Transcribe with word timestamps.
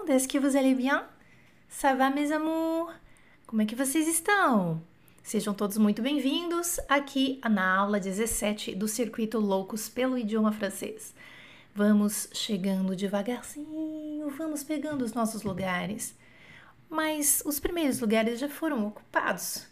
monde, 0.00 0.10
est-ce 0.10 0.28
que 0.28 0.38
vous 0.38 0.56
allez 0.56 0.74
bien? 0.74 1.04
Ça 1.68 1.94
va, 1.94 2.10
mes 2.10 2.32
amours? 2.32 2.92
Como 3.46 3.62
é 3.62 3.66
que 3.66 3.74
vocês 3.74 4.08
estão? 4.08 4.80
Sejam 5.22 5.52
todos 5.52 5.76
muito 5.76 6.00
bem-vindos 6.00 6.80
aqui 6.88 7.40
na 7.48 7.76
aula 7.76 8.00
17 8.00 8.74
do 8.74 8.88
Circuito 8.88 9.38
Loucos 9.38 9.88
pelo 9.88 10.16
Idioma 10.16 10.52
Francês. 10.52 11.14
Vamos 11.74 12.28
chegando 12.32 12.96
devagarzinho, 12.96 14.30
vamos 14.30 14.64
pegando 14.64 15.04
os 15.04 15.12
nossos 15.12 15.42
lugares. 15.42 16.14
Mas 16.88 17.42
os 17.44 17.60
primeiros 17.60 18.00
lugares 18.00 18.40
já 18.40 18.48
foram 18.48 18.86
ocupados 18.86 19.66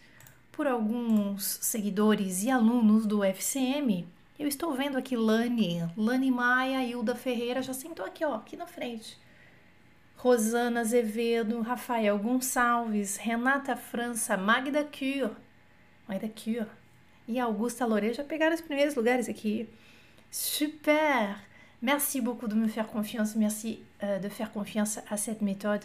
por 0.53 0.67
alguns 0.67 1.59
seguidores 1.63 2.43
e 2.43 2.51
alunos 2.51 3.07
do 3.07 3.25
FCM. 3.25 4.07
Eu 4.39 4.47
estou 4.47 4.75
vendo 4.75 4.99
aqui 4.99 5.17
Lani, 5.17 5.89
Lani 5.97 6.31
Maia, 6.31 6.85
Hilda 6.85 7.15
Ferreira 7.15 7.63
já 7.63 7.73
sentou 7.73 8.05
aqui, 8.05 8.25
ó, 8.25 8.35
aqui 8.35 8.57
na 8.57 8.67
frente. 8.67 9.19
Rosana 10.19 10.81
Azevedo, 10.81 11.63
Rafael 11.63 12.19
Gonçalves, 12.19 13.17
Renata 13.19 13.77
França, 13.77 14.37
Magda 14.37 14.83
Cure, 14.85 15.31
Magda 16.09 16.29
Cure 16.29 16.67
e 17.29 17.39
Augusta 17.39 17.87
Lore 17.87 18.13
já 18.13 18.25
pegaram 18.25 18.55
os 18.55 18.61
primeiros 18.61 18.97
lugares 18.97 19.29
aqui. 19.29 19.69
Super! 20.31 21.37
Merci 21.81 22.21
beaucoup 22.21 22.49
de 22.49 22.57
me 22.57 22.67
faire 22.69 22.89
confiance, 22.89 23.37
merci 23.37 23.81
euh, 24.03 24.19
de 24.19 24.29
faire 24.29 24.51
confiance 24.51 24.99
à 25.09 25.17
cette 25.17 25.43
méthode, 25.43 25.85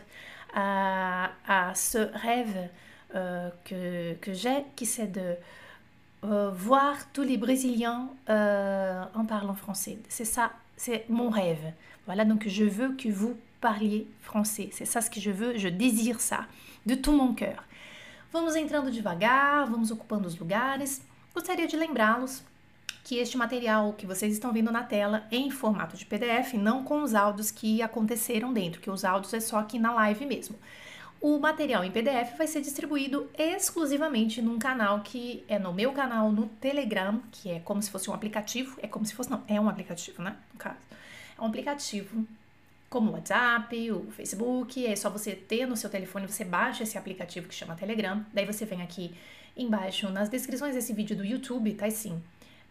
à, 0.56 1.30
ce 1.76 2.00
rêve 2.18 2.70
euh, 3.14 3.50
que, 3.64 4.34
j'ai, 4.34 4.66
qui 4.76 4.88
c'est 4.88 5.12
de 5.12 5.36
euh, 6.24 6.50
voir 6.50 7.12
tous 7.12 7.22
les 7.22 7.38
Brésiliens 7.38 8.10
en 8.28 9.26
parlant 9.28 9.54
français. 9.54 10.00
C'est 10.10 10.26
ça, 10.26 10.52
c'est 10.76 11.08
mon 11.10 11.30
rêve. 11.30 11.72
Voilà, 12.08 12.26
donc 12.26 12.48
je 12.48 12.64
veux 12.64 12.96
que 12.96 13.10
vous 13.10 13.38
parliez 13.64 14.06
français. 14.22 14.70
C'est 14.74 14.86
ça 14.86 15.00
ce 15.00 15.10
que 15.10 15.22
je 15.22 15.32
veux, 15.32 15.58
je 15.58 15.70
désire 15.70 16.20
ça, 16.20 16.46
de 16.86 16.96
tout 16.96 17.14
mon 17.14 17.34
cœur. 17.34 17.64
Vamos 18.34 18.58
entrando 18.58 18.92
devagar, 18.92 19.66
vamos 19.68 19.90
ocupando 19.90 20.28
os 20.28 20.38
lugares. 20.38 21.02
Gostaria 21.34 21.66
de 21.66 21.78
lembrá-los 21.78 22.44
que 23.06 23.20
este 23.20 23.38
material 23.38 23.94
que 23.94 24.06
vocês 24.06 24.34
estão 24.34 24.52
vendo 24.52 24.70
na 24.70 24.84
tela 24.84 25.26
em 25.32 25.50
formato 25.50 25.96
de 25.96 26.06
PDF, 26.06 26.56
não 26.56 26.84
com 26.84 27.04
os 27.04 27.16
áudios 27.16 27.52
que 27.52 27.82
aconteceram 27.82 28.52
dentro, 28.52 28.82
que 28.82 28.90
os 28.90 29.06
áudios 29.06 29.34
é 29.34 29.40
só 29.40 29.60
aqui 29.60 29.80
na 29.80 29.94
live 29.94 30.26
mesmo. 30.26 30.58
O 31.22 31.40
material 31.40 31.86
em 31.86 31.92
PDF 31.92 32.38
vai 32.38 32.48
ser 32.48 32.60
distribuído 32.60 33.30
exclusivamente 33.38 34.42
num 34.42 34.60
canal 34.60 35.00
que 35.00 35.42
é 35.48 35.58
no 35.58 35.74
meu 35.74 35.94
canal 35.94 36.34
no 36.34 36.48
Telegram, 36.60 37.22
que 37.32 37.50
é 37.50 37.60
como 37.62 37.82
se 37.82 37.90
fosse 37.90 38.10
um 38.10 38.14
aplicativo, 38.14 38.78
é 38.82 38.88
como 38.88 39.06
se 39.06 39.14
fosse, 39.14 39.32
não, 39.32 39.42
é 39.48 39.60
um 39.60 39.70
aplicativo, 39.70 40.22
né? 40.22 40.36
No 40.52 40.60
caso, 40.60 40.76
é 41.38 41.42
um 41.42 41.46
aplicativo 41.46 42.28
como 42.94 43.10
o 43.10 43.14
WhatsApp, 43.14 43.92
o 43.92 44.12
Facebook, 44.12 44.86
é 44.86 44.96
só 44.96 45.10
você 45.10 45.32
ter 45.32 45.66
no 45.66 45.76
seu 45.76 45.90
telefone, 45.90 46.28
você 46.28 46.46
baixa 46.46 46.84
esse 46.84 46.96
aplicativo 46.96 47.48
que 47.48 47.56
chama 47.56 47.74
Telegram, 47.74 48.24
daí 48.32 48.46
você 48.46 48.66
vem 48.66 48.84
aqui 48.84 49.16
embaixo 49.58 50.12
nas 50.12 50.30
descrições 50.30 50.76
desse 50.76 50.94
vídeo 50.94 51.18
do 51.18 51.26
YouTube, 51.26 51.74
tá 51.74 51.88
assim, 51.88 52.22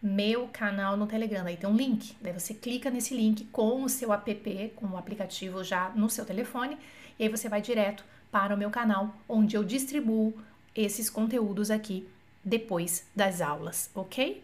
meu 0.01 0.47
canal 0.47 0.95
no 0.95 1.07
Telegram, 1.07 1.45
aí 1.45 1.57
tem 1.57 1.69
um 1.69 1.75
link, 1.75 2.15
daí 2.21 2.31
você 2.31 2.53
clica 2.53 2.89
nesse 2.89 3.13
link 3.13 3.43
com 3.51 3.83
o 3.83 3.89
seu 3.89 4.13
app, 4.13 4.71
com 4.77 4.87
o 4.87 4.97
aplicativo 4.97 5.61
já 5.61 5.89
no 5.89 6.09
seu 6.09 6.23
telefone, 6.25 6.77
e 7.19 7.23
aí 7.23 7.29
você 7.29 7.49
vai 7.49 7.61
direto 7.61 8.05
para 8.31 8.55
o 8.55 8.57
meu 8.57 8.69
canal, 8.69 9.13
onde 9.27 9.57
eu 9.57 9.63
distribuo 9.63 10.33
esses 10.73 11.09
conteúdos 11.09 11.69
aqui 11.69 12.07
depois 12.45 13.05
das 13.13 13.41
aulas, 13.41 13.91
ok? 13.93 14.41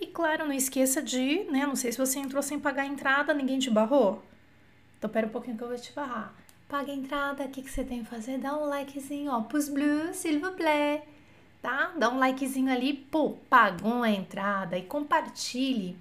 E 0.00 0.08
claro, 0.08 0.44
não 0.44 0.52
esqueça 0.52 1.00
de, 1.00 1.44
né? 1.44 1.64
Não 1.66 1.76
sei 1.76 1.92
se 1.92 1.98
você 1.98 2.18
entrou 2.18 2.42
sem 2.42 2.58
pagar 2.58 2.82
a 2.82 2.86
entrada, 2.86 3.32
ninguém 3.32 3.60
te 3.60 3.70
barrou. 3.70 4.28
Então, 5.00 5.08
pera 5.08 5.26
um 5.26 5.30
pouquinho 5.30 5.56
que 5.56 5.64
eu 5.64 5.68
vou 5.68 5.78
te 5.78 5.94
barrar. 5.94 6.34
Paga 6.68 6.92
a 6.92 6.94
entrada, 6.94 7.44
o 7.44 7.48
que, 7.48 7.62
que 7.62 7.70
você 7.70 7.82
tem 7.82 8.04
que 8.04 8.10
fazer? 8.10 8.36
Dá 8.36 8.54
um 8.54 8.68
likezinho, 8.68 9.32
ó, 9.32 9.40
pros 9.40 9.70
blues, 9.70 10.14
s'il 10.14 10.38
vous 10.38 10.54
plaît, 10.54 11.02
tá? 11.62 11.92
Dá 11.96 12.10
um 12.10 12.18
likezinho 12.18 12.70
ali, 12.70 12.92
pô, 12.92 13.30
pagou 13.48 14.02
a 14.02 14.10
entrada 14.10 14.76
e 14.76 14.82
compartilhe 14.82 15.96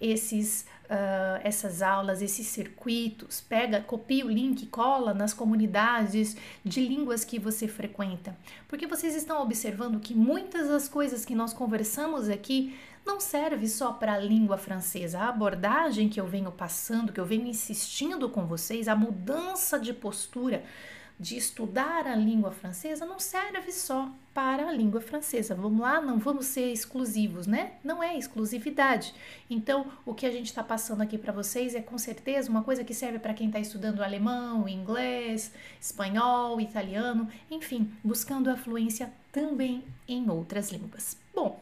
esses, 0.00 0.66
uh, 0.86 1.40
essas 1.44 1.80
aulas, 1.80 2.20
esses 2.20 2.48
circuitos. 2.48 3.40
Pega, 3.40 3.80
copia 3.80 4.26
o 4.26 4.28
link, 4.28 4.66
cola 4.66 5.14
nas 5.14 5.32
comunidades 5.32 6.36
de 6.64 6.84
línguas 6.84 7.24
que 7.24 7.38
você 7.38 7.68
frequenta. 7.68 8.36
Porque 8.66 8.86
vocês 8.86 9.14
estão 9.14 9.40
observando 9.40 10.00
que 10.00 10.12
muitas 10.12 10.68
das 10.68 10.88
coisas 10.88 11.24
que 11.24 11.36
nós 11.36 11.52
conversamos 11.52 12.28
aqui 12.28 12.76
não 13.04 13.20
serve 13.20 13.68
só 13.68 13.92
para 13.92 14.14
a 14.14 14.18
língua 14.18 14.56
francesa. 14.58 15.18
A 15.18 15.28
abordagem 15.28 16.08
que 16.08 16.20
eu 16.20 16.26
venho 16.26 16.52
passando, 16.52 17.12
que 17.12 17.20
eu 17.20 17.26
venho 17.26 17.46
insistindo 17.46 18.28
com 18.28 18.46
vocês, 18.46 18.88
a 18.88 18.96
mudança 18.96 19.78
de 19.78 19.92
postura 19.92 20.62
de 21.20 21.36
estudar 21.36 22.06
a 22.06 22.16
língua 22.16 22.50
francesa 22.50 23.04
não 23.04 23.18
serve 23.18 23.70
só 23.72 24.10
para 24.32 24.66
a 24.66 24.72
língua 24.72 25.02
francesa. 25.02 25.54
Vamos 25.54 25.80
lá, 25.80 26.00
não 26.00 26.18
vamos 26.18 26.46
ser 26.46 26.72
exclusivos, 26.72 27.46
né? 27.46 27.72
Não 27.84 28.02
é 28.02 28.16
exclusividade. 28.16 29.14
Então, 29.50 29.92
o 30.06 30.14
que 30.14 30.24
a 30.24 30.30
gente 30.30 30.46
está 30.46 30.64
passando 30.64 31.02
aqui 31.02 31.18
para 31.18 31.30
vocês 31.30 31.74
é 31.74 31.82
com 31.82 31.98
certeza 31.98 32.48
uma 32.48 32.64
coisa 32.64 32.82
que 32.82 32.94
serve 32.94 33.18
para 33.18 33.34
quem 33.34 33.48
está 33.48 33.60
estudando 33.60 34.02
alemão, 34.02 34.66
inglês, 34.66 35.52
espanhol, 35.78 36.58
italiano, 36.58 37.28
enfim, 37.50 37.92
buscando 38.02 38.48
a 38.48 38.56
fluência 38.56 39.12
também 39.30 39.84
em 40.08 40.30
outras 40.30 40.70
línguas. 40.70 41.18
Bom, 41.34 41.60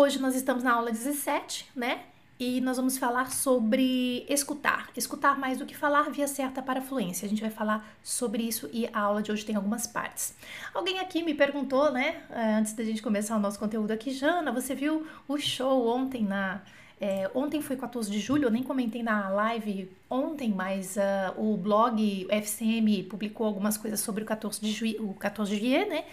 Hoje 0.00 0.20
nós 0.20 0.36
estamos 0.36 0.62
na 0.62 0.74
aula 0.74 0.92
17, 0.92 1.70
né? 1.74 2.02
E 2.38 2.60
nós 2.60 2.76
vamos 2.76 2.96
falar 2.96 3.32
sobre 3.32 4.24
escutar. 4.28 4.88
Escutar 4.96 5.36
mais 5.36 5.58
do 5.58 5.66
que 5.66 5.76
falar 5.76 6.08
via 6.08 6.28
certa 6.28 6.62
para 6.62 6.80
fluência. 6.80 7.26
A 7.26 7.28
gente 7.28 7.40
vai 7.40 7.50
falar 7.50 7.84
sobre 8.00 8.44
isso 8.44 8.70
e 8.72 8.88
a 8.92 9.00
aula 9.00 9.20
de 9.20 9.32
hoje 9.32 9.44
tem 9.44 9.56
algumas 9.56 9.88
partes. 9.88 10.36
Alguém 10.72 11.00
aqui 11.00 11.20
me 11.20 11.34
perguntou, 11.34 11.90
né, 11.90 12.22
eh, 12.30 12.54
antes 12.54 12.74
da 12.74 12.84
gente 12.84 13.02
começar 13.02 13.34
o 13.36 13.40
nosso 13.40 13.58
conteúdo 13.58 13.90
aqui, 13.90 14.12
Jana, 14.12 14.52
você 14.52 14.72
viu 14.72 15.04
o 15.26 15.36
show 15.36 15.88
ontem 15.88 16.22
na. 16.22 16.62
É, 17.00 17.28
ontem 17.34 17.60
foi 17.60 17.76
14 17.76 18.08
de 18.08 18.20
julho, 18.20 18.44
eu 18.44 18.50
nem 18.52 18.62
comentei 18.62 19.02
na 19.02 19.28
live 19.30 19.90
ontem, 20.08 20.50
mas 20.50 20.96
uh, 20.96 21.40
o 21.40 21.56
blog 21.56 22.26
FCM 22.28 23.02
publicou 23.04 23.46
algumas 23.46 23.76
coisas 23.76 23.98
sobre 23.98 24.22
o 24.22 24.26
14 24.26 24.60
de, 24.60 24.70
ju 24.70 24.86
o 25.00 25.14
14 25.14 25.58
de 25.58 25.84
né? 25.86 26.04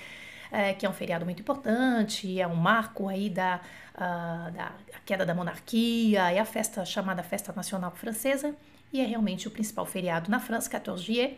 É, 0.51 0.73
que 0.73 0.85
é 0.85 0.89
um 0.89 0.93
feriado 0.93 1.25
muito 1.25 1.41
importante, 1.41 2.39
é 2.39 2.47
um 2.47 2.55
marco 2.55 3.07
aí 3.07 3.29
da, 3.29 3.59
uh, 3.95 4.51
da 4.51 4.71
queda 5.05 5.25
da 5.25 5.33
monarquia, 5.33 6.31
é 6.31 6.39
a 6.39 6.45
festa 6.45 6.85
chamada 6.85 7.23
Festa 7.23 7.53
Nacional 7.53 7.91
Francesa, 7.91 8.55
e 8.91 9.01
é 9.01 9.05
realmente 9.05 9.47
o 9.47 9.51
principal 9.51 9.85
feriado 9.85 10.29
na 10.29 10.39
França, 10.39 10.69
14 10.69 11.03
juillet. 11.03 11.37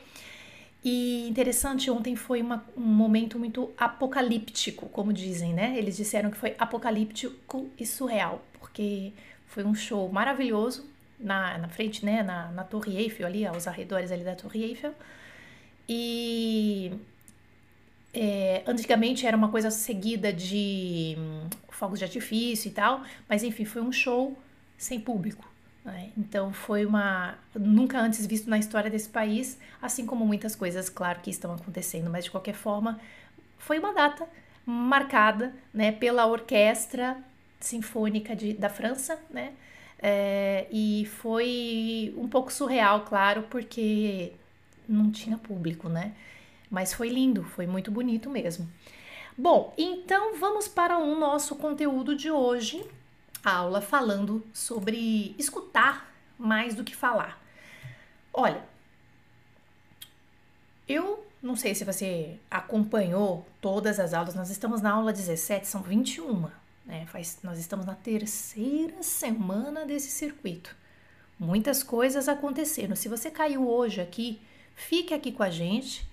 E 0.84 1.28
interessante, 1.28 1.90
ontem 1.90 2.16
foi 2.16 2.41
uma, 2.41 2.63
um 2.78 2.81
momento 2.81 3.40
muito 3.40 3.72
apocalíptico, 3.78 4.88
como 4.90 5.12
dizem, 5.12 5.53
né? 5.53 5.75
Eles 5.78 5.97
disseram 5.97 6.29
que 6.29 6.38
foi 6.38 6.56
apocalíptico 6.57 7.69
e 7.78 7.85
surreal, 7.85 8.41
porque 8.59 9.12
foi 9.47 9.63
um 9.63 9.74
show 9.74 10.07
maravilhoso 10.12 10.85
na, 11.19 11.57
na 11.57 11.68
frente, 11.68 12.06
né? 12.06 12.22
Na, 12.22 12.51
na 12.51 12.63
Torre 12.63 12.95
Eiffel, 12.95 13.25
ali, 13.25 13.45
aos 13.45 13.68
arredores 13.68 14.12
ali 14.12 14.24
da 14.24 14.35
Torre 14.35 14.63
Eiffel. 14.63 14.94
E 15.89 16.91
é, 18.19 18.63
antigamente 18.66 19.28
era 19.28 19.38
uma 19.38 19.50
coisa 19.50 19.69
seguida 19.69 20.33
de 20.33 21.16
hum, 21.17 21.47
fogos 21.69 22.00
de 22.00 22.05
artifício 22.05 22.67
e 22.67 22.72
tal, 22.72 23.03
mas 23.29 23.44
enfim, 23.44 23.63
foi 23.63 23.81
um 23.81 23.91
show 23.91 24.35
sem 24.75 25.00
público. 25.00 25.47
Né? 25.85 26.09
Então 26.17 26.51
foi 26.51 26.83
uma. 26.83 27.35
nunca 27.53 28.00
antes 28.00 28.25
visto 28.25 28.50
na 28.50 28.57
história 28.57 28.89
desse 28.89 29.07
país, 29.07 29.59
assim 29.79 30.06
como 30.06 30.25
muitas 30.25 30.56
coisas, 30.56 30.89
claro, 30.89 31.19
que 31.22 31.29
estão 31.29 31.53
acontecendo, 31.53 32.09
mas 32.09 32.25
de 32.25 32.31
qualquer 32.31 32.56
forma, 32.56 33.00
foi 33.59 33.77
uma 33.77 33.94
data 33.94 34.27
marcada 34.65 35.53
né, 35.71 35.92
pela 35.92 36.25
Orquestra 36.25 37.18
Sinfônica 37.59 38.36
de, 38.36 38.53
da 38.53 38.69
França, 38.69 39.19
né? 39.30 39.53
É, 40.00 40.68
e 40.71 41.06
foi 41.06 42.13
um 42.18 42.27
pouco 42.27 42.51
surreal, 42.51 43.01
claro, 43.01 43.44
porque 43.44 44.33
não 44.89 45.12
tinha 45.12 45.38
público, 45.38 45.88
né? 45.88 46.13
Mas 46.69 46.94
foi 46.94 47.10
lindo, 47.10 47.44
foi 47.44 47.66
muito 47.66 47.92
bonito 47.92 48.30
mesmo. 48.30 48.69
Bom, 49.38 49.74
então 49.78 50.38
vamos 50.38 50.68
para 50.68 50.98
o 50.98 51.18
nosso 51.19 51.56
conteúdo 51.56 52.16
de 52.16 52.31
hoje, 52.31 52.84
a 53.44 53.58
aula 53.58 53.81
falando 53.81 54.44
sobre 54.54 55.36
escutar 55.38 56.12
mais 56.38 56.74
do 56.74 56.84
que 56.84 56.96
falar. 56.96 57.42
Olha, 58.34 58.64
eu 60.88 61.25
não 61.42 61.56
sei 61.56 61.75
se 61.75 61.86
você 61.86 62.40
acompanhou 62.50 63.46
todas 63.62 64.00
as 64.00 64.14
aulas, 64.14 64.34
nós 64.34 64.50
estamos 64.50 64.81
na 64.81 64.92
aula 64.92 65.14
17, 65.14 65.68
são 65.68 65.81
21, 65.81 66.50
né? 66.86 67.06
Faz, 67.08 67.40
nós 67.44 67.60
estamos 67.60 67.86
na 67.86 67.96
terceira 67.96 69.04
semana 69.04 69.86
desse 69.86 70.10
circuito. 70.10 70.75
Muitas 71.40 71.84
coisas 71.84 72.28
aconteceram. 72.28 72.96
Se 72.96 73.08
você 73.08 73.30
caiu 73.30 73.69
hoje 73.69 74.02
aqui, 74.02 74.42
fique 74.75 75.14
aqui 75.14 75.31
com 75.31 75.44
a 75.44 75.50
gente 75.50 76.08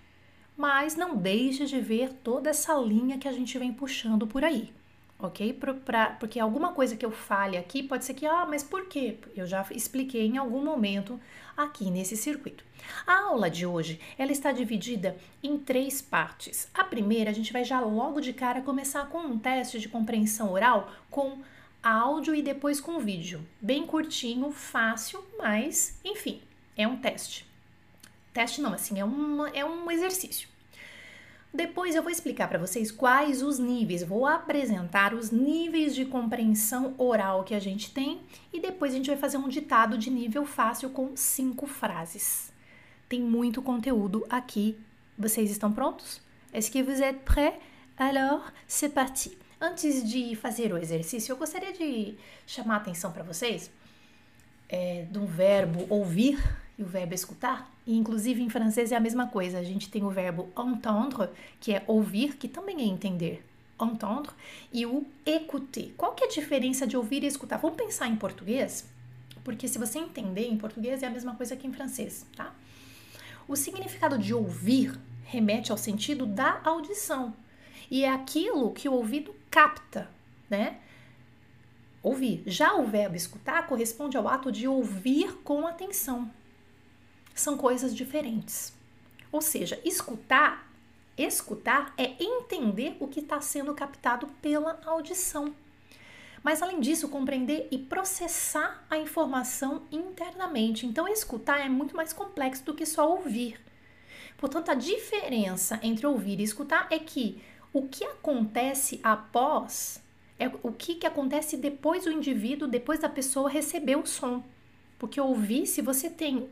mas 0.56 0.96
não 0.96 1.16
deixe 1.16 1.66
de 1.66 1.80
ver 1.80 2.12
toda 2.12 2.50
essa 2.50 2.74
linha 2.74 3.18
que 3.18 3.28
a 3.28 3.32
gente 3.32 3.58
vem 3.58 3.72
puxando 3.72 4.26
por 4.26 4.44
aí, 4.44 4.72
ok? 5.18 5.52
Pra, 5.52 5.74
pra, 5.74 6.06
porque 6.10 6.38
alguma 6.38 6.72
coisa 6.72 6.96
que 6.96 7.04
eu 7.04 7.10
fale 7.10 7.56
aqui 7.56 7.82
pode 7.82 8.04
ser 8.04 8.14
que, 8.14 8.26
ah, 8.26 8.46
mas 8.48 8.62
por 8.62 8.86
quê? 8.86 9.18
Eu 9.36 9.46
já 9.46 9.66
expliquei 9.70 10.26
em 10.26 10.38
algum 10.38 10.64
momento 10.64 11.20
aqui 11.56 11.90
nesse 11.90 12.16
circuito. 12.16 12.64
A 13.06 13.24
aula 13.24 13.50
de 13.50 13.66
hoje, 13.66 13.98
ela 14.18 14.32
está 14.32 14.52
dividida 14.52 15.16
em 15.42 15.58
três 15.58 16.02
partes. 16.02 16.68
A 16.74 16.84
primeira, 16.84 17.30
a 17.30 17.34
gente 17.34 17.52
vai 17.52 17.64
já 17.64 17.80
logo 17.80 18.20
de 18.20 18.32
cara 18.32 18.60
começar 18.60 19.06
com 19.08 19.18
um 19.18 19.38
teste 19.38 19.78
de 19.78 19.88
compreensão 19.88 20.52
oral 20.52 20.92
com 21.10 21.38
áudio 21.82 22.34
e 22.34 22.42
depois 22.42 22.80
com 22.80 22.98
vídeo. 22.98 23.40
Bem 23.60 23.86
curtinho, 23.86 24.50
fácil, 24.50 25.24
mas, 25.38 25.98
enfim, 26.04 26.40
é 26.76 26.86
um 26.86 26.96
teste. 26.96 27.53
Teste 28.34 28.60
não, 28.60 28.74
assim, 28.74 28.98
é, 28.98 29.04
uma, 29.04 29.48
é 29.50 29.64
um 29.64 29.88
exercício. 29.90 30.48
Depois 31.52 31.94
eu 31.94 32.02
vou 32.02 32.10
explicar 32.10 32.48
para 32.48 32.58
vocês 32.58 32.90
quais 32.90 33.40
os 33.40 33.60
níveis, 33.60 34.02
vou 34.02 34.26
apresentar 34.26 35.14
os 35.14 35.30
níveis 35.30 35.94
de 35.94 36.04
compreensão 36.04 36.96
oral 36.98 37.44
que 37.44 37.54
a 37.54 37.60
gente 37.60 37.94
tem 37.94 38.22
e 38.52 38.58
depois 38.58 38.92
a 38.92 38.96
gente 38.96 39.06
vai 39.06 39.16
fazer 39.16 39.36
um 39.36 39.48
ditado 39.48 39.96
de 39.96 40.10
nível 40.10 40.44
fácil 40.44 40.90
com 40.90 41.16
cinco 41.16 41.64
frases. 41.64 42.52
Tem 43.08 43.20
muito 43.20 43.62
conteúdo 43.62 44.26
aqui. 44.28 44.76
Vocês 45.16 45.48
estão 45.48 45.72
prontos? 45.72 46.20
Est-ce 46.52 46.72
que 46.72 46.82
vous 46.82 47.00
êtes 47.00 47.22
prêts? 47.24 47.54
Alors, 47.96 48.42
c'est 48.66 48.92
parti. 48.92 49.38
Antes 49.60 50.02
de 50.02 50.34
fazer 50.34 50.72
o 50.72 50.76
exercício, 50.76 51.32
eu 51.32 51.36
gostaria 51.36 51.72
de 51.72 52.16
chamar 52.48 52.74
a 52.74 52.78
atenção 52.78 53.12
para 53.12 53.22
vocês 53.22 53.70
é, 54.68 55.06
do 55.08 55.24
verbo 55.24 55.86
ouvir 55.88 56.63
e 56.78 56.82
o 56.82 56.86
verbo 56.86 57.14
escutar. 57.14 57.70
E 57.86 57.96
inclusive 57.96 58.42
em 58.42 58.48
francês 58.48 58.92
é 58.92 58.96
a 58.96 59.00
mesma 59.00 59.26
coisa. 59.26 59.58
A 59.58 59.62
gente 59.62 59.90
tem 59.90 60.04
o 60.04 60.10
verbo 60.10 60.48
entendre, 60.58 61.28
que 61.60 61.72
é 61.72 61.84
ouvir, 61.86 62.36
que 62.36 62.48
também 62.48 62.80
é 62.80 62.84
entender. 62.84 63.44
Entendre 63.80 64.30
e 64.72 64.86
o 64.86 65.04
écouter. 65.26 65.92
Qual 65.96 66.12
que 66.12 66.24
é 66.24 66.26
a 66.26 66.30
diferença 66.30 66.86
de 66.86 66.96
ouvir 66.96 67.22
e 67.22 67.26
escutar? 67.26 67.58
Vamos 67.58 67.76
pensar 67.76 68.08
em 68.08 68.16
português, 68.16 68.88
porque 69.42 69.68
se 69.68 69.78
você 69.78 69.98
entender 69.98 70.48
em 70.48 70.56
português 70.56 71.02
é 71.02 71.06
a 71.06 71.10
mesma 71.10 71.34
coisa 71.34 71.56
que 71.56 71.66
em 71.66 71.72
francês, 71.72 72.24
tá? 72.36 72.54
O 73.46 73.56
significado 73.56 74.16
de 74.16 74.32
ouvir 74.32 74.98
remete 75.24 75.70
ao 75.70 75.76
sentido 75.76 76.24
da 76.24 76.60
audição 76.64 77.34
e 77.90 78.04
é 78.04 78.08
aquilo 78.08 78.72
que 78.72 78.88
o 78.88 78.92
ouvido 78.92 79.34
capta, 79.50 80.08
né? 80.48 80.78
Ouvir. 82.02 82.42
Já 82.46 82.74
o 82.74 82.86
verbo 82.86 83.16
escutar 83.16 83.66
corresponde 83.66 84.16
ao 84.16 84.28
ato 84.28 84.52
de 84.52 84.68
ouvir 84.68 85.34
com 85.42 85.66
atenção 85.66 86.30
são 87.34 87.56
coisas 87.56 87.94
diferentes. 87.94 88.72
Ou 89.32 89.40
seja, 89.40 89.80
escutar, 89.84 90.70
escutar 91.18 91.92
é 91.98 92.14
entender 92.22 92.96
o 93.00 93.08
que 93.08 93.20
está 93.20 93.40
sendo 93.40 93.74
captado 93.74 94.28
pela 94.40 94.80
audição. 94.86 95.54
Mas 96.42 96.60
além 96.60 96.78
disso, 96.78 97.08
compreender 97.08 97.68
e 97.70 97.78
processar 97.78 98.84
a 98.90 98.98
informação 98.98 99.82
internamente. 99.90 100.86
Então, 100.86 101.08
escutar 101.08 101.58
é 101.58 101.68
muito 101.68 101.96
mais 101.96 102.12
complexo 102.12 102.64
do 102.64 102.74
que 102.74 102.84
só 102.84 103.10
ouvir. 103.10 103.58
Portanto, 104.36 104.70
a 104.70 104.74
diferença 104.74 105.80
entre 105.82 106.06
ouvir 106.06 106.38
e 106.38 106.42
escutar 106.42 106.86
é 106.90 106.98
que 106.98 107.42
o 107.72 107.88
que 107.88 108.04
acontece 108.04 109.00
após 109.02 110.02
é 110.38 110.48
o 110.62 110.72
que, 110.72 110.96
que 110.96 111.06
acontece 111.06 111.56
depois 111.56 112.04
do 112.04 112.12
indivíduo, 112.12 112.68
depois 112.68 113.00
da 113.00 113.08
pessoa 113.08 113.48
receber 113.48 113.96
o 113.96 114.06
som. 114.06 114.44
Porque 115.04 115.20
ouvir, 115.20 115.66
se 115.66 115.82
você 115.82 116.08
tem 116.08 116.48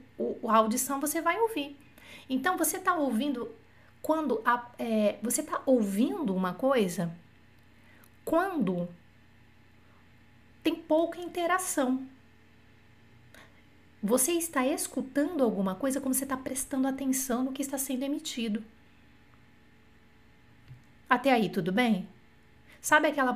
a 0.46 0.56
audição, 0.58 1.00
você 1.00 1.22
vai 1.22 1.40
ouvir. 1.40 1.74
Então, 2.28 2.58
você 2.58 2.76
está 2.76 2.94
ouvindo 2.94 3.50
quando 4.02 4.42
a, 4.44 4.70
é, 4.78 5.16
você 5.22 5.40
está 5.40 5.62
ouvindo 5.64 6.36
uma 6.36 6.52
coisa 6.52 7.10
quando 8.26 8.90
tem 10.62 10.74
pouca 10.74 11.18
interação. 11.18 12.06
Você 14.02 14.32
está 14.32 14.66
escutando 14.66 15.42
alguma 15.42 15.74
coisa 15.74 15.98
quando 15.98 16.12
você 16.12 16.24
está 16.24 16.36
prestando 16.36 16.86
atenção 16.86 17.44
no 17.44 17.52
que 17.52 17.62
está 17.62 17.78
sendo 17.78 18.02
emitido. 18.02 18.62
Até 21.08 21.32
aí, 21.32 21.48
tudo 21.48 21.72
bem? 21.72 22.06
Sabe 22.82 23.08
aquela, 23.08 23.34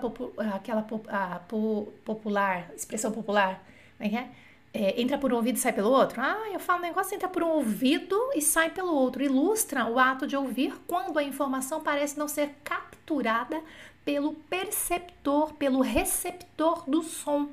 aquela 0.54 0.86
a, 1.08 1.38
popular, 2.04 2.70
expressão 2.76 3.10
popular? 3.10 3.64
Como 3.96 4.06
é 4.06 4.10
que 4.10 4.16
é? 4.18 4.45
É, 4.76 5.00
entra 5.00 5.16
por 5.16 5.32
um 5.32 5.36
ouvido 5.36 5.56
e 5.56 5.60
sai 5.60 5.72
pelo 5.72 5.90
outro? 5.90 6.20
Ah, 6.20 6.50
eu 6.52 6.60
falo 6.60 6.80
um 6.80 6.82
negócio, 6.82 7.14
entra 7.14 7.28
por 7.28 7.42
um 7.42 7.48
ouvido 7.48 8.16
e 8.34 8.42
sai 8.42 8.70
pelo 8.70 8.92
outro. 8.92 9.22
Ilustra 9.22 9.86
o 9.86 9.98
ato 9.98 10.26
de 10.26 10.36
ouvir 10.36 10.74
quando 10.86 11.18
a 11.18 11.22
informação 11.22 11.80
parece 11.80 12.18
não 12.18 12.28
ser 12.28 12.50
capturada 12.62 13.60
pelo 14.04 14.34
perceptor, 14.34 15.54
pelo 15.54 15.80
receptor 15.80 16.88
do 16.88 17.02
som. 17.02 17.48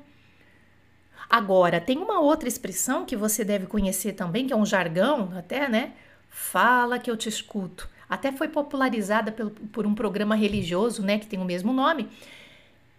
Agora, 1.28 1.80
tem 1.80 1.96
uma 1.96 2.20
outra 2.20 2.46
expressão 2.46 3.06
que 3.06 3.16
você 3.16 3.42
deve 3.42 3.66
conhecer 3.66 4.12
também, 4.12 4.46
que 4.46 4.52
é 4.52 4.56
um 4.56 4.66
jargão, 4.66 5.32
até, 5.36 5.68
né? 5.68 5.94
Fala 6.28 6.98
que 6.98 7.10
eu 7.10 7.16
te 7.16 7.28
escuto. 7.28 7.88
Até 8.08 8.30
foi 8.30 8.48
popularizada 8.48 9.32
pelo, 9.32 9.50
por 9.50 9.86
um 9.86 9.94
programa 9.94 10.36
religioso, 10.36 11.02
né, 11.02 11.18
que 11.18 11.26
tem 11.26 11.40
o 11.40 11.44
mesmo 11.44 11.72
nome. 11.72 12.08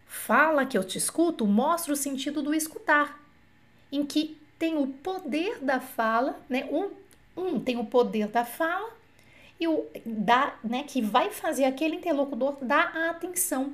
Fala 0.07 0.65
que 0.65 0.77
eu 0.77 0.83
te 0.83 0.97
escuto 0.97 1.45
mostra 1.45 1.93
o 1.93 1.95
sentido 1.95 2.41
do 2.41 2.53
escutar 2.53 3.24
em 3.95 4.05
que 4.05 4.37
tem 4.57 4.77
o 4.77 4.87
poder 4.87 5.59
da 5.59 5.79
fala, 5.79 6.39
né? 6.49 6.67
Um, 6.71 6.91
um 7.35 7.59
tem 7.59 7.77
o 7.77 7.85
poder 7.85 8.27
da 8.27 8.45
fala 8.45 8.93
e 9.59 9.67
o 9.67 9.85
da, 10.05 10.57
né, 10.63 10.83
que 10.83 11.01
vai 11.01 11.29
fazer 11.31 11.65
aquele 11.65 11.95
interlocutor 11.95 12.57
dar 12.61 12.95
a 12.95 13.09
atenção. 13.09 13.73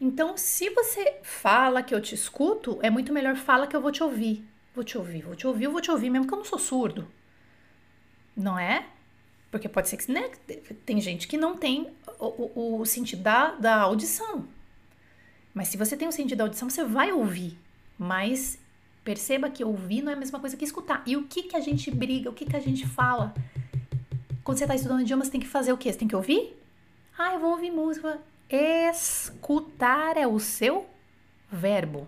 Então, 0.00 0.36
se 0.36 0.70
você 0.70 1.18
fala 1.22 1.82
que 1.82 1.94
eu 1.94 2.00
te 2.00 2.14
escuto, 2.14 2.78
é 2.82 2.88
muito 2.88 3.12
melhor 3.12 3.36
fala 3.36 3.66
que 3.66 3.74
eu 3.74 3.80
vou 3.80 3.90
te 3.90 4.02
ouvir. 4.02 4.44
Vou 4.74 4.84
te 4.84 4.96
ouvir, 4.96 5.22
vou 5.22 5.34
te 5.34 5.46
ouvir, 5.46 5.66
vou 5.66 5.80
te 5.80 5.90
ouvir, 5.90 6.08
mesmo 6.08 6.26
que 6.26 6.32
eu 6.32 6.38
não 6.38 6.44
sou 6.44 6.58
surdo. 6.58 7.08
Não 8.36 8.56
é? 8.56 8.86
Porque 9.50 9.68
pode 9.68 9.88
ser 9.88 9.96
que 9.96 10.10
né, 10.12 10.30
tem 10.86 11.00
gente 11.00 11.26
que 11.26 11.36
não 11.36 11.56
tem 11.56 11.90
o, 12.18 12.26
o, 12.26 12.80
o 12.80 12.86
sentido 12.86 13.22
da, 13.22 13.52
da 13.52 13.80
audição. 13.80 14.46
Mas 15.58 15.66
se 15.66 15.76
você 15.76 15.96
tem 15.96 16.06
um 16.06 16.12
sentido 16.12 16.38
da 16.38 16.44
audição, 16.44 16.70
você 16.70 16.84
vai 16.84 17.10
ouvir. 17.10 17.58
Mas 17.98 18.60
perceba 19.02 19.50
que 19.50 19.64
ouvir 19.64 20.02
não 20.02 20.12
é 20.12 20.14
a 20.14 20.16
mesma 20.16 20.38
coisa 20.38 20.56
que 20.56 20.64
escutar. 20.64 21.02
E 21.04 21.16
o 21.16 21.26
que, 21.26 21.42
que 21.42 21.56
a 21.56 21.60
gente 21.60 21.90
briga, 21.90 22.30
o 22.30 22.32
que, 22.32 22.46
que 22.46 22.54
a 22.54 22.60
gente 22.60 22.86
fala? 22.86 23.34
Quando 24.44 24.56
você 24.56 24.62
está 24.62 24.76
estudando 24.76 25.00
idioma, 25.00 25.24
você 25.24 25.32
tem 25.32 25.40
que 25.40 25.48
fazer 25.48 25.72
o 25.72 25.76
quê? 25.76 25.92
Você 25.92 25.98
tem 25.98 26.06
que 26.06 26.14
ouvir? 26.14 26.56
Ah, 27.18 27.34
eu 27.34 27.40
vou 27.40 27.50
ouvir 27.50 27.72
música. 27.72 28.20
Escutar 28.48 30.16
é 30.16 30.28
o 30.28 30.38
seu 30.38 30.88
verbo. 31.50 32.06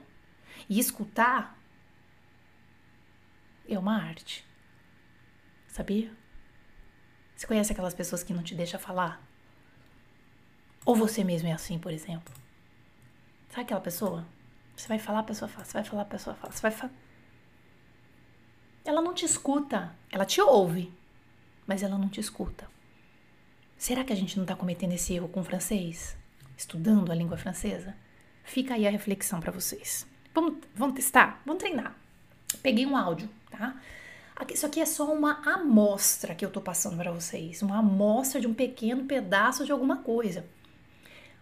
E 0.68 0.78
escutar 0.78 1.58
é 3.68 3.76
uma 3.76 4.00
arte. 4.00 4.46
Sabia? 5.66 6.12
Você 7.34 7.48
conhece 7.48 7.72
aquelas 7.72 7.94
pessoas 7.94 8.22
que 8.22 8.32
não 8.32 8.44
te 8.44 8.54
deixam 8.54 8.78
falar? 8.78 9.20
Ou 10.86 10.94
você 10.94 11.24
mesmo 11.24 11.48
é 11.48 11.52
assim, 11.52 11.76
por 11.76 11.92
exemplo? 11.92 12.39
Sabe 13.50 13.62
aquela 13.62 13.80
pessoa? 13.80 14.26
Você 14.76 14.88
vai 14.88 14.98
falar, 14.98 15.20
a 15.20 15.24
pessoa 15.24 15.48
fala. 15.48 15.64
Você 15.64 15.72
vai 15.72 15.84
falar, 15.84 16.02
a 16.02 16.06
pessoa 16.06 16.36
fala. 16.36 16.52
Você 16.52 16.62
vai 16.62 16.70
falar. 16.70 16.92
Ela 18.84 19.02
não 19.02 19.12
te 19.12 19.24
escuta. 19.24 19.94
Ela 20.10 20.24
te 20.24 20.40
ouve, 20.40 20.92
mas 21.66 21.82
ela 21.82 21.98
não 21.98 22.08
te 22.08 22.20
escuta. 22.20 22.68
Será 23.76 24.04
que 24.04 24.12
a 24.12 24.16
gente 24.16 24.36
não 24.36 24.44
está 24.44 24.54
cometendo 24.54 24.92
esse 24.92 25.14
erro 25.14 25.28
com 25.28 25.40
o 25.40 25.44
francês? 25.44 26.16
Estudando 26.56 27.10
a 27.10 27.14
língua 27.14 27.36
francesa? 27.36 27.94
Fica 28.44 28.74
aí 28.74 28.86
a 28.86 28.90
reflexão 28.90 29.40
para 29.40 29.52
vocês. 29.52 30.06
Vamos, 30.34 30.58
vamos 30.74 30.94
testar? 30.94 31.42
Vamos 31.44 31.60
treinar. 31.60 31.96
Peguei 32.62 32.86
um 32.86 32.96
áudio, 32.96 33.28
tá? 33.50 33.80
Isso 34.52 34.66
aqui 34.66 34.80
é 34.80 34.86
só 34.86 35.12
uma 35.12 35.40
amostra 35.44 36.34
que 36.34 36.44
eu 36.44 36.50
tô 36.50 36.60
passando 36.60 36.96
para 36.96 37.12
vocês. 37.12 37.62
Uma 37.62 37.78
amostra 37.78 38.40
de 38.40 38.46
um 38.46 38.54
pequeno 38.54 39.04
pedaço 39.04 39.64
de 39.64 39.72
alguma 39.72 39.98
coisa. 39.98 40.46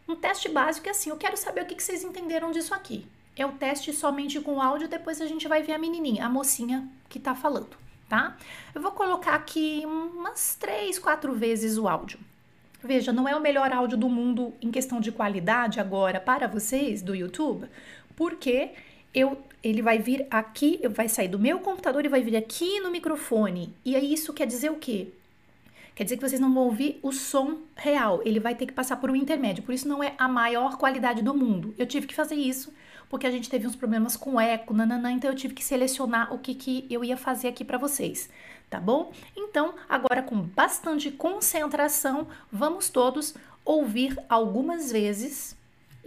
Um 0.09 0.17
teste 0.17 0.49
básico 0.49 0.89
é 0.89 0.91
assim: 0.91 1.11
eu 1.11 1.17
quero 1.17 1.37
saber 1.37 1.63
o 1.63 1.67
que 1.67 1.81
vocês 1.81 2.03
entenderam 2.03 2.51
disso 2.51 2.73
aqui. 2.73 3.07
É 3.37 3.45
o 3.45 3.53
teste 3.53 3.93
somente 3.93 4.41
com 4.41 4.61
áudio, 4.61 4.89
depois 4.89 5.21
a 5.21 5.27
gente 5.27 5.47
vai 5.47 5.63
ver 5.63 5.73
a 5.73 5.79
menininha, 5.79 6.27
a 6.27 6.29
mocinha 6.29 6.89
que 7.09 7.21
tá 7.21 7.35
falando, 7.35 7.77
tá? 8.09 8.37
Eu 8.75 8.81
vou 8.81 8.91
colocar 8.91 9.35
aqui 9.35 9.83
umas 9.85 10.57
três, 10.57 10.99
quatro 10.99 11.35
vezes 11.35 11.79
o 11.79 11.87
áudio. 11.87 12.19
Veja, 12.83 13.13
não 13.13 13.29
é 13.29 13.37
o 13.37 13.41
melhor 13.41 13.73
áudio 13.73 13.99
do 13.99 14.09
mundo 14.09 14.53
em 14.63 14.71
questão 14.71 15.01
de 15.01 15.13
qualidade 15.13 15.79
agora 15.79 16.19
para 16.19 16.49
vocês 16.49 17.03
do 17.03 17.15
YouTube, 17.15 17.69
porque 18.17 18.71
eu, 19.13 19.39
ele 19.63 19.83
vai 19.83 19.99
vir 19.99 20.27
aqui, 20.31 20.81
vai 20.89 21.09
sair 21.09 21.29
do 21.29 21.39
meu 21.39 21.61
computador 21.61 22.05
e 22.05 22.09
vai 22.09 22.23
vir 22.23 22.37
aqui 22.37 22.81
no 22.81 22.91
microfone. 22.91 23.75
E 23.85 23.95
aí 23.95 24.13
isso 24.13 24.33
quer 24.33 24.47
dizer 24.47 24.71
o 24.71 24.77
quê? 24.77 25.09
Quer 25.99 26.05
dizer 26.05 26.17
que 26.17 26.29
vocês 26.29 26.41
não 26.41 26.55
vão 26.55 26.63
ouvir 26.63 27.01
o 27.03 27.11
som 27.11 27.59
real, 27.75 28.23
ele 28.25 28.39
vai 28.39 28.55
ter 28.55 28.67
que 28.67 28.73
passar 28.73 28.99
por 28.99 29.11
um 29.11 29.17
intermédio. 29.17 29.65
Por 29.65 29.75
isso 29.75 29.89
não 29.89 30.01
é 30.01 30.15
a 30.17 30.29
maior 30.29 30.77
qualidade 30.77 31.23
do 31.23 31.35
mundo. 31.35 31.75
Eu 31.77 31.87
tive 31.87 32.07
que 32.07 32.15
fazer 32.15 32.37
isso 32.37 32.73
porque 33.09 33.27
a 33.27 33.31
gente 33.33 33.51
teve 33.51 33.67
uns 33.67 33.75
problemas 33.75 34.17
com 34.17 34.41
eco, 34.41 34.73
nananã, 34.73 35.11
então 35.11 35.29
eu 35.29 35.35
tive 35.35 35.55
que 35.55 35.65
selecionar 35.65 36.33
o 36.33 36.39
que, 36.39 36.55
que 36.55 36.87
eu 36.89 37.03
ia 37.03 37.17
fazer 37.17 37.49
aqui 37.49 37.65
para 37.65 37.79
vocês, 37.79 38.31
tá 38.71 38.79
bom? 38.79 39.11
Então, 39.37 39.75
agora 39.89 40.23
com 40.23 40.41
bastante 40.41 41.11
concentração, 41.11 42.29
vamos 42.53 42.89
todos 42.89 43.35
ouvir 43.65 44.17
algumas 44.29 44.93
vezes 44.93 45.57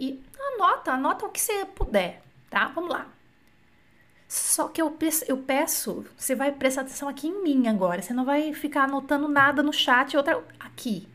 e 0.00 0.18
anota, 0.54 0.92
anota 0.92 1.26
o 1.26 1.28
que 1.28 1.40
você 1.40 1.66
puder, 1.66 2.22
tá? 2.48 2.68
Vamos 2.68 2.94
lá. 2.94 3.08
Só 4.32 4.66
que 4.68 4.80
eu 4.80 4.90
peço, 4.90 5.26
eu 5.28 5.36
peço, 5.36 6.06
você 6.16 6.34
vai 6.34 6.50
prestar 6.50 6.80
atenção 6.80 7.06
aqui 7.06 7.28
em 7.28 7.42
mim 7.42 7.68
agora. 7.68 8.00
Você 8.00 8.14
não 8.14 8.24
vai 8.24 8.54
ficar 8.54 8.84
anotando 8.84 9.28
nada 9.28 9.62
no 9.62 9.74
chat, 9.74 10.16
outra 10.16 10.42
aqui. 10.58 11.06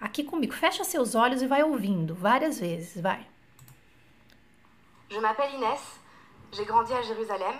Aqui 0.00 0.24
comigo. 0.24 0.52
Fecha 0.52 0.82
seus 0.82 1.14
olhos 1.14 1.42
e 1.42 1.46
vai 1.46 1.62
ouvindo 1.62 2.12
várias 2.12 2.58
vezes, 2.58 3.00
vai. 3.00 3.24
Je 5.08 5.20
m'appelle 5.20 5.54
Inès, 5.54 5.80
j'ai 6.50 6.64
grandi 6.64 6.92
à 6.92 7.02
Jérusalem, 7.02 7.54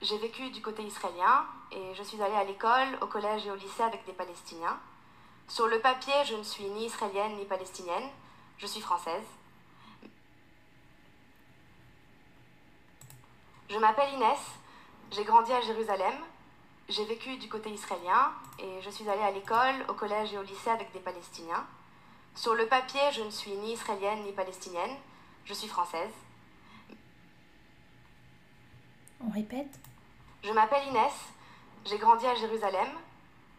j'ai 0.00 0.18
vécu 0.18 0.50
du 0.50 0.62
côté 0.62 0.84
israélien 0.84 1.44
et 1.72 1.92
je 1.96 2.04
suis 2.04 2.22
allée 2.22 2.36
à 2.36 2.44
l'école, 2.44 2.96
au 3.00 3.08
collège 3.08 3.44
et 3.44 3.50
au 3.50 3.56
lycée 3.56 3.82
avec 3.82 4.06
des 4.06 4.12
Palestiniens. 4.12 4.78
Sur 5.48 5.66
le 5.66 5.80
papier, 5.80 6.14
je 6.26 6.36
ne 6.36 6.44
suis 6.44 6.66
ni 6.66 6.86
israélienne 6.86 7.34
ni 7.34 7.44
palestinienne, 7.44 8.08
je 8.56 8.68
suis 8.68 8.80
française. 8.80 9.26
Je 13.68 13.78
m'appelle 13.78 14.14
Inès, 14.14 14.38
j'ai 15.10 15.24
grandi 15.24 15.52
à 15.52 15.60
Jérusalem, 15.60 16.14
j'ai 16.88 17.04
vécu 17.04 17.36
du 17.36 17.48
côté 17.48 17.68
israélien 17.70 18.32
et 18.60 18.80
je 18.80 18.90
suis 18.90 19.08
allée 19.08 19.22
à 19.22 19.32
l'école, 19.32 19.84
au 19.88 19.94
collège 19.94 20.32
et 20.32 20.38
au 20.38 20.42
lycée 20.42 20.70
avec 20.70 20.92
des 20.92 21.00
Palestiniens. 21.00 21.66
Sur 22.36 22.54
le 22.54 22.66
papier, 22.68 23.00
je 23.12 23.22
ne 23.22 23.30
suis 23.30 23.52
ni 23.56 23.72
israélienne 23.72 24.22
ni 24.22 24.30
palestinienne, 24.30 24.96
je 25.44 25.52
suis 25.52 25.66
française. 25.66 26.12
On 29.20 29.30
répète? 29.30 29.80
Je 30.44 30.52
m'appelle 30.52 30.86
Inès, 30.86 31.12
j'ai 31.86 31.98
grandi 31.98 32.24
à 32.24 32.36
Jérusalem, 32.36 32.88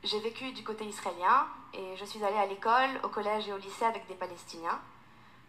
j'ai 0.06 0.22
vécu 0.22 0.54
du 0.54 0.64
côté 0.64 0.86
israélien 0.86 1.48
et 1.74 1.98
je 1.98 2.06
suis 2.06 2.24
allée 2.24 2.38
à 2.38 2.46
l'école, 2.46 3.02
au 3.04 3.10
collège 3.10 3.50
et 3.50 3.54
au 3.54 3.58
lycée 3.58 3.84
avec 3.84 4.08
des 4.08 4.16
Palestiniens. 4.16 4.80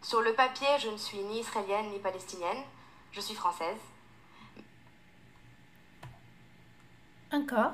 Sur 0.01 0.19
le 0.19 0.33
papier, 0.33 0.67
je 0.79 0.89
ne 0.89 0.97
suis 0.97 1.19
ni 1.19 1.39
israélienne 1.39 1.91
ni 1.91 1.99
palestinienne, 1.99 2.61
je 3.13 3.21
suis 3.21 3.35
française. 3.35 3.79
Encore. 7.31 7.73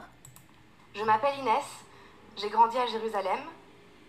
Je 0.93 1.03
m'appelle 1.03 1.39
Inès, 1.39 1.63
j'ai 2.35 2.49
grandi 2.49 2.77
à 2.77 2.85
Jérusalem, 2.87 3.39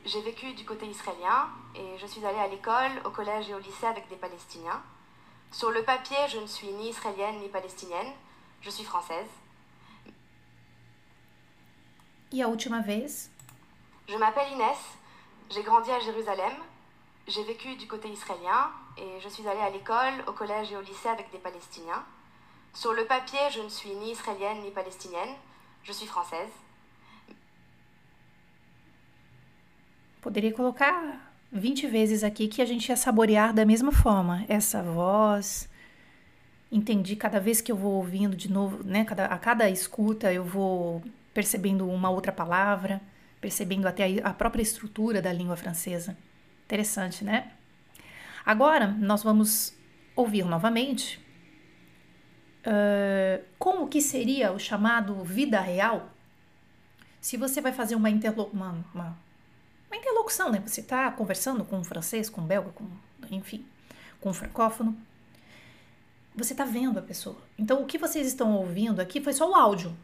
j'ai 0.04 0.20
vécu 0.22 0.52
du 0.54 0.64
côté 0.64 0.86
israélien 0.86 1.48
et 1.76 1.96
je 1.98 2.06
suis 2.06 2.24
allée 2.26 2.38
à 2.38 2.48
l'école, 2.48 2.90
au 3.04 3.10
collège 3.10 3.48
et 3.48 3.54
au 3.54 3.60
lycée 3.60 3.86
avec 3.86 4.08
des 4.08 4.16
Palestiniens. 4.16 4.82
Sur 5.52 5.70
le 5.70 5.84
papier, 5.84 6.16
je 6.28 6.38
ne 6.38 6.46
suis 6.46 6.72
ni 6.72 6.88
israélienne 6.88 7.38
ni 7.38 7.48
palestinienne, 7.48 8.12
je 8.60 8.70
suis 8.70 8.82
française. 8.82 9.28
E 12.32 12.42
a 12.42 12.48
última 12.48 12.80
vez. 12.80 13.30
Je 14.08 14.16
m'appelle 14.16 14.50
Inès, 14.52 14.78
j'ai 15.50 15.62
grandi 15.62 15.92
à 15.92 16.00
Jérusalem, 16.00 16.54
j'ai 17.28 17.44
vécu 17.44 17.76
du 17.76 17.86
côté 17.86 18.08
israélien 18.08 18.72
et 18.98 19.20
je 19.20 19.28
suis 19.28 19.46
allée 19.46 19.60
à 19.60 19.70
l'école, 19.70 20.24
au 20.26 20.32
collège 20.32 20.72
et 20.72 20.76
au 20.76 20.80
lycée 20.80 21.08
avec 21.08 21.30
des 21.30 21.38
Palestiniens. 21.38 22.04
Sur 22.76 22.92
le 22.92 23.06
papier, 23.06 23.40
je 23.50 23.62
ne 23.62 23.71
suis 23.71 23.95
ni 23.95 24.12
israélienne 24.12 24.61
ni 24.62 24.71
palestinienne, 24.71 25.35
je 25.83 25.92
suis 25.92 26.06
française. 26.06 26.52
Poderia 30.21 30.52
colocar 30.52 30.95
20 31.52 31.87
vezes 31.87 32.23
aqui 32.23 32.49
que 32.49 32.61
a 32.61 32.66
gente 32.66 32.90
ia 32.90 32.97
saborear 32.97 33.54
da 33.54 33.64
mesma 33.64 33.92
forma 33.92 34.45
essa 34.47 34.83
voz. 34.83 35.71
Entendi 36.71 37.16
cada 37.16 37.40
vez 37.40 37.62
que 37.62 37.73
eu 37.73 37.76
vou 37.76 37.95
ouvindo 37.95 38.37
de 38.37 38.52
novo, 38.52 38.85
né? 38.85 39.06
Cada, 39.06 39.25
a 39.25 39.38
cada 39.38 39.71
escuta 39.71 40.30
eu 40.30 40.45
vou 40.45 41.02
percebendo 41.33 41.88
uma 41.88 42.11
outra 42.11 42.30
palavra, 42.30 43.00
percebendo 43.40 43.88
até 43.88 44.21
a 44.23 44.35
própria 44.35 44.61
estrutura 44.61 45.23
da 45.23 45.33
língua 45.33 45.56
francesa. 45.56 46.14
Interessante, 46.66 47.25
né? 47.25 47.52
Agora 48.45 48.87
nós 48.87 49.23
vamos 49.23 49.73
ouvir 50.14 50.45
novamente 50.45 51.25
como 53.58 53.88
que 53.88 54.00
seria 54.00 54.52
o 54.52 54.58
chamado 54.58 55.14
vida 55.23 55.61
real 55.61 56.11
se 57.26 57.37
você 57.37 57.61
vai 57.61 57.73
fazer 57.73 57.96
uma, 57.96 58.08
interlo 58.08 58.49
uma, 58.52 58.85
uma, 58.94 59.18
uma 59.88 59.96
interlocução, 59.96 60.49
né? 60.49 60.62
Você 60.64 60.80
está 60.80 61.11
conversando 61.11 61.64
com 61.64 61.76
um 61.76 61.82
francês, 61.82 62.30
com 62.30 62.40
um 62.40 62.46
belga, 62.46 62.70
com, 62.70 62.87
enfim, 63.30 63.66
com 64.20 64.30
um 64.30 64.32
francófono. 64.32 64.96
Você 66.37 66.52
está 66.52 66.64
vendo 66.64 67.00
a 67.00 67.02
pessoa. 67.02 67.37
Então, 67.58 67.82
o 67.82 67.87
que 67.87 67.99
vocês 67.99 68.28
estão 68.28 68.52
ouvindo 68.54 69.00
aqui 69.00 69.20
foi 69.20 69.32
só 69.32 69.50
o 69.50 69.56
áudio. 69.56 69.96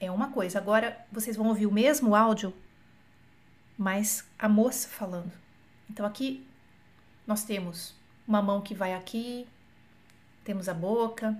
É 0.00 0.10
uma 0.10 0.32
coisa. 0.32 0.58
Agora, 0.58 0.98
vocês 1.12 1.36
vão 1.36 1.46
ouvir 1.46 1.66
o 1.66 1.72
mesmo 1.72 2.16
áudio, 2.16 2.52
mas 3.76 4.24
a 4.36 4.48
moça 4.48 4.88
falando. 4.88 5.30
Então, 5.88 6.04
aqui 6.04 6.44
nós 7.24 7.44
temos 7.44 7.94
uma 8.26 8.42
mão 8.42 8.60
que 8.60 8.74
vai 8.74 8.94
aqui, 8.94 9.46
temos 10.42 10.68
a 10.68 10.74
boca, 10.74 11.38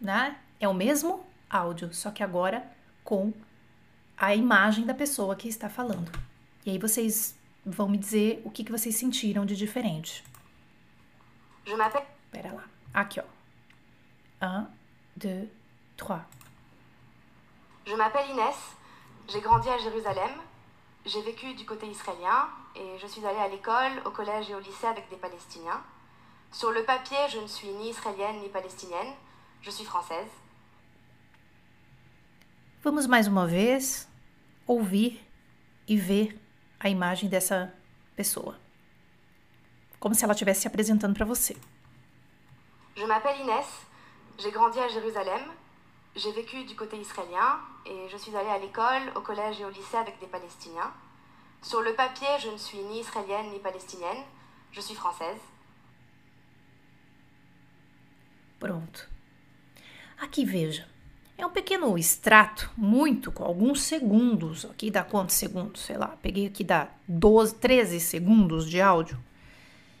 né? 0.00 0.38
É 0.58 0.68
o 0.68 0.74
mesmo 0.74 1.24
áudio, 1.48 1.92
só 1.92 2.10
que 2.10 2.22
agora 2.22 2.64
com 3.04 3.32
a 4.16 4.34
imagem 4.34 4.84
da 4.84 4.94
pessoa 4.94 5.34
que 5.34 5.48
está 5.48 5.68
falando. 5.68 6.10
E 6.64 6.70
aí 6.70 6.78
vocês 6.78 7.36
vão 7.64 7.88
me 7.88 7.98
dizer 7.98 8.42
o 8.44 8.50
que, 8.50 8.64
que 8.64 8.72
vocês 8.72 8.94
sentiram 8.94 9.46
de 9.46 9.56
diferente. 9.56 10.24
Je 11.64 11.74
m'appelle. 11.74 12.06
Pera 12.30 12.52
lá. 12.52 12.64
Aqui, 12.94 13.20
ó. 13.20 13.24
Un, 14.44 14.66
deux, 15.16 15.48
trois. 15.96 16.22
Je 17.86 17.94
m'appelle 17.94 18.30
Inès, 18.30 18.56
j'ai 19.28 19.40
grandi 19.40 19.68
à 19.68 19.78
Jérusalem, 19.78 20.30
j'ai 21.04 21.22
vécu 21.22 21.54
du 21.54 21.64
côté 21.64 21.86
israélien 21.86 22.48
et 22.74 22.98
je 22.98 23.06
suis 23.06 23.24
allée 23.26 23.38
à 23.38 23.48
l'école, 23.48 24.02
au 24.04 24.10
collège 24.10 24.50
et 24.50 24.54
au 24.54 24.60
lycée 24.60 24.86
avec 24.86 25.08
des 25.08 25.16
Palestiniens. 25.16 25.82
Sur 26.52 26.70
le 26.70 26.84
papier, 26.84 27.18
je 27.28 27.38
ne 27.38 27.46
suis 27.46 27.68
ni 27.68 27.90
israélienne 27.90 28.40
ni 28.40 28.48
palestinienne, 28.48 29.12
je 29.62 29.70
suis 29.70 29.84
française. 29.84 30.30
Vamos 32.82 33.06
mais 33.06 33.26
uma 33.26 33.46
vez 33.46 34.08
ouvir 34.66 35.20
e 35.86 35.96
ver 35.96 36.38
a 36.78 36.88
imagem 36.88 37.28
dessa 37.28 37.72
pessoa. 38.16 38.58
Como 39.98 40.14
se 40.14 40.24
ela 40.24 40.32
estivesse 40.32 40.62
se 40.62 40.68
apresentando 40.68 41.14
para 41.14 41.26
você. 41.26 41.56
Je 42.96 43.04
m'appelle 43.04 43.40
Inès, 43.42 43.66
j'ai 44.38 44.50
grandi 44.50 44.78
à 44.78 44.88
Jérusalem, 44.88 45.42
j'ai 46.16 46.32
vécu 46.32 46.64
du 46.64 46.74
côté 46.74 46.96
israélien 46.98 47.60
et 47.84 48.08
je 48.08 48.16
suis 48.16 48.34
allée 48.34 48.48
à 48.48 48.58
l'école, 48.58 49.12
au 49.14 49.20
collège 49.20 49.60
et 49.60 49.64
au 49.64 49.70
lycée 49.70 49.96
avec 49.96 50.18
des 50.18 50.26
Palestiniens. 50.26 50.92
Sur 51.62 51.82
le 51.82 51.94
papier, 51.94 52.28
je 52.38 52.48
ne 52.48 52.56
suis 52.56 52.78
ni 52.78 53.00
israélienne 53.00 53.50
ni 53.50 53.58
palestinienne, 53.58 54.24
je 54.72 54.80
suis 54.80 54.94
française. 54.94 55.40
Pronto. 58.58 59.19
Aqui 60.20 60.44
veja. 60.44 60.86
É 61.38 61.46
um 61.46 61.50
pequeno 61.50 61.96
extrato, 61.96 62.70
muito, 62.76 63.32
com 63.32 63.42
alguns 63.42 63.80
segundos. 63.80 64.66
Aqui 64.66 64.90
dá 64.90 65.02
quantos 65.02 65.36
segundos? 65.36 65.80
Sei 65.80 65.96
lá, 65.96 66.08
peguei 66.20 66.46
aqui 66.46 66.62
dá 66.62 66.88
12, 67.08 67.54
13 67.54 67.98
segundos 67.98 68.68
de 68.68 68.78
áudio. 68.82 69.18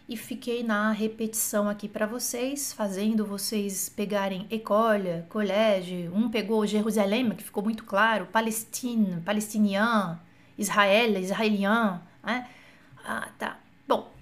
E 0.06 0.18
fiquei 0.18 0.62
na 0.62 0.92
repetição 0.92 1.70
aqui 1.70 1.88
para 1.88 2.04
vocês, 2.04 2.74
fazendo 2.74 3.24
vocês 3.24 3.88
pegarem 3.88 4.46
école, 4.50 5.24
colégio. 5.30 6.14
Um 6.14 6.28
pegou 6.28 6.66
Jerusalém, 6.66 7.30
que 7.30 7.42
ficou 7.42 7.62
muito 7.62 7.84
claro, 7.84 8.26
Palestina, 8.26 9.22
palestinian, 9.24 10.20
Israel, 10.58 11.16
israelian, 11.18 12.02
né? 12.22 12.46
Ah, 13.02 13.30
tá. 13.38 13.58
Bom, 13.88 14.12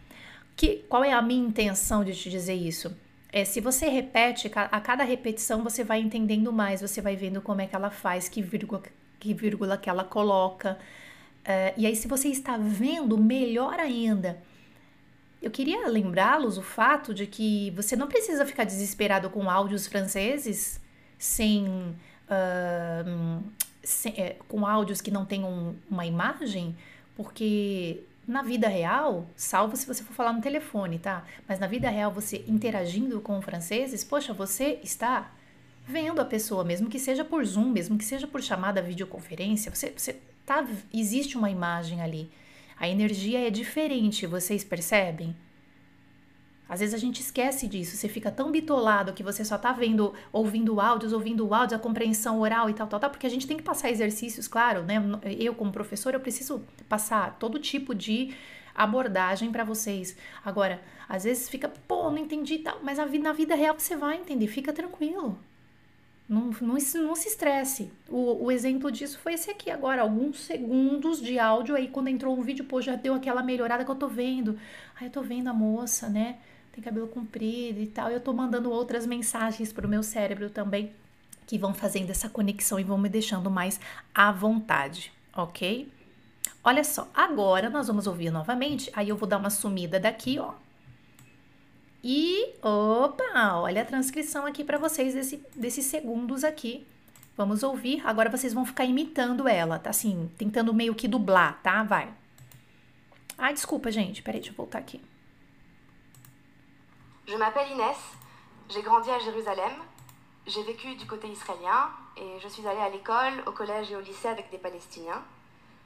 que, 0.54 0.84
qual 0.88 1.02
é 1.02 1.12
a 1.12 1.20
minha 1.20 1.44
intenção 1.44 2.04
de 2.04 2.14
te 2.14 2.30
dizer 2.30 2.54
isso? 2.54 2.94
É, 3.30 3.44
se 3.44 3.60
você 3.60 3.88
repete, 3.88 4.50
a 4.54 4.80
cada 4.80 5.04
repetição 5.04 5.62
você 5.62 5.84
vai 5.84 6.00
entendendo 6.00 6.52
mais, 6.52 6.80
você 6.80 7.00
vai 7.00 7.14
vendo 7.14 7.42
como 7.42 7.60
é 7.60 7.66
que 7.66 7.76
ela 7.76 7.90
faz, 7.90 8.28
que 8.28 8.40
vírgula 8.40 8.82
que, 9.20 9.34
vírgula 9.34 9.76
que 9.76 9.90
ela 9.90 10.04
coloca. 10.04 10.78
É, 11.44 11.74
e 11.76 11.86
aí, 11.86 11.94
se 11.94 12.08
você 12.08 12.28
está 12.28 12.56
vendo, 12.56 13.18
melhor 13.18 13.78
ainda. 13.78 14.42
Eu 15.40 15.50
queria 15.50 15.86
lembrá-los 15.88 16.58
o 16.58 16.62
fato 16.62 17.14
de 17.14 17.26
que 17.26 17.70
você 17.70 17.94
não 17.94 18.08
precisa 18.08 18.44
ficar 18.44 18.64
desesperado 18.64 19.30
com 19.30 19.48
áudios 19.48 19.86
franceses 19.86 20.80
sem, 21.16 21.66
uh, 21.68 23.42
sem 23.82 24.12
é, 24.16 24.36
com 24.48 24.66
áudios 24.66 25.00
que 25.00 25.10
não 25.10 25.24
tenham 25.24 25.76
uma 25.88 26.04
imagem, 26.04 26.76
porque 27.16 28.02
na 28.28 28.42
vida 28.42 28.68
real, 28.68 29.26
salvo 29.34 29.74
se 29.74 29.86
você 29.86 30.04
for 30.04 30.12
falar 30.12 30.34
no 30.34 30.42
telefone, 30.42 30.98
tá? 30.98 31.24
Mas 31.48 31.58
na 31.58 31.66
vida 31.66 31.88
real, 31.88 32.12
você 32.12 32.44
interagindo 32.46 33.22
com 33.22 33.40
franceses, 33.40 34.04
poxa, 34.04 34.34
você 34.34 34.78
está 34.84 35.32
vendo 35.86 36.20
a 36.20 36.24
pessoa, 36.26 36.62
mesmo 36.62 36.90
que 36.90 36.98
seja 36.98 37.24
por 37.24 37.42
Zoom, 37.46 37.70
mesmo 37.70 37.96
que 37.96 38.04
seja 38.04 38.26
por 38.26 38.42
chamada 38.42 38.82
videoconferência, 38.82 39.74
você, 39.74 39.90
você 39.96 40.20
tá, 40.44 40.66
existe 40.92 41.38
uma 41.38 41.50
imagem 41.50 42.02
ali. 42.02 42.30
A 42.78 42.86
energia 42.86 43.46
é 43.46 43.50
diferente, 43.50 44.26
vocês 44.26 44.62
percebem? 44.62 45.34
Às 46.68 46.80
vezes 46.80 46.94
a 46.94 46.98
gente 46.98 47.20
esquece 47.20 47.66
disso, 47.66 47.96
você 47.96 48.08
fica 48.08 48.30
tão 48.30 48.50
bitolado 48.50 49.14
que 49.14 49.22
você 49.22 49.42
só 49.44 49.56
tá 49.56 49.72
vendo, 49.72 50.12
ouvindo 50.30 50.80
áudios, 50.80 51.14
ouvindo 51.14 51.54
áudios, 51.54 51.72
a 51.72 51.82
compreensão 51.82 52.40
oral 52.40 52.68
e 52.68 52.74
tal, 52.74 52.86
tal, 52.86 53.00
tal, 53.00 53.10
porque 53.10 53.26
a 53.26 53.30
gente 53.30 53.46
tem 53.46 53.56
que 53.56 53.62
passar 53.62 53.90
exercícios, 53.90 54.46
claro, 54.46 54.82
né? 54.82 55.02
Eu, 55.38 55.54
como 55.54 55.72
professor, 55.72 56.12
eu 56.12 56.20
preciso 56.20 56.62
passar 56.86 57.36
todo 57.38 57.58
tipo 57.58 57.94
de 57.94 58.34
abordagem 58.74 59.50
para 59.50 59.64
vocês. 59.64 60.14
Agora, 60.44 60.80
às 61.08 61.24
vezes 61.24 61.48
fica, 61.48 61.68
pô, 61.68 62.10
não 62.10 62.18
entendi 62.18 62.54
e 62.54 62.58
tal, 62.58 62.78
mas 62.82 62.98
na 62.98 63.32
vida 63.32 63.54
real 63.54 63.74
você 63.78 63.96
vai 63.96 64.18
entender, 64.18 64.46
fica 64.46 64.72
tranquilo. 64.72 65.38
Não, 66.28 66.50
não, 66.60 66.76
não 66.76 67.14
se 67.16 67.28
estresse. 67.28 67.90
O, 68.06 68.44
o, 68.44 68.52
exemplo 68.52 68.92
disso 68.92 69.18
foi 69.18 69.32
esse 69.32 69.50
aqui 69.50 69.70
agora, 69.70 70.02
alguns 70.02 70.40
segundos 70.40 71.22
de 71.22 71.38
áudio 71.38 71.74
aí 71.74 71.88
quando 71.88 72.08
entrou 72.08 72.36
um 72.38 72.42
vídeo, 72.42 72.66
pô, 72.66 72.82
já 72.82 72.94
deu 72.94 73.14
aquela 73.14 73.42
melhorada 73.42 73.82
que 73.82 73.90
eu 73.90 73.94
tô 73.94 74.08
vendo. 74.08 74.58
Aí 75.00 75.06
eu 75.06 75.10
tô 75.10 75.22
vendo 75.22 75.48
a 75.48 75.54
moça, 75.54 76.10
né? 76.10 76.36
Tem 76.78 76.84
cabelo 76.84 77.08
comprido 77.08 77.80
e 77.80 77.88
tal. 77.88 78.08
Eu 78.08 78.20
tô 78.20 78.32
mandando 78.32 78.70
outras 78.70 79.04
mensagens 79.04 79.72
pro 79.72 79.88
meu 79.88 80.00
cérebro 80.00 80.48
também 80.48 80.92
que 81.44 81.58
vão 81.58 81.74
fazendo 81.74 82.10
essa 82.10 82.28
conexão 82.28 82.78
e 82.78 82.84
vão 82.84 82.96
me 82.96 83.08
deixando 83.08 83.50
mais 83.50 83.80
à 84.14 84.30
vontade, 84.30 85.10
ok? 85.36 85.90
Olha 86.62 86.84
só, 86.84 87.10
agora 87.12 87.68
nós 87.68 87.88
vamos 87.88 88.06
ouvir 88.06 88.30
novamente, 88.30 88.92
aí 88.94 89.08
eu 89.08 89.16
vou 89.16 89.28
dar 89.28 89.38
uma 89.38 89.50
sumida 89.50 89.98
daqui, 89.98 90.38
ó. 90.38 90.52
E, 92.04 92.54
opa, 92.62 93.56
olha 93.56 93.82
a 93.82 93.84
transcrição 93.84 94.46
aqui 94.46 94.62
para 94.62 94.78
vocês 94.78 95.14
desse, 95.14 95.42
desses 95.56 95.84
segundos 95.84 96.44
aqui. 96.44 96.86
Vamos 97.36 97.64
ouvir, 97.64 98.06
agora 98.06 98.30
vocês 98.30 98.54
vão 98.54 98.64
ficar 98.64 98.84
imitando 98.84 99.48
ela, 99.48 99.80
tá 99.80 99.90
assim, 99.90 100.30
tentando 100.38 100.72
meio 100.72 100.94
que 100.94 101.08
dublar, 101.08 101.60
tá? 101.60 101.82
Vai. 101.82 102.08
Ah, 103.36 103.50
desculpa, 103.50 103.90
gente, 103.90 104.22
peraí, 104.22 104.38
deixa 104.38 104.52
eu 104.52 104.56
voltar 104.56 104.78
aqui. 104.78 105.00
Je 107.28 107.36
m'appelle 107.36 107.70
Inès, 107.72 107.98
j'ai 108.70 108.80
grandi 108.80 109.10
à 109.10 109.18
Jérusalem, 109.18 109.72
J'ai 110.46 110.62
vécu 110.62 110.94
du 110.94 111.06
côté 111.06 111.28
israélien 111.28 111.90
et 112.16 112.40
je 112.40 112.48
suis 112.48 112.66
allée 112.66 112.80
à 112.80 112.88
l'école, 112.88 113.42
au 113.44 113.52
collège 113.52 113.92
et 113.92 113.96
au 113.96 114.00
lycée 114.00 114.28
avec 114.28 114.50
des 114.50 114.56
Palestiniens. 114.56 115.22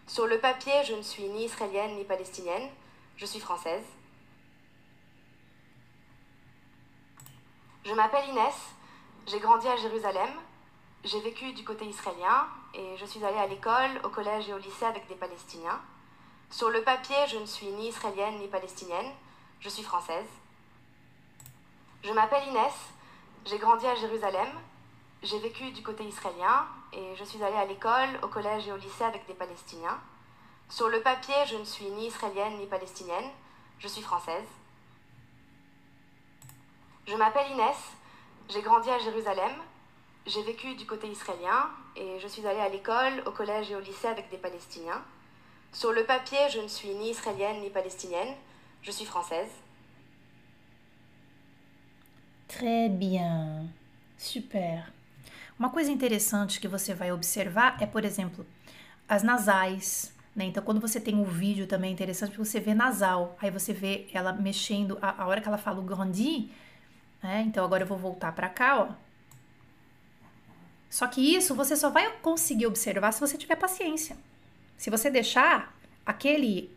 Sur 0.06 0.28
le 0.28 0.38
papier, 0.38 0.84
je 0.84 0.94
ne 0.94 1.02
suis 1.02 1.24
ni 1.24 1.46
israélienne 1.46 1.96
ni 1.96 2.04
palestinienne, 2.04 2.70
je 3.16 3.26
suis 3.26 3.40
française. 3.40 3.84
Je 7.84 7.92
m'appelle 7.92 8.28
Inès, 8.28 8.54
j'ai 9.26 9.40
grandi 9.40 9.66
à 9.66 9.74
Jérusalem, 9.74 10.30
j'ai 11.02 11.18
vécu 11.22 11.54
du 11.54 11.64
côté 11.64 11.86
israélien 11.86 12.46
et 12.72 12.96
je 12.98 13.04
suis 13.04 13.24
allée 13.24 13.38
à 13.38 13.48
l'école, 13.48 14.00
au 14.04 14.10
collège 14.10 14.48
et 14.48 14.54
au 14.54 14.58
lycée 14.58 14.84
avec 14.84 15.08
des 15.08 15.16
Palestiniens. 15.16 15.80
Sur 16.50 16.70
le 16.70 16.82
papier, 16.82 17.16
je 17.26 17.38
ne 17.38 17.46
suis 17.46 17.66
ni 17.66 17.88
israélienne 17.88 18.38
ni 18.38 18.46
palestinienne, 18.46 19.10
je 19.58 19.68
suis 19.68 19.82
française. 19.82 20.28
Je 22.04 22.10
m'appelle 22.12 22.48
Inès, 22.48 22.72
j'ai 23.46 23.58
grandi 23.58 23.86
à 23.86 23.94
Jérusalem, 23.94 24.48
j'ai 25.22 25.38
vécu 25.38 25.70
du 25.70 25.84
côté 25.84 26.02
israélien 26.02 26.66
et 26.92 27.14
je 27.14 27.22
suis 27.22 27.40
allée 27.40 27.56
à 27.56 27.64
l'école, 27.64 28.08
au 28.24 28.26
collège 28.26 28.66
et 28.66 28.72
au 28.72 28.76
lycée 28.76 29.04
avec 29.04 29.24
des 29.28 29.34
Palestiniens. 29.34 30.00
Sur 30.68 30.88
le 30.88 31.00
papier, 31.00 31.34
je 31.46 31.56
ne 31.56 31.64
suis 31.64 31.86
ni 31.90 32.08
israélienne 32.08 32.58
ni 32.58 32.66
palestinienne, 32.66 33.30
je 33.78 33.86
suis 33.86 34.02
française. 34.02 34.48
Je 37.06 37.14
m'appelle 37.14 37.52
Inès, 37.52 37.76
j'ai 38.48 38.62
grandi 38.62 38.90
à 38.90 38.98
Jérusalem, 38.98 39.52
j'ai 40.26 40.42
vécu 40.42 40.74
du 40.74 40.86
côté 40.86 41.06
israélien 41.06 41.70
et 41.94 42.18
je 42.18 42.26
suis 42.26 42.44
allée 42.44 42.58
à 42.58 42.68
l'école, 42.68 43.22
au 43.26 43.30
collège 43.30 43.70
et 43.70 43.76
au 43.76 43.80
lycée 43.80 44.08
avec 44.08 44.28
des 44.28 44.38
Palestiniens. 44.38 45.04
Sur 45.72 45.92
le 45.92 46.04
papier, 46.04 46.48
je 46.50 46.58
ne 46.58 46.68
suis 46.68 46.94
ni 46.96 47.10
israélienne 47.10 47.60
ni 47.60 47.70
palestinienne, 47.70 48.34
je 48.82 48.90
suis 48.90 49.06
française. 49.06 49.50
Très 52.58 52.90
bien. 52.90 53.72
Super. 54.18 54.84
Uma 55.58 55.70
coisa 55.70 55.90
interessante 55.90 56.60
que 56.60 56.68
você 56.68 56.92
vai 56.94 57.10
observar 57.10 57.76
é, 57.80 57.86
por 57.86 58.04
exemplo, 58.04 58.46
as 59.08 59.22
nasais. 59.22 60.12
Né? 60.36 60.44
Então, 60.44 60.62
quando 60.62 60.80
você 60.80 61.00
tem 61.00 61.14
um 61.14 61.24
vídeo 61.24 61.66
também 61.66 61.90
é 61.90 61.92
interessante, 61.92 62.36
você 62.36 62.60
vê 62.60 62.74
nasal. 62.74 63.36
Aí 63.40 63.50
você 63.50 63.72
vê 63.72 64.06
ela 64.12 64.32
mexendo, 64.32 64.98
a, 65.00 65.22
a 65.22 65.26
hora 65.26 65.40
que 65.40 65.48
ela 65.48 65.58
fala 65.58 65.80
o 65.80 65.82
grandi. 65.82 66.50
Né? 67.22 67.42
Então, 67.46 67.64
agora 67.64 67.84
eu 67.84 67.86
vou 67.86 67.98
voltar 67.98 68.32
para 68.32 68.48
cá, 68.48 68.80
ó. 68.80 68.88
Só 70.90 71.06
que 71.06 71.34
isso 71.34 71.54
você 71.54 71.74
só 71.74 71.88
vai 71.88 72.10
conseguir 72.18 72.66
observar 72.66 73.12
se 73.12 73.20
você 73.20 73.38
tiver 73.38 73.56
paciência. 73.56 74.14
Se 74.76 74.90
você 74.90 75.08
deixar 75.08 75.74
aquele, 76.04 76.70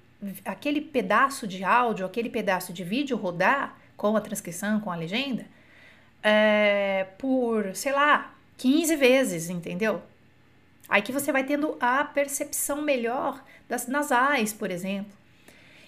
aquele 0.46 0.80
pedaço 0.80 1.46
de 1.46 1.66
áudio, 1.66 2.06
aquele 2.06 2.30
pedaço 2.30 2.72
de 2.72 2.84
vídeo 2.84 3.18
rodar 3.18 3.76
com 3.98 4.16
a 4.16 4.22
transcrição, 4.22 4.80
com 4.80 4.90
a 4.90 4.96
legenda, 4.96 5.46
é, 6.28 7.06
por, 7.20 7.76
sei 7.76 7.92
lá, 7.92 8.34
15 8.58 8.96
vezes, 8.96 9.48
entendeu? 9.48 10.02
Aí 10.90 11.04
que 11.04 11.12
você 11.12 11.32
vai 11.32 11.44
tendo 11.44 11.78
a 11.80 12.04
percepção 12.04 12.82
melhor 12.82 13.44
das 13.70 13.88
nasais, 13.88 14.52
por 14.52 14.72
exemplo. 14.72 15.14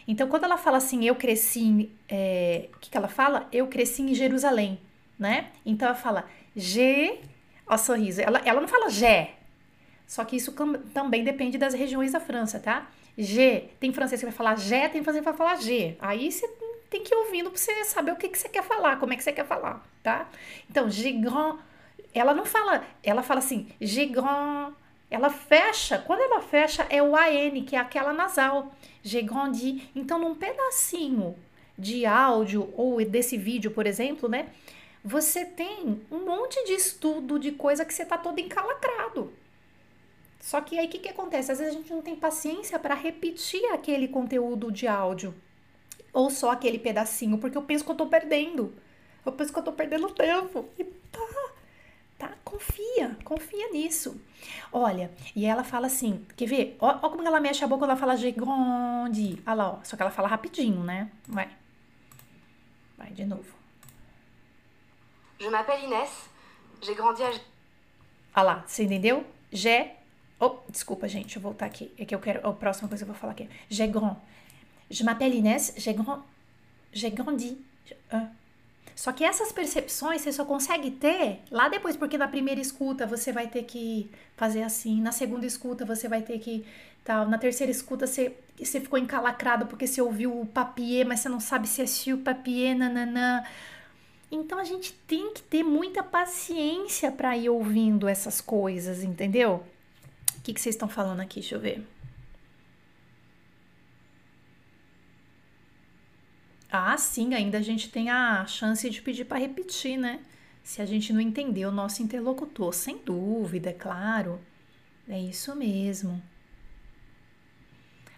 Então, 0.08 0.28
quando 0.28 0.44
ela 0.44 0.58
fala 0.58 0.78
assim, 0.78 1.04
eu 1.06 1.16
cresci, 1.16 1.92
é, 2.08 2.70
o 2.76 2.78
que, 2.78 2.92
que 2.92 2.98
ela 2.98 3.08
fala? 3.08 3.48
Eu 3.52 3.66
cresci 3.66 4.04
em 4.04 4.14
Jerusalém, 4.14 4.80
né? 5.18 5.50
Então, 5.66 5.88
ela 5.88 5.98
fala 5.98 6.26
G, 6.56 7.20
ó, 7.66 7.76
sorriso. 7.76 8.22
Ela, 8.22 8.40
ela 8.46 8.62
não 8.62 8.68
fala 8.68 8.92
G, 8.92 9.30
só 10.06 10.24
que 10.24 10.36
isso 10.36 10.54
também 10.94 11.24
depende 11.24 11.58
das 11.58 11.74
regiões 11.74 12.12
da 12.12 12.20
França, 12.20 12.60
tá? 12.60 12.88
G, 13.18 13.70
tem 13.80 13.92
francês 13.92 14.22
que 14.22 14.28
vai 14.28 14.34
falar 14.34 14.56
G, 14.56 14.88
tem 14.90 15.04
francês 15.04 15.26
que 15.26 15.32
vai 15.32 15.38
falar 15.38 15.56
G. 15.56 15.98
Aí 16.00 16.32
você 16.32 16.48
tem 16.90 17.04
que 17.04 17.14
ir 17.14 17.18
ouvindo 17.18 17.50
para 17.50 17.60
você 17.60 17.84
saber 17.86 18.12
o 18.12 18.16
que, 18.16 18.30
que 18.30 18.38
você 18.38 18.50
quer 18.50 18.64
falar, 18.64 19.00
como 19.00 19.14
é 19.14 19.18
que 19.18 19.24
você 19.24 19.32
quer 19.32 19.46
falar, 19.46 19.86
tá? 20.02 20.30
Então, 20.70 20.90
gigrand, 20.90 21.58
ela 22.14 22.34
não 22.34 22.46
fala, 22.46 22.86
ela 23.04 23.22
fala 23.22 23.40
assim, 23.40 23.70
gigrand, 23.80 24.74
ela 25.10 25.30
fecha, 25.30 25.98
quando 26.00 26.22
ela 26.22 26.42
fecha 26.42 26.86
é 26.90 27.02
o 27.02 27.16
AN, 27.16 27.64
que 27.66 27.76
é 27.76 27.80
aquela 27.80 28.14
nasal, 28.14 28.74
j'ai 29.02 29.22
grandi. 29.22 29.90
Então, 29.96 30.20
num 30.20 30.36
pedacinho 30.36 31.36
de 31.78 32.06
áudio 32.06 32.74
ou 32.76 33.04
desse 33.06 33.38
vídeo, 33.38 33.72
por 33.72 33.86
exemplo, 33.88 34.28
né? 34.28 34.50
Você 35.04 35.46
tem 35.46 36.02
um 36.12 36.26
monte 36.26 36.62
de 36.66 36.74
estudo 36.74 37.40
de 37.40 37.52
coisa 37.52 37.86
que 37.86 37.94
você 37.94 38.06
tá 38.06 38.18
todo 38.18 38.40
encalacrado. 38.40 39.32
Só 40.42 40.60
que 40.60 40.78
aí 40.78 40.88
o 40.88 40.90
que, 40.90 41.00
que 41.00 41.10
acontece? 41.10 41.52
Às 41.52 41.60
vezes 41.60 41.74
a 41.74 41.78
gente 41.78 41.92
não 41.92 42.02
tem 42.02 42.16
paciência 42.16 42.78
para 42.78 42.96
repetir 42.96 43.64
aquele 43.72 44.08
conteúdo 44.08 44.72
de 44.72 44.88
áudio 44.88 45.34
ou 46.14 46.30
só 46.30 46.52
aquele 46.52 46.80
pedacinho, 46.80 47.38
porque 47.38 47.58
eu 47.58 47.62
penso 47.62 47.84
que 47.84 47.92
eu 47.92 47.96
tô 47.96 48.08
perdendo. 48.08 48.74
Eu 49.26 49.32
penso 49.32 49.52
que 49.52 49.60
eu 49.60 49.64
tô 49.64 49.72
perdendo 49.74 50.10
tempo. 50.10 50.70
E 50.80 50.84
tá, 50.84 51.20
tá, 52.18 52.34
confia, 52.44 53.18
confia 53.24 53.72
nisso. 53.72 54.20
Olha, 54.72 55.12
e 55.36 55.46
ela 55.46 55.64
fala 55.64 55.88
assim, 55.88 56.26
quer 56.36 56.48
ver? 56.48 56.78
Olha 56.80 57.00
como 57.00 57.28
ela 57.28 57.40
mexe 57.40 57.64
a 57.64 57.68
boca 57.68 57.82
quando 57.82 57.92
ela 57.92 58.00
fala 58.00 58.16
gigonde. 58.16 59.42
Olha 59.46 59.54
lá, 59.54 59.72
ó, 59.74 59.80
só 59.84 59.96
que 59.96 60.02
ela 60.02 60.12
fala 60.12 60.28
rapidinho, 60.28 60.84
né? 60.84 61.12
Vai. 61.28 61.50
Vai 62.98 63.12
de 63.12 63.26
novo. 63.26 63.56
Je 65.40 65.50
m'appelle 65.50 65.86
Inès, 65.86 66.30
j'ai 66.82 66.96
grandi 66.96 67.22
à... 67.22 67.30
Olha 67.30 68.44
lá, 68.44 68.64
você 68.66 68.84
entendeu? 68.84 69.24
J'ai... 69.52 69.92
Oh, 70.40 70.58
desculpa, 70.70 71.08
gente, 71.08 71.26
deixa 71.26 71.40
eu 71.40 71.44
voltar 71.44 71.66
aqui. 71.66 71.94
É 71.98 72.06
que 72.06 72.16
eu 72.16 72.20
quero... 72.20 72.48
A 72.48 72.54
próxima 72.54 72.88
coisa 72.88 73.04
que 73.04 73.10
eu 73.10 73.14
vou 73.14 73.20
falar 73.20 73.34
aqui. 73.34 73.50
J'ai 73.70 73.88
grand. 73.88 74.16
Je 74.90 75.04
m'appelle 75.04 75.36
Inès, 75.36 75.74
j'ai 75.78 75.94
grand, 75.94 76.24
grandi. 77.14 77.58
Só 78.96 79.12
que 79.12 79.24
essas 79.24 79.52
percepções 79.52 80.22
você 80.22 80.32
só 80.32 80.44
consegue 80.44 80.90
ter 80.90 81.42
lá 81.52 81.70
depois, 81.70 81.96
porque 81.96 82.18
na 82.18 82.28
primeira 82.28 82.60
escuta 82.60 83.06
você 83.06 83.32
vai 83.32 83.48
ter 83.48 83.64
que 83.64 84.10
fazer 84.36 84.64
assim, 84.64 85.00
na 85.00 85.12
segunda 85.12 85.46
escuta 85.46 85.86
você 85.86 86.08
vai 86.08 86.24
ter 86.24 86.40
que 86.40 86.66
tal, 87.04 87.30
na 87.30 87.38
terceira 87.38 87.72
escuta 87.72 88.08
você, 88.08 88.36
você 88.58 88.82
ficou 88.82 88.98
encalacrado 88.98 89.68
porque 89.68 89.86
você 89.86 90.02
ouviu 90.02 90.42
o 90.42 90.48
papier, 90.48 91.06
mas 91.06 91.20
você 91.20 91.30
não 91.30 91.40
sabe 91.40 91.68
se 91.68 92.10
é 92.10 92.14
o 92.14 92.18
papier, 92.18 92.76
nananã. 92.76 93.44
Então 94.32 94.58
a 94.58 94.64
gente 94.64 94.92
tem 95.08 95.32
que 95.32 95.44
ter 95.44 95.64
muita 95.64 96.02
paciência 96.04 97.12
para 97.12 97.38
ir 97.38 97.50
ouvindo 97.50 98.08
essas 98.08 98.42
coisas, 98.42 99.04
entendeu? 99.04 99.64
O 100.38 100.42
que, 100.42 100.54
que 100.54 100.60
vocês 100.60 100.76
estão 100.76 100.90
falando 100.90 101.20
aqui? 101.20 101.40
Deixa 101.40 101.56
eu 101.56 101.60
ver. 101.60 101.86
Ah, 106.72 106.98
sim, 106.98 107.34
ainda 107.34 107.58
a 107.60 107.62
gente 107.62 107.90
tem 107.90 108.10
a 108.10 108.46
chance 108.46 108.90
de 108.90 109.02
pedir 109.02 109.26
para 109.26 109.40
repetir, 109.40 109.98
né? 109.98 110.20
Se 110.64 110.82
a 110.82 110.86
gente 110.86 111.14
não 111.14 111.22
entender 111.22 111.66
o 111.66 111.72
nosso 111.72 112.04
interlocutor, 112.04 112.74
sem 112.74 112.98
dúvida, 112.98 113.70
é 113.70 113.74
claro. 113.74 114.42
É 115.08 115.18
isso 115.18 115.56
mesmo. 115.56 116.22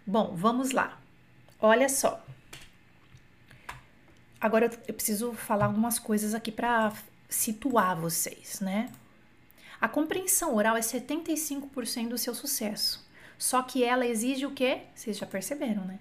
Bom, 0.06 0.36
vamos 0.36 0.72
lá. 0.72 1.00
Olha 1.62 1.88
só. 1.88 2.26
Agora 4.42 4.72
eu 4.88 4.94
preciso 4.94 5.34
falar 5.34 5.66
algumas 5.66 6.00
coisas 6.00 6.34
aqui 6.34 6.52
para 6.52 6.92
situar 7.30 7.96
vocês, 7.96 8.60
né? 8.60 8.90
A 9.80 9.88
compreensão 9.88 10.56
oral 10.56 10.76
é 10.76 10.80
75% 10.80 12.10
do 12.10 12.18
seu 12.18 12.34
sucesso. 12.34 13.08
Só 13.38 13.62
que 13.62 13.84
ela 13.84 14.08
exige 14.08 14.46
o 14.46 14.52
quê? 14.52 14.82
Vocês 14.96 15.18
já 15.18 15.26
perceberam, 15.26 15.86
né? 15.86 16.00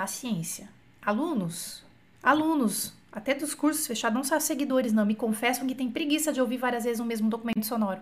Paciência. 0.00 0.66
Alunos, 1.02 1.84
alunos, 2.22 2.94
até 3.12 3.34
dos 3.34 3.54
cursos 3.54 3.86
fechados, 3.86 4.14
não 4.14 4.24
só 4.24 4.40
seguidores, 4.40 4.94
não, 4.94 5.04
me 5.04 5.14
confessam 5.14 5.66
que 5.66 5.74
tem 5.74 5.90
preguiça 5.90 6.32
de 6.32 6.40
ouvir 6.40 6.56
várias 6.56 6.84
vezes 6.84 7.00
o 7.00 7.04
mesmo 7.04 7.28
documento 7.28 7.66
sonoro. 7.66 8.00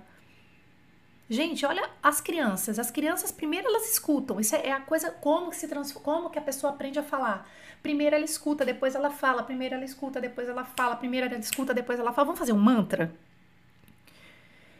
Gente, 1.28 1.66
olha 1.66 1.90
as 2.00 2.20
crianças. 2.20 2.78
As 2.78 2.88
crianças 2.88 3.32
primeiro 3.32 3.66
elas 3.66 3.90
escutam. 3.90 4.38
Isso 4.38 4.54
é 4.54 4.70
a 4.70 4.80
coisa 4.80 5.10
como 5.10 5.50
que 5.50 5.56
se 5.56 5.66
transforma, 5.66 6.04
como 6.04 6.30
que 6.30 6.38
a 6.38 6.42
pessoa 6.42 6.72
aprende 6.72 7.00
a 7.00 7.02
falar. 7.02 7.50
Primeiro 7.82 8.14
ela 8.14 8.24
escuta, 8.24 8.64
depois 8.64 8.94
ela 8.94 9.10
fala. 9.10 9.42
Primeiro 9.42 9.74
ela 9.74 9.84
escuta, 9.84 10.20
depois 10.20 10.48
ela 10.48 10.64
fala. 10.64 10.94
Primeiro 10.94 11.26
ela 11.26 11.36
escuta, 11.36 11.74
depois 11.74 11.98
ela 11.98 12.12
fala. 12.12 12.26
Vamos 12.26 12.38
fazer 12.38 12.52
um 12.52 12.60
mantra? 12.60 13.12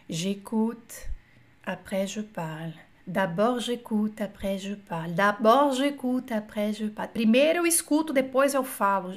J'écoute, 0.09 1.09
après 1.67 2.07
je 2.07 2.23
parle. 2.23 2.88
D'abord 3.09 3.59
j'écoute, 3.59 4.21
après 4.21 4.59
je 4.59 4.75
parle. 4.75 5.15
D'abord 5.15 5.73
j'écoute, 5.73 6.31
après 6.31 6.75
je 6.75 6.85
parle. 6.85 7.09
Primeiro 7.09 7.65
eu 7.65 7.67
escuto, 7.67 8.13
depois 8.13 8.55
eu 8.55 8.63
falo. 8.63 9.15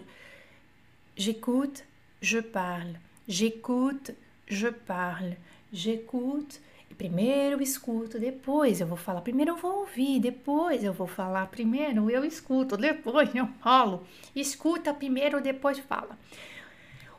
J'écoute, 1.18 1.84
je 2.22 2.40
parle. 2.40 2.96
J'écoute, 3.28 4.12
je 4.48 4.70
parle. 4.70 5.36
J'écoute. 5.74 6.62
Primeiro 6.98 7.60
eu 7.60 7.62
escuto, 7.62 8.18
depois 8.18 8.80
eu 8.80 8.88
vou 8.88 8.96
falar. 8.96 9.20
Primeiro 9.20 9.52
eu 9.52 9.58
vou 9.58 9.82
ouvir, 9.82 10.22
depois 10.22 10.82
eu 10.86 10.94
vou 10.94 11.08
falar. 11.08 11.48
Primeiro 11.48 12.10
eu 12.10 12.24
escuto, 12.24 12.78
depois 12.78 13.36
eu 13.36 13.50
falo. 13.62 14.06
Escuta 14.34 14.94
primeiro, 14.94 15.42
depois 15.42 15.78
fala. 15.80 16.18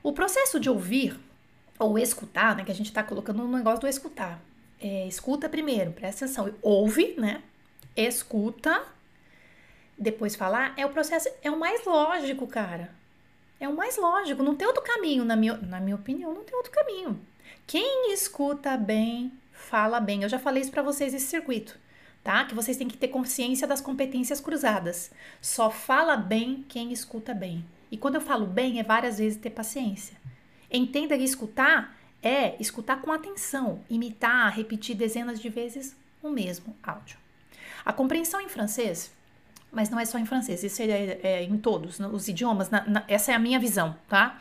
O 0.02 0.14
processo 0.14 0.58
de 0.58 0.70
ouvir 0.70 1.20
ou 1.78 1.98
escutar, 1.98 2.56
né, 2.56 2.64
que 2.64 2.72
a 2.72 2.74
gente 2.74 2.86
está 2.86 3.02
colocando 3.02 3.42
no 3.42 3.58
negócio 3.58 3.82
do 3.82 3.88
escutar. 3.88 4.40
É, 4.82 5.06
escuta 5.06 5.48
primeiro, 5.48 5.92
presta 5.92 6.24
atenção, 6.24 6.52
ouve, 6.60 7.14
né? 7.16 7.40
Escuta, 7.96 8.84
depois 9.96 10.34
falar, 10.34 10.74
é 10.76 10.84
o 10.84 10.90
processo, 10.90 11.28
é 11.40 11.48
o 11.50 11.58
mais 11.58 11.84
lógico, 11.84 12.48
cara. 12.48 12.90
É 13.60 13.68
o 13.68 13.76
mais 13.76 13.96
lógico, 13.96 14.42
não 14.42 14.56
tem 14.56 14.66
outro 14.66 14.82
caminho, 14.82 15.24
na 15.24 15.36
minha, 15.36 15.56
na 15.56 15.78
minha 15.78 15.94
opinião, 15.94 16.34
não 16.34 16.42
tem 16.42 16.56
outro 16.56 16.72
caminho. 16.72 17.20
Quem 17.64 18.12
escuta 18.12 18.76
bem, 18.76 19.32
fala 19.52 20.00
bem. 20.00 20.24
Eu 20.24 20.28
já 20.28 20.38
falei 20.38 20.62
isso 20.62 20.72
para 20.72 20.82
vocês 20.82 21.14
esse 21.14 21.26
circuito, 21.26 21.78
tá? 22.24 22.44
Que 22.44 22.54
vocês 22.54 22.76
têm 22.76 22.88
que 22.88 22.96
ter 22.96 23.06
consciência 23.06 23.68
das 23.68 23.80
competências 23.80 24.40
cruzadas. 24.40 25.12
Só 25.40 25.70
fala 25.70 26.16
bem 26.16 26.64
quem 26.68 26.92
escuta 26.92 27.32
bem. 27.32 27.64
E 27.88 27.96
quando 27.96 28.16
eu 28.16 28.20
falo 28.20 28.46
bem, 28.46 28.80
é 28.80 28.82
várias 28.82 29.18
vezes 29.18 29.38
ter 29.38 29.50
paciência. 29.50 30.16
Entenda 30.68 31.16
que 31.16 31.22
escutar 31.22 31.96
é 32.22 32.56
escutar 32.60 33.00
com 33.00 33.12
atenção, 33.12 33.80
imitar, 33.90 34.54
repetir 34.54 34.96
dezenas 34.96 35.40
de 35.40 35.48
vezes 35.48 35.96
o 36.22 36.30
mesmo 36.30 36.76
áudio. 36.82 37.16
A 37.84 37.92
compreensão 37.92 38.40
em 38.40 38.48
francês, 38.48 39.10
mas 39.72 39.90
não 39.90 39.98
é 39.98 40.04
só 40.04 40.18
em 40.18 40.26
francês, 40.26 40.62
isso 40.62 40.80
é, 40.82 41.18
é 41.22 41.42
em 41.42 41.56
todos 41.58 41.98
os 41.98 42.28
idiomas, 42.28 42.70
na, 42.70 42.84
na, 42.86 43.04
essa 43.08 43.32
é 43.32 43.34
a 43.34 43.38
minha 43.38 43.58
visão, 43.58 43.96
tá? 44.08 44.40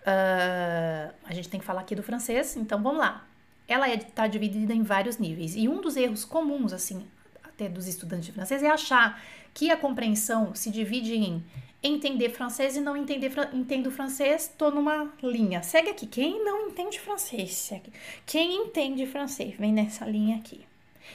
Uh, 0.00 1.12
a 1.24 1.34
gente 1.34 1.48
tem 1.48 1.60
que 1.60 1.66
falar 1.66 1.82
aqui 1.82 1.94
do 1.94 2.02
francês, 2.02 2.56
então 2.56 2.82
vamos 2.82 3.00
lá. 3.00 3.26
Ela 3.66 3.92
está 3.92 4.24
é, 4.24 4.28
dividida 4.28 4.72
em 4.72 4.82
vários 4.82 5.18
níveis, 5.18 5.54
e 5.54 5.68
um 5.68 5.82
dos 5.82 5.96
erros 5.96 6.24
comuns, 6.24 6.72
assim, 6.72 7.06
até 7.44 7.68
dos 7.68 7.86
estudantes 7.86 8.26
de 8.26 8.32
francês, 8.32 8.62
é 8.62 8.70
achar 8.70 9.20
que 9.52 9.70
a 9.70 9.76
compreensão 9.76 10.54
se 10.54 10.70
divide 10.70 11.14
em 11.14 11.44
entender 11.82 12.30
francês 12.30 12.76
e 12.76 12.80
não 12.80 12.96
entender 12.96 13.32
entendo 13.52 13.90
francês, 13.90 14.52
tô 14.58 14.70
numa 14.70 15.12
linha. 15.22 15.62
Segue 15.62 15.90
aqui. 15.90 16.06
Quem 16.06 16.44
não 16.44 16.68
entende 16.68 16.98
francês, 16.98 17.54
segue. 17.54 17.92
Quem 18.26 18.66
entende 18.66 19.06
francês, 19.06 19.54
vem 19.56 19.72
nessa 19.72 20.04
linha 20.04 20.36
aqui. 20.36 20.66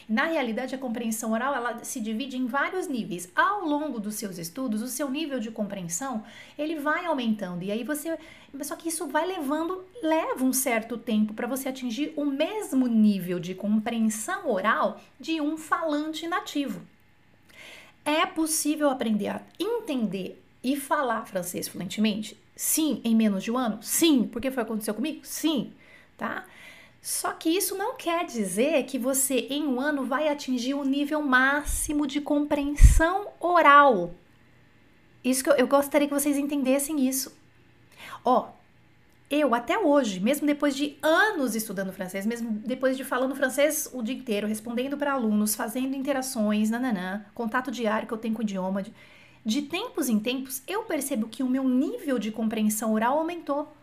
Na 0.08 0.26
realidade, 0.26 0.76
a 0.76 0.78
compreensão 0.78 1.32
oral 1.32 1.56
ela 1.56 1.84
se 1.84 2.00
divide 2.00 2.38
em 2.38 2.48
vários 2.48 2.88
níveis. 2.88 3.32
Ao 3.36 3.64
longo 3.64 4.00
dos 4.00 4.16
seus 4.16 4.38
estudos, 4.38 4.82
o 4.82 4.88
seu 4.88 5.10
nível 5.10 5.40
de 5.40 5.52
compreensão 5.52 6.24
ele 6.58 6.76
vai 6.76 7.06
aumentando 7.06 7.64
e 7.64 7.72
aí 7.72 7.84
você, 7.84 8.18
só 8.62 8.76
que 8.76 8.90
isso 8.90 9.08
vai 9.08 9.26
levando, 9.26 9.86
leva 10.02 10.44
um 10.44 10.54
certo 10.54 10.98
tempo 10.98 11.34
para 11.34 11.48
você 11.48 11.70
atingir 11.70 12.12
o 12.16 12.26
mesmo 12.26 12.88
nível 12.88 13.40
de 13.40 13.54
compreensão 13.54 14.50
oral 14.50 15.00
de 15.20 15.40
um 15.40 15.58
falante 15.58 16.28
nativo. 16.28 16.82
É 18.06 18.26
possível 18.26 18.90
aprender 18.90 19.30
a 19.30 19.42
entender 19.58 20.43
e 20.64 20.76
falar 20.76 21.26
francês 21.26 21.68
fluentemente? 21.68 22.40
Sim, 22.56 23.02
em 23.04 23.16
menos 23.16 23.44
de 23.44 23.52
um 23.52 23.58
ano? 23.58 23.82
Sim, 23.82 24.30
porque 24.32 24.52
foi 24.52 24.64
aconteceu 24.64 24.94
comigo? 24.94 25.20
Sim, 25.24 25.74
tá? 26.18 26.46
Só 27.02 27.34
que 27.34 27.50
isso 27.50 27.76
não 27.76 27.96
quer 27.98 28.26
dizer 28.26 28.84
que 28.84 28.98
você 28.98 29.40
em 29.50 29.68
um 29.68 29.82
ano 29.82 30.06
vai 30.06 30.30
atingir 30.30 30.74
o 30.74 30.86
nível 30.86 31.22
máximo 31.22 32.08
de 32.08 32.22
compreensão 32.22 33.28
oral. 33.42 34.14
Isso 35.24 35.44
que 35.44 35.50
eu, 35.50 35.56
eu 35.56 35.68
gostaria 35.68 36.08
que 36.08 36.14
vocês 36.14 36.38
entendessem 36.38 37.06
isso. 37.06 37.36
Ó, 38.24 38.50
eu 39.30 39.56
até 39.56 39.78
hoje, 39.80 40.20
mesmo 40.20 40.46
depois 40.46 40.76
de 40.76 40.98
anos 41.02 41.56
estudando 41.56 41.92
francês, 41.92 42.26
mesmo 42.26 42.52
depois 42.66 42.96
de 42.96 43.04
falando 43.04 43.36
francês 43.36 43.90
o 43.92 44.04
dia 44.04 44.16
inteiro, 44.16 44.48
respondendo 44.48 44.96
para 44.96 45.14
alunos, 45.14 45.56
fazendo 45.56 45.96
interações, 45.96 46.70
nananã, 46.70 47.26
contato 47.34 47.72
diário 47.72 48.08
que 48.08 48.14
eu 48.14 48.18
tenho 48.18 48.34
com 48.34 48.42
o 48.42 48.44
idioma, 48.44 48.84
de 49.46 49.64
tempos 49.64 50.08
em 50.08 50.20
tempos, 50.20 50.62
eu 50.68 50.84
percebo 50.84 51.28
que 51.28 51.44
o 51.44 51.50
meu 51.50 51.68
nível 51.68 52.18
de 52.18 52.32
compreensão 52.32 52.94
oral 52.94 53.18
aumentou. 53.18 53.76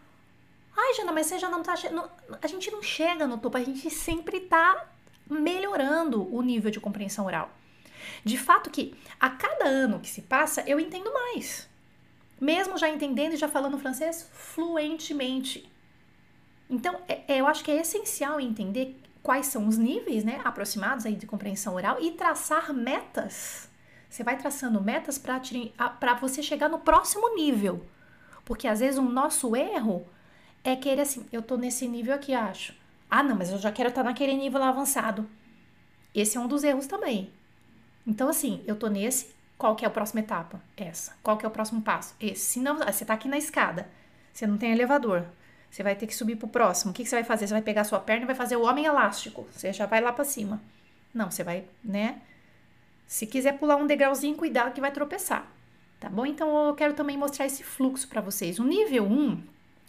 Ai, 0.76 0.94
Jana, 0.94 1.12
mas 1.12 1.26
você 1.26 1.38
já 1.38 1.50
não 1.50 1.62
tá. 1.62 1.74
A 2.40 2.46
gente 2.46 2.70
não 2.70 2.82
chega 2.82 3.26
no 3.26 3.36
topo, 3.36 3.56
a 3.56 3.62
gente 3.62 3.90
sempre 3.90 4.40
tá 4.40 4.86
melhorando 5.28 6.34
o 6.34 6.40
nível 6.40 6.70
de 6.70 6.80
compreensão 6.80 7.26
oral. 7.26 7.50
De 8.24 8.38
fato 8.38 8.70
que 8.70 8.94
a 9.18 9.28
cada 9.28 9.66
ano 9.66 10.00
que 10.00 10.08
se 10.08 10.22
passa, 10.22 10.62
eu 10.66 10.80
entendo 10.80 11.12
mais. 11.12 11.68
Mesmo 12.40 12.78
já 12.78 12.88
entendendo 12.88 13.34
e 13.34 13.36
já 13.36 13.46
falando 13.46 13.78
francês 13.78 14.28
fluentemente. 14.32 15.70
Então, 16.70 17.00
é, 17.06 17.20
é 17.28 17.40
eu 17.40 17.46
acho 17.46 17.62
que 17.62 17.70
é 17.70 17.80
essencial 17.80 18.40
entender 18.40 18.98
quais 19.22 19.46
são 19.46 19.68
os 19.68 19.76
níveis 19.76 20.24
né, 20.24 20.40
aproximados 20.42 21.04
aí 21.04 21.14
de 21.14 21.26
compreensão 21.26 21.74
oral 21.74 22.00
e 22.00 22.12
traçar 22.12 22.72
metas 22.72 23.69
você 24.10 24.24
vai 24.24 24.36
traçando 24.36 24.82
metas 24.82 25.16
para 25.18 26.14
você 26.14 26.42
chegar 26.42 26.68
no 26.68 26.80
próximo 26.80 27.36
nível. 27.36 27.86
Porque 28.44 28.66
às 28.66 28.80
vezes 28.80 28.98
o 28.98 29.02
nosso 29.02 29.54
erro 29.54 30.04
é 30.64 30.74
querer 30.74 31.02
assim, 31.02 31.24
eu 31.32 31.40
tô 31.40 31.56
nesse 31.56 31.86
nível 31.86 32.12
aqui, 32.12 32.34
acho. 32.34 32.74
Ah, 33.08 33.22
não, 33.22 33.36
mas 33.36 33.50
eu 33.50 33.58
já 33.58 33.70
quero 33.70 33.88
estar 33.88 34.02
tá 34.02 34.08
naquele 34.08 34.34
nível 34.34 34.62
avançado. 34.62 35.30
Esse 36.12 36.36
é 36.36 36.40
um 36.40 36.48
dos 36.48 36.64
erros 36.64 36.88
também. 36.88 37.32
Então, 38.04 38.28
assim, 38.28 38.62
eu 38.66 38.74
tô 38.74 38.88
nesse, 38.88 39.32
qual 39.56 39.76
que 39.76 39.84
é 39.84 39.88
a 39.88 39.90
próxima 39.90 40.20
etapa? 40.20 40.60
Essa. 40.76 41.12
Qual 41.22 41.36
que 41.36 41.44
é 41.44 41.48
o 41.48 41.52
próximo 41.52 41.80
passo? 41.80 42.14
Esse. 42.20 42.44
Se 42.44 42.60
não, 42.60 42.78
você 42.78 43.04
tá 43.04 43.14
aqui 43.14 43.28
na 43.28 43.38
escada, 43.38 43.88
você 44.32 44.44
não 44.44 44.58
tem 44.58 44.72
elevador, 44.72 45.24
você 45.70 45.84
vai 45.84 45.94
ter 45.94 46.08
que 46.08 46.14
subir 46.14 46.34
pro 46.34 46.48
próximo. 46.48 46.90
O 46.90 46.94
que, 46.94 47.04
que 47.04 47.08
você 47.08 47.16
vai 47.16 47.24
fazer? 47.24 47.46
Você 47.46 47.54
vai 47.54 47.62
pegar 47.62 47.84
sua 47.84 48.00
perna 48.00 48.24
e 48.24 48.26
vai 48.26 48.34
fazer 48.34 48.56
o 48.56 48.64
homem 48.64 48.86
elástico. 48.86 49.46
Você 49.52 49.72
já 49.72 49.86
vai 49.86 50.00
lá 50.00 50.12
para 50.12 50.24
cima. 50.24 50.60
Não, 51.14 51.30
você 51.30 51.44
vai, 51.44 51.64
né? 51.84 52.20
Se 53.10 53.26
quiser 53.26 53.58
pular 53.58 53.74
um 53.74 53.88
degrauzinho, 53.88 54.36
cuidado 54.36 54.72
que 54.72 54.80
vai 54.80 54.92
tropeçar. 54.92 55.44
Tá 55.98 56.08
bom? 56.08 56.24
Então 56.24 56.68
eu 56.68 56.74
quero 56.76 56.94
também 56.94 57.18
mostrar 57.18 57.44
esse 57.44 57.64
fluxo 57.64 58.06
para 58.06 58.20
vocês. 58.20 58.60
O 58.60 58.64
nível 58.64 59.04
1 59.04 59.42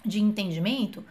de 0.04 0.20
entendimento 0.20 1.06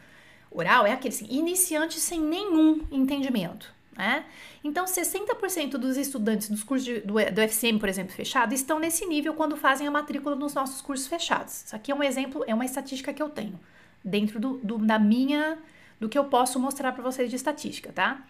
oral 0.51 0.85
é 0.85 0.92
aquele 0.92 1.14
assim, 1.14 1.29
iniciante 1.31 2.01
sem 2.01 2.20
nenhum 2.20 2.85
entendimento. 2.90 3.73
Né? 3.96 4.25
Então, 4.64 4.87
60% 4.87 5.77
dos 5.77 5.96
estudantes 5.96 6.51
dos 6.51 6.64
cursos 6.64 6.85
de, 6.85 6.99
do, 6.99 7.14
do 7.14 7.40
FCM, 7.42 7.79
por 7.79 7.88
exemplo, 7.88 8.12
fechado, 8.12 8.53
estão 8.55 8.81
nesse 8.81 9.07
nível 9.07 9.33
quando 9.35 9.57
fazem 9.57 9.87
a 9.87 9.90
matrícula 9.90 10.35
nos 10.35 10.53
nossos 10.53 10.81
cursos 10.81 11.07
fechados. 11.07 11.62
Isso 11.64 11.77
aqui 11.77 11.92
é 11.92 11.94
um 11.94 12.03
exemplo, 12.03 12.42
é 12.44 12.53
uma 12.53 12.64
estatística 12.64 13.12
que 13.12 13.23
eu 13.23 13.29
tenho 13.29 13.59
dentro 14.05 14.40
do, 14.40 14.59
do 14.59 14.79
da 14.79 14.99
minha, 14.99 15.59
do 16.01 16.09
que 16.09 16.18
eu 16.18 16.25
posso 16.25 16.59
mostrar 16.59 16.90
para 16.90 17.05
vocês 17.05 17.31
de 17.31 17.37
estatística, 17.37 17.92
tá? 17.92 18.27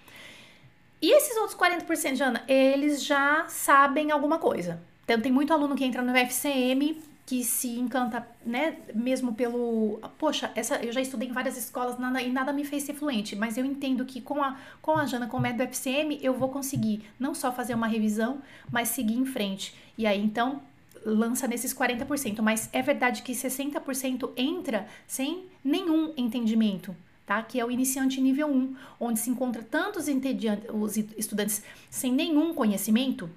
E 1.03 1.11
esses 1.17 1.37
outros 1.37 1.57
40%, 1.57 2.15
Jana, 2.15 2.43
eles 2.47 3.03
já 3.03 3.47
sabem 3.49 4.11
alguma 4.11 4.39
coisa. 4.39 4.83
Então, 5.05 5.21
tem 5.21 5.33
muito 5.33 5.53
aluno 5.53 5.75
que 5.75 5.85
entra 5.85 6.03
no 6.03 6.15
FCM 6.15 7.03
que 7.31 7.45
se 7.45 7.79
encanta, 7.79 8.27
né, 8.45 8.77
mesmo 8.93 9.33
pelo, 9.33 10.01
poxa, 10.19 10.51
essa 10.57 10.85
eu 10.85 10.93
já 10.93 11.01
estudei 11.01 11.29
em 11.29 11.33
várias 11.33 11.57
escolas 11.57 11.97
nada, 11.97 12.21
e 12.21 12.29
nada 12.29 12.53
me 12.53 12.65
fez 12.65 12.83
ser 12.83 12.95
fluente, 12.95 13.37
mas 13.37 13.57
eu 13.57 13.65
entendo 13.65 14.05
que 14.05 14.21
com 14.21 14.43
a 14.43 14.57
com 14.83 14.97
a 14.97 15.07
Jana 15.07 15.29
com 15.29 15.37
o 15.37 15.41
método 15.41 15.63
FCM 15.63 16.19
eu 16.23 16.35
vou 16.35 16.49
conseguir 16.49 17.09
não 17.21 17.33
só 17.33 17.53
fazer 17.53 17.73
uma 17.73 17.87
revisão, 17.87 18.43
mas 18.69 18.89
seguir 18.89 19.15
em 19.15 19.25
frente. 19.25 19.73
E 19.97 20.09
aí 20.09 20.21
então 20.21 20.61
lança 21.07 21.47
nesses 21.47 21.73
40%, 21.73 22.43
mas 22.43 22.69
é 22.73 22.83
verdade 22.83 23.23
que 23.23 23.33
60% 23.33 24.33
entra 24.37 24.89
sem 25.07 25.45
nenhum 25.63 26.13
entendimento 26.17 26.97
tá? 27.31 27.41
Que 27.45 27.61
é 27.61 27.65
o 27.65 27.71
iniciante 27.71 28.21
nível 28.21 28.49
1, 28.49 28.75
onde 28.99 29.21
se 29.21 29.31
encontra 29.31 29.63
tanto 29.63 30.01
os, 30.01 30.09
os 30.09 30.97
estudantes 31.17 31.63
sem 31.89 32.13
nenhum 32.13 32.53
conhecimento, 32.53 33.31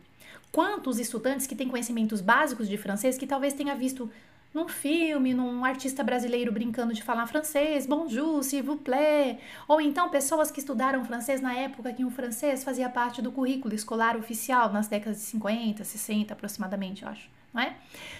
quanto 0.51 0.89
os 0.89 0.97
estudantes 0.97 1.45
que 1.45 1.55
têm 1.55 1.69
conhecimentos 1.69 2.19
básicos 2.19 2.67
de 2.67 2.75
francês 2.75 3.19
que 3.19 3.27
talvez 3.27 3.53
tenha 3.53 3.75
visto 3.75 4.09
num 4.51 4.67
filme, 4.67 5.35
num 5.35 5.63
artista 5.63 6.03
brasileiro 6.03 6.51
brincando 6.51 6.91
de 6.91 7.03
falar 7.03 7.27
francês, 7.27 7.85
bonjour, 7.85 8.43
s'il 8.43 8.63
vous 8.63 8.77
plaît. 8.77 9.37
Ou 9.67 9.79
então 9.79 10.09
pessoas 10.09 10.49
que 10.49 10.59
estudaram 10.59 11.05
francês 11.05 11.39
na 11.39 11.53
época 11.53 11.93
que 11.93 12.03
o 12.03 12.09
francês 12.09 12.63
fazia 12.63 12.89
parte 12.89 13.21
do 13.21 13.31
currículo 13.31 13.75
escolar 13.75 14.17
oficial, 14.17 14.73
nas 14.73 14.87
décadas 14.87 15.19
de 15.19 15.25
50, 15.25 15.83
60 15.83 16.33
aproximadamente, 16.33 17.03
eu 17.03 17.09
acho. 17.09 17.29
Não 17.53 17.61
é? 17.61 17.77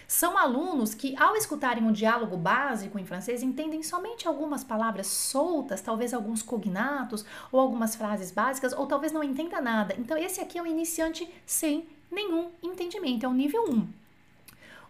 São 0.07 0.37
alunos 0.37 0.93
que, 0.93 1.15
ao 1.17 1.35
escutarem 1.35 1.83
um 1.83 1.91
diálogo 1.91 2.37
básico 2.37 2.99
em 2.99 3.05
francês, 3.05 3.41
entendem 3.41 3.81
somente 3.81 4.27
algumas 4.27 4.63
palavras 4.63 5.07
soltas, 5.07 5.81
talvez 5.81 6.13
alguns 6.13 6.43
cognatos 6.43 7.25
ou 7.51 7.59
algumas 7.59 7.95
frases 7.95 8.31
básicas, 8.31 8.73
ou 8.73 8.85
talvez 8.85 9.11
não 9.11 9.23
entenda 9.23 9.59
nada. 9.59 9.95
Então, 9.97 10.15
esse 10.15 10.39
aqui 10.39 10.57
é 10.57 10.61
o 10.61 10.67
iniciante 10.67 11.27
sem 11.45 11.87
nenhum 12.11 12.51
entendimento, 12.61 13.25
é 13.25 13.29
o 13.29 13.33
nível 13.33 13.65
1. 13.67 13.87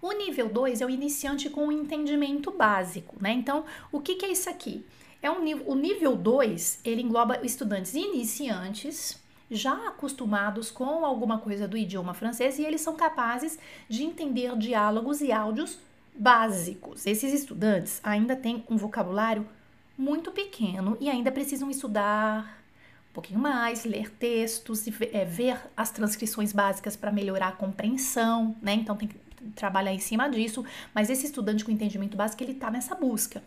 O 0.01 0.12
nível 0.12 0.49
2 0.49 0.82
é 0.82 0.86
o 0.86 0.89
iniciante 0.89 1.49
com 1.49 1.67
o 1.67 1.71
entendimento 1.71 2.51
básico, 2.51 3.15
né? 3.21 3.32
Então, 3.32 3.63
o 3.89 4.01
que, 4.01 4.15
que 4.15 4.25
é 4.25 4.32
isso 4.34 4.49
aqui? 4.49 4.86
É 5.21 5.32
um 5.32 5.38
o 5.65 5.75
nível 5.75 6.17
2, 6.17 6.82
ele 6.84 7.01
engloba 7.01 7.39
estudantes 7.45 7.93
iniciantes, 7.93 9.17
já 9.53 9.87
acostumados 9.87 10.71
com 10.71 11.05
alguma 11.05 11.37
coisa 11.37 11.67
do 11.67 11.77
idioma 11.77 12.13
francês 12.13 12.59
e 12.59 12.63
eles 12.63 12.81
são 12.81 12.95
capazes 12.95 13.57
de 13.87 14.03
entender 14.03 14.55
diálogos 14.57 15.21
e 15.21 15.31
áudios 15.31 15.79
básicos. 16.15 17.05
Esses 17.05 17.33
estudantes 17.33 17.99
ainda 18.03 18.35
têm 18.35 18.63
um 18.69 18.77
vocabulário 18.77 19.47
muito 19.97 20.31
pequeno 20.31 20.97
e 20.99 21.09
ainda 21.09 21.31
precisam 21.31 21.69
estudar 21.69 22.61
um 23.09 23.13
pouquinho 23.13 23.39
mais, 23.39 23.85
ler 23.85 24.09
textos 24.09 24.87
e 24.87 24.93
é, 25.11 25.23
ver 25.23 25.57
as 25.77 25.91
transcrições 25.91 26.51
básicas 26.51 26.95
para 26.95 27.11
melhorar 27.11 27.49
a 27.49 27.51
compreensão, 27.51 28.55
né? 28.61 28.73
Então 28.73 28.95
tem 28.95 29.07
que 29.07 29.15
trabalhar 29.55 29.93
em 29.93 29.99
cima 29.99 30.27
disso, 30.27 30.65
mas 30.93 31.09
esse 31.09 31.25
estudante 31.25 31.63
com 31.63 31.71
entendimento 31.71 32.17
básico, 32.17 32.41
ele 32.41 32.53
está 32.53 32.71
nessa 32.71 32.95
busca. 32.95 33.43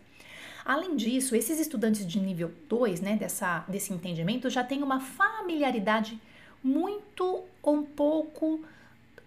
Além 0.67 0.97
disso, 0.97 1.33
esses 1.33 1.61
estudantes 1.61 2.05
de 2.05 2.19
nível 2.19 2.51
2, 2.67 2.99
né, 2.99 3.15
dessa, 3.15 3.63
desse 3.69 3.93
entendimento, 3.93 4.49
já 4.49 4.65
têm 4.65 4.83
uma 4.83 4.99
familiaridade 4.99 6.19
muito 6.61 7.45
um 7.63 7.83
pouco 7.83 8.59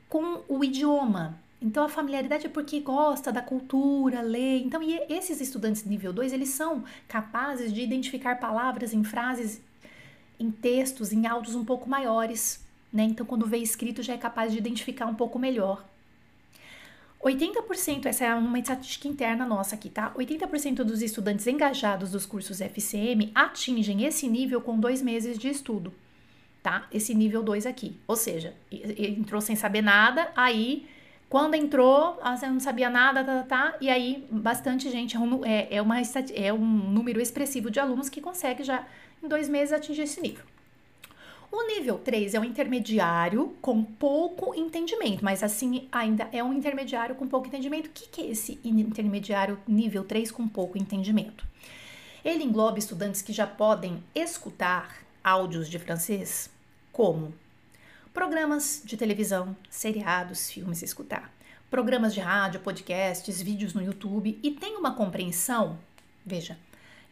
com 0.06 0.42
o 0.46 0.62
idioma. 0.62 1.38
Então, 1.62 1.82
a 1.82 1.88
familiaridade 1.88 2.44
é 2.44 2.48
porque 2.50 2.80
gosta 2.80 3.32
da 3.32 3.40
cultura, 3.40 4.20
lê. 4.20 4.58
Então, 4.58 4.82
e 4.82 5.00
esses 5.08 5.40
estudantes 5.40 5.82
de 5.82 5.88
nível 5.88 6.12
2, 6.12 6.34
eles 6.34 6.50
são 6.50 6.84
capazes 7.08 7.72
de 7.72 7.80
identificar 7.80 8.38
palavras 8.38 8.92
em 8.92 9.02
frases, 9.02 9.62
em 10.38 10.50
textos, 10.50 11.10
em 11.10 11.26
áudios 11.26 11.54
um 11.54 11.64
pouco 11.64 11.88
maiores. 11.88 12.62
Né? 12.92 13.04
Então, 13.04 13.24
quando 13.24 13.46
vê 13.46 13.56
escrito, 13.56 14.02
já 14.02 14.12
é 14.12 14.18
capaz 14.18 14.52
de 14.52 14.58
identificar 14.58 15.06
um 15.06 15.14
pouco 15.14 15.38
melhor. 15.38 15.86
80%, 17.22 18.06
essa 18.06 18.24
é 18.24 18.34
uma 18.34 18.58
estatística 18.58 19.06
interna 19.06 19.44
nossa 19.44 19.74
aqui, 19.74 19.90
tá? 19.90 20.12
80% 20.16 20.76
dos 20.76 21.02
estudantes 21.02 21.46
engajados 21.46 22.10
dos 22.10 22.24
cursos 22.24 22.62
FCM 22.62 23.30
atingem 23.34 24.04
esse 24.04 24.26
nível 24.26 24.60
com 24.62 24.78
dois 24.78 25.02
meses 25.02 25.38
de 25.38 25.48
estudo, 25.48 25.92
tá? 26.62 26.86
Esse 26.90 27.14
nível 27.14 27.42
2 27.42 27.66
aqui. 27.66 28.00
Ou 28.06 28.16
seja, 28.16 28.54
entrou 28.72 29.42
sem 29.42 29.54
saber 29.54 29.82
nada, 29.82 30.32
aí 30.34 30.86
quando 31.28 31.54
entrou, 31.54 32.18
ah, 32.22 32.36
não 32.48 32.58
sabia 32.58 32.88
nada, 32.88 33.22
tá, 33.22 33.42
tá, 33.42 33.70
tá, 33.70 33.76
e 33.82 33.90
aí 33.90 34.26
bastante 34.30 34.90
gente, 34.90 35.16
é, 35.16 35.50
é, 35.50 35.76
é, 35.76 35.82
uma, 35.82 35.96
é 36.34 36.52
um 36.52 36.58
número 36.58 37.20
expressivo 37.20 37.70
de 37.70 37.78
alunos 37.78 38.08
que 38.08 38.20
consegue 38.20 38.64
já 38.64 38.86
em 39.22 39.28
dois 39.28 39.48
meses 39.48 39.72
atingir 39.74 40.02
esse 40.02 40.20
nível. 40.22 40.44
O 41.52 41.66
nível 41.66 41.98
3 41.98 42.34
é 42.34 42.40
um 42.40 42.44
intermediário 42.44 43.56
com 43.60 43.82
pouco 43.82 44.54
entendimento, 44.54 45.24
mas 45.24 45.42
assim 45.42 45.88
ainda 45.90 46.28
é 46.32 46.44
um 46.44 46.52
intermediário 46.52 47.16
com 47.16 47.26
pouco 47.26 47.48
entendimento. 47.48 47.86
O 47.86 47.90
que, 47.90 48.06
que 48.06 48.20
é 48.20 48.26
esse 48.26 48.60
intermediário 48.64 49.58
nível 49.66 50.04
3 50.04 50.30
com 50.30 50.46
pouco 50.46 50.78
entendimento? 50.78 51.44
Ele 52.24 52.44
engloba 52.44 52.78
estudantes 52.78 53.20
que 53.20 53.32
já 53.32 53.48
podem 53.48 54.00
escutar 54.14 54.98
áudios 55.24 55.68
de 55.68 55.78
francês, 55.80 56.48
como 56.92 57.34
programas 58.14 58.80
de 58.84 58.96
televisão, 58.96 59.56
seriados, 59.68 60.50
filmes, 60.50 60.82
escutar, 60.82 61.32
programas 61.68 62.14
de 62.14 62.20
rádio, 62.20 62.60
podcasts, 62.60 63.42
vídeos 63.42 63.74
no 63.74 63.82
YouTube 63.82 64.38
e 64.40 64.50
tem 64.52 64.76
uma 64.76 64.94
compreensão, 64.94 65.78
veja, 66.24 66.56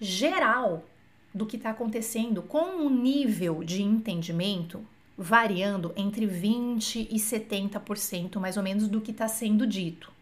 geral 0.01 0.85
do 1.33 1.47
que 1.47 1.57
está 1.57 1.71
acontecendo 1.71 2.43
com 2.43 2.87
um 2.87 2.91
nível 2.91 3.63
de 3.63 3.83
entendimento 3.83 4.85
variando 5.17 5.93
entre 5.97 6.27
20 6.27 7.09
e 7.11 7.17
70% 7.17 8.39
mais 8.39 8.57
ou 8.57 8.63
menos 8.63 8.87
do 8.87 9.01
que 9.01 9.11
está 9.11 9.27
sendo 9.27 9.67
dito. 9.67 10.13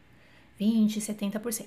20 0.58 0.96
e 0.96 1.00
70%. 1.00 1.66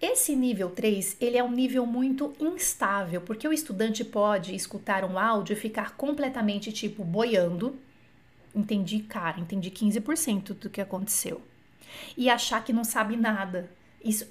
Esse 0.00 0.34
nível 0.34 0.70
3, 0.70 1.16
ele 1.20 1.38
é 1.38 1.44
um 1.44 1.52
nível 1.52 1.86
muito 1.86 2.34
instável, 2.40 3.20
porque 3.20 3.46
o 3.46 3.52
estudante 3.52 4.04
pode 4.04 4.52
escutar 4.52 5.04
um 5.04 5.16
áudio 5.16 5.52
e 5.52 5.56
ficar 5.56 5.96
completamente 5.96 6.72
tipo 6.72 7.04
boiando. 7.04 7.78
Entendi, 8.52 8.98
cara, 8.98 9.38
entendi 9.38 9.70
15% 9.70 10.54
do 10.54 10.68
que 10.68 10.80
aconteceu. 10.80 11.40
E 12.16 12.28
achar 12.28 12.64
que 12.64 12.72
não 12.72 12.82
sabe 12.82 13.16
nada. 13.16 13.70
Isso, 14.04 14.26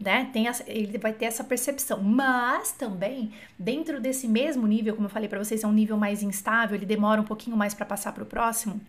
né, 0.00 0.30
tem 0.32 0.46
essa, 0.48 0.64
ele 0.66 0.98
vai 0.98 1.12
ter 1.12 1.24
essa 1.26 1.42
percepção. 1.42 2.02
Mas 2.02 2.72
também, 2.72 3.32
dentro 3.58 4.00
desse 4.00 4.28
mesmo 4.28 4.66
nível, 4.66 4.94
como 4.94 5.06
eu 5.06 5.10
falei 5.10 5.28
para 5.28 5.42
vocês, 5.42 5.64
é 5.64 5.66
um 5.66 5.72
nível 5.72 5.96
mais 5.96 6.22
instável, 6.22 6.76
ele 6.76 6.86
demora 6.86 7.20
um 7.20 7.24
pouquinho 7.24 7.56
mais 7.56 7.74
para 7.74 7.86
passar 7.86 8.12
para 8.12 8.22
o 8.22 8.26
próximo. 8.26 8.80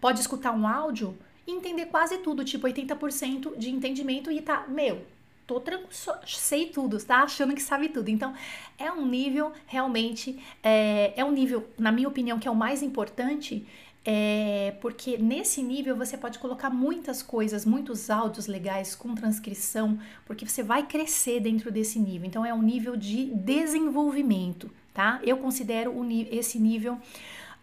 Pode 0.00 0.20
escutar 0.20 0.52
um 0.52 0.66
áudio 0.66 1.16
e 1.46 1.52
entender 1.52 1.86
quase 1.86 2.18
tudo, 2.18 2.44
tipo 2.44 2.66
80% 2.66 3.56
de 3.56 3.70
entendimento 3.70 4.30
e 4.30 4.40
tá, 4.40 4.66
meu, 4.68 5.04
tô 5.46 5.60
tranquilo, 5.60 5.90
sei 6.26 6.66
tudo, 6.66 7.02
tá 7.02 7.22
achando 7.22 7.54
que 7.54 7.62
sabe 7.62 7.88
tudo. 7.88 8.08
Então, 8.08 8.34
é 8.78 8.90
um 8.90 9.06
nível 9.06 9.52
realmente, 9.66 10.38
é, 10.62 11.12
é 11.16 11.24
um 11.24 11.32
nível, 11.32 11.68
na 11.78 11.92
minha 11.92 12.08
opinião, 12.08 12.38
que 12.38 12.48
é 12.48 12.50
o 12.50 12.56
mais 12.56 12.82
importante 12.82 13.66
é, 14.04 14.74
porque 14.80 15.16
nesse 15.16 15.62
nível 15.62 15.96
você 15.96 16.16
pode 16.16 16.38
colocar 16.38 16.70
muitas 16.70 17.22
coisas, 17.22 17.64
muitos 17.64 18.10
áudios 18.10 18.46
legais 18.46 18.94
com 18.94 19.14
transcrição, 19.14 19.98
porque 20.26 20.46
você 20.46 20.62
vai 20.62 20.86
crescer 20.86 21.40
dentro 21.40 21.70
desse 21.70 21.98
nível. 21.98 22.26
Então 22.26 22.44
é 22.44 22.52
um 22.52 22.62
nível 22.62 22.96
de 22.96 23.26
desenvolvimento, 23.26 24.70
tá? 24.92 25.20
Eu 25.22 25.36
considero 25.36 25.94
esse 26.30 26.58
nível 26.58 26.98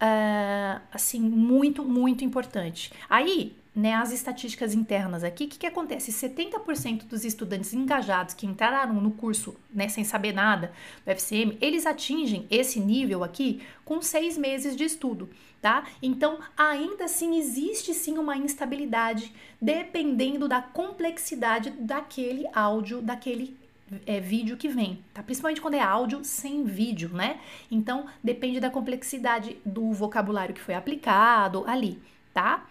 uh, 0.02 0.82
assim 0.92 1.20
muito, 1.20 1.84
muito 1.84 2.24
importante. 2.24 2.92
Aí 3.10 3.56
né, 3.76 3.94
as 3.94 4.12
estatísticas 4.12 4.74
internas 4.74 5.24
aqui, 5.24 5.46
o 5.46 5.48
que, 5.48 5.60
que 5.60 5.66
acontece? 5.66 6.12
70% 6.12 7.06
dos 7.06 7.24
estudantes 7.24 7.74
engajados 7.74 8.34
que 8.34 8.46
entraram 8.46 8.96
no 8.96 9.12
curso 9.12 9.56
né, 9.74 9.88
sem 9.88 10.04
saber 10.04 10.34
nada 10.34 10.74
do 11.06 11.12
FCM, 11.12 11.58
eles 11.62 11.86
atingem 11.86 12.46
esse 12.50 12.80
nível 12.80 13.24
aqui 13.24 13.62
com 13.86 14.02
seis 14.02 14.38
meses 14.38 14.76
de 14.76 14.84
estudo, 14.84 15.30
tá? 15.62 15.86
Então, 16.02 16.40
ainda 16.58 17.06
assim, 17.06 17.38
existe 17.38 17.94
sim 17.94 18.18
uma 18.18 18.36
instabilidade 18.36 19.32
dependendo 19.62 20.48
da 20.48 20.62
complexidade 20.62 21.70
daquele 21.72 22.48
áudio, 22.54 23.02
daquele 23.02 23.59
é, 24.06 24.20
vídeo 24.20 24.58
que 24.58 24.68
vem, 24.68 25.04
tá? 25.14 25.24
Principalmente 25.24 25.62
quando 25.62 25.76
é 25.76 25.82
áudio 25.82 26.24
sem 26.24 26.64
vídeo, 26.64 27.10
né? 27.10 27.40
Então, 27.70 28.06
depende 28.24 28.60
da 28.60 28.70
complexidade 28.70 29.58
do 29.66 29.92
vocabulário 29.92 30.56
que 30.56 30.62
foi 30.62 30.76
aplicado 30.76 31.64
ali, 31.68 32.02
tá? 32.34 32.68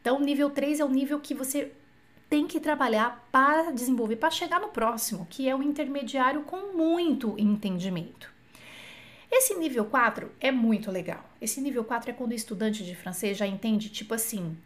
Então, 0.00 0.20
nível 0.20 0.50
3 0.50 0.80
é 0.80 0.84
o 0.84 0.88
nível 0.88 1.20
que 1.20 1.34
você 1.34 1.72
tem 2.28 2.46
que 2.46 2.60
trabalhar 2.60 3.28
para 3.32 3.72
desenvolver, 3.72 4.16
para 4.16 4.30
chegar 4.30 4.60
no 4.60 4.68
próximo, 4.68 5.26
que 5.28 5.48
é 5.48 5.54
o 5.54 5.62
intermediário 5.62 6.42
com 6.42 6.72
muito 6.76 7.34
entendimento. 7.38 8.32
Esse 9.30 9.54
nível 9.56 9.84
4 9.84 10.30
é 10.40 10.50
muito 10.50 10.90
legal. 10.90 11.24
Esse 11.40 11.60
nível 11.60 11.84
4 11.84 12.10
é 12.10 12.12
quando 12.12 12.32
o 12.32 12.34
estudante 12.34 12.84
de 12.84 12.94
francês 12.94 13.36
já 13.36 13.46
entende, 13.46 13.88
tipo 13.88 14.14
assim, 14.14 14.56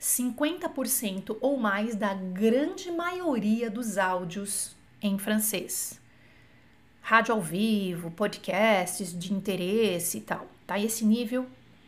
50% 0.00 1.36
ou 1.40 1.56
mais 1.56 1.94
da 1.94 2.12
grande 2.12 2.90
maioria 2.90 3.70
dos 3.70 3.96
áudios 3.98 4.76
em 5.02 5.18
francês. 5.18 6.00
Rádio 7.00 7.34
ao 7.34 7.40
vivo, 7.40 8.10
podcasts 8.10 9.16
de 9.18 9.32
interesse 9.32 10.18
e 10.18 10.20
tal, 10.20 10.46
tá? 10.66 10.78
esse 10.78 11.04
nível, 11.04 11.46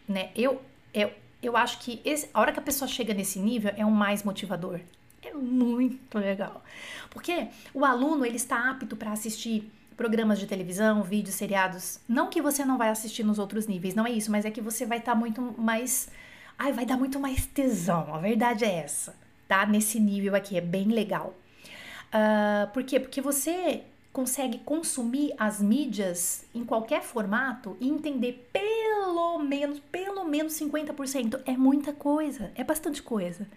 né? 0.09 0.31
Eu, 0.35 0.61
eu 0.93 1.13
eu 1.47 1.57
acho 1.57 1.79
que 1.81 2.01
esse, 2.05 2.29
a 2.33 2.41
hora 2.41 2.53
que 2.53 2.59
a 2.59 2.63
pessoa 2.63 2.89
chega 2.89 3.13
nesse 3.13 3.39
nível 3.39 3.73
é 3.77 3.85
o 3.85 3.91
mais 3.91 4.23
motivador. 4.23 4.81
É 5.23 5.33
muito 5.33 6.19
legal. 6.19 6.63
Porque 7.11 7.49
o 7.73 7.85
aluno 7.85 8.25
ele 8.25 8.37
está 8.37 8.71
apto 8.71 8.97
para 8.97 9.13
assistir 9.13 9.71
programas 9.97 10.39
de 10.39 10.47
televisão, 10.47 11.03
vídeos, 11.03 11.37
seriados. 11.37 12.01
Não 12.09 12.29
que 12.29 12.43
você 12.43 12.65
não 12.65 12.79
vai 12.79 12.89
assistir 12.89 13.23
nos 13.23 13.39
outros 13.39 13.67
níveis, 13.67 13.95
não 13.95 14.07
é 14.07 14.11
isso, 14.11 14.31
mas 14.31 14.45
é 14.45 14.51
que 14.51 14.61
você 14.61 14.85
vai 14.87 14.99
estar 14.99 15.13
tá 15.13 15.19
muito 15.19 15.41
mais. 15.59 16.09
Ai, 16.59 16.73
vai 16.73 16.87
dar 16.87 16.97
muito 16.97 17.21
mais 17.21 17.47
tesão. 17.47 18.15
A 18.15 18.19
verdade 18.19 18.65
é 18.65 18.73
essa, 18.73 19.15
tá? 19.49 19.67
Nesse 19.67 20.01
nível 20.01 20.35
aqui, 20.35 20.57
é 20.57 20.61
bem 20.61 20.89
legal. 20.89 21.35
Uh, 22.15 22.71
por 22.73 22.85
quê? 22.85 23.01
Porque 23.01 23.21
você 23.21 23.83
consegue 24.13 24.59
consumir 24.59 25.35
as 25.37 25.61
mídias 25.61 26.45
em 26.55 26.65
qualquer 26.65 27.03
formato 27.03 27.77
e 27.81 27.89
entender 27.89 28.49
pelo 28.53 29.41
menos, 29.41 29.81
pelo 29.91 30.25
menos 30.25 30.53
50%. 30.53 31.43
É 31.45 31.57
muita 31.57 31.93
coisa, 31.93 32.53
é 32.55 32.63
bastante 32.63 33.03
coisa, 33.03 33.49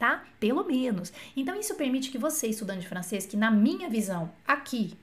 tá? 0.00 0.24
Pelo 0.40 0.64
menos. 0.64 1.12
Então, 1.36 1.54
isso 1.54 1.76
permite 1.76 2.10
que 2.10 2.18
você, 2.18 2.48
estudante 2.48 2.80
de 2.80 2.88
francês, 2.88 3.24
que 3.24 3.36
na 3.36 3.52
minha 3.52 3.88
visão, 3.88 4.32
aqui, 4.44 4.94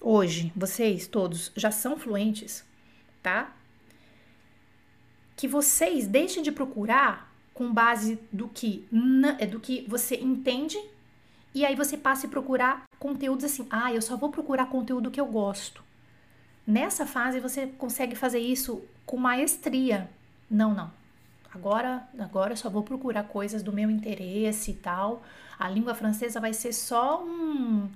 hoje, 0.00 0.52
vocês 0.54 1.08
todos 1.08 1.50
já 1.56 1.72
são 1.72 1.98
fluentes, 1.98 2.64
tá? 3.20 3.52
Que 5.34 5.48
vocês 5.48 6.06
deixem 6.06 6.44
de 6.44 6.52
procurar 6.52 7.34
com 7.52 7.72
base 7.72 8.20
do 8.32 8.46
que, 8.46 8.86
do 9.50 9.58
que 9.58 9.84
você 9.88 10.14
entende 10.14 10.78
e 11.54 11.64
aí 11.64 11.74
você 11.74 11.96
passa 11.96 12.26
a 12.26 12.30
procurar 12.30 12.84
conteúdos 12.98 13.44
assim. 13.44 13.66
Ah, 13.70 13.92
eu 13.92 14.00
só 14.00 14.16
vou 14.16 14.30
procurar 14.30 14.66
conteúdo 14.66 15.10
que 15.10 15.20
eu 15.20 15.26
gosto. 15.26 15.82
Nessa 16.66 17.06
fase 17.06 17.40
você 17.40 17.66
consegue 17.66 18.14
fazer 18.14 18.38
isso 18.38 18.82
com 19.04 19.16
maestria. 19.16 20.08
Não, 20.50 20.72
não. 20.74 20.90
Agora, 21.54 22.08
agora 22.18 22.52
eu 22.52 22.56
só 22.56 22.70
vou 22.70 22.82
procurar 22.82 23.24
coisas 23.24 23.62
do 23.62 23.72
meu 23.72 23.90
interesse 23.90 24.70
e 24.70 24.74
tal. 24.74 25.22
A 25.58 25.68
língua 25.68 25.94
francesa 25.94 26.40
vai 26.40 26.54
ser 26.54 26.72
só 26.72 27.22
um, 27.22 27.90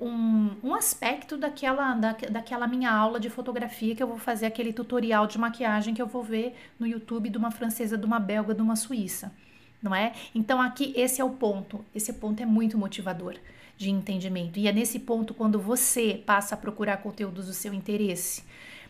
um, 0.00 0.50
um 0.62 0.74
aspecto 0.74 1.36
daquela, 1.36 1.94
da, 1.94 2.12
daquela 2.12 2.66
minha 2.66 2.90
aula 2.90 3.18
de 3.18 3.30
fotografia 3.30 3.94
que 3.94 4.02
eu 4.02 4.06
vou 4.06 4.18
fazer 4.18 4.46
aquele 4.46 4.72
tutorial 4.72 5.26
de 5.26 5.38
maquiagem 5.38 5.94
que 5.94 6.02
eu 6.02 6.06
vou 6.06 6.22
ver 6.22 6.54
no 6.78 6.86
YouTube 6.86 7.30
de 7.30 7.38
uma 7.38 7.50
francesa, 7.50 7.96
de 7.96 8.04
uma 8.04 8.20
belga, 8.20 8.54
de 8.54 8.60
uma 8.60 8.76
suíça, 8.76 9.32
não 9.82 9.94
é? 9.94 10.12
Então 10.34 10.60
aqui 10.60 10.92
esse 10.96 11.20
é 11.20 11.24
o 11.24 11.30
ponto. 11.30 11.84
Esse 11.94 12.12
ponto 12.12 12.42
é 12.42 12.46
muito 12.46 12.76
motivador 12.76 13.36
de 13.76 13.90
entendimento. 13.90 14.58
E 14.58 14.66
é 14.66 14.72
nesse 14.72 14.98
ponto 14.98 15.32
quando 15.32 15.58
você 15.58 16.22
passa 16.26 16.54
a 16.54 16.58
procurar 16.58 16.98
conteúdos 16.98 17.46
do 17.46 17.52
seu 17.52 17.72
interesse 17.72 18.42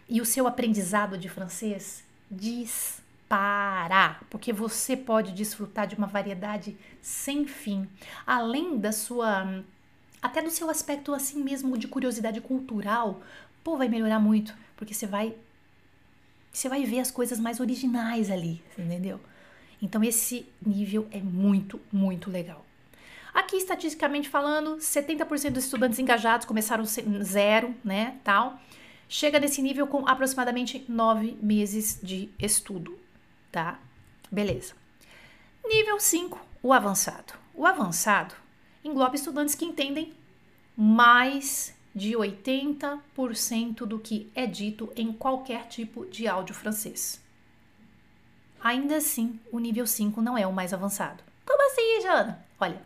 e 0.09 0.21
o 0.21 0.25
seu 0.25 0.47
aprendizado 0.47 1.19
de 1.19 1.29
francês 1.29 2.03
dispara, 2.31 4.19
porque 4.31 4.53
você 4.53 4.97
pode 4.97 5.33
desfrutar 5.33 5.87
de 5.87 5.95
uma 5.95 6.07
variedade 6.07 6.77
sem 7.03 7.47
fim, 7.47 7.87
além 8.27 8.79
da 8.79 8.93
sua 8.93 9.63
até 10.21 10.43
do 10.43 10.51
seu 10.51 10.69
aspecto 10.69 11.15
assim 11.15 11.45
mesmo 11.45 11.79
de 11.79 11.87
curiosidade 11.87 12.41
cultural, 12.41 13.23
pô, 13.63 13.77
vai 13.77 13.89
melhorar 13.89 14.19
muito, 14.19 14.57
porque 14.77 14.95
você 14.95 15.07
vai 15.07 15.35
você 16.51 16.69
vai 16.69 16.85
ver 16.85 17.01
as 17.01 17.11
coisas 17.11 17.39
mais 17.39 17.61
originais 17.61 18.31
ali, 18.31 18.63
entendeu? 18.77 19.21
Então 19.81 20.03
esse 20.03 20.47
nível 20.65 21.07
é 21.11 21.21
muito, 21.21 21.81
muito 21.93 22.31
legal. 22.31 22.65
Aqui, 23.33 23.57
estatisticamente 23.57 24.29
falando, 24.29 24.79
70% 24.79 25.51
dos 25.51 25.65
estudantes 25.65 25.99
engajados 25.99 26.47
começaram 26.47 26.85
zero, 26.85 27.75
né, 27.85 28.17
tal. 28.25 28.61
Chega 29.09 29.39
nesse 29.39 29.63
nível 29.63 29.87
com 29.87 30.09
aproximadamente 30.09 30.85
nove 30.89 31.39
meses 31.41 32.01
de 32.03 32.31
estudo, 32.39 32.99
tá? 33.53 33.79
Beleza. 34.31 34.75
Nível 35.65 36.01
5, 36.01 36.41
o 36.63 36.73
avançado. 36.73 37.35
O 37.55 37.65
avançado 37.65 38.35
engloba 38.85 39.15
estudantes 39.15 39.55
que 39.55 39.65
entendem 39.65 40.13
mais 40.77 41.75
de 41.95 42.13
80% 42.13 43.87
do 43.87 43.99
que 43.99 44.31
é 44.35 44.47
dito 44.47 44.93
em 44.97 45.13
qualquer 45.13 45.67
tipo 45.69 46.07
de 46.07 46.27
áudio 46.29 46.55
francês. 46.55 47.21
Ainda 48.63 48.97
assim, 48.97 49.39
o 49.53 49.59
nível 49.59 49.87
5 49.87 50.21
não 50.21 50.37
é 50.37 50.47
o 50.47 50.53
mais 50.53 50.73
avançado. 50.73 51.23
Como 51.47 51.63
assim, 51.67 52.03
Jana? 52.03 52.45
Olha, 52.61 52.81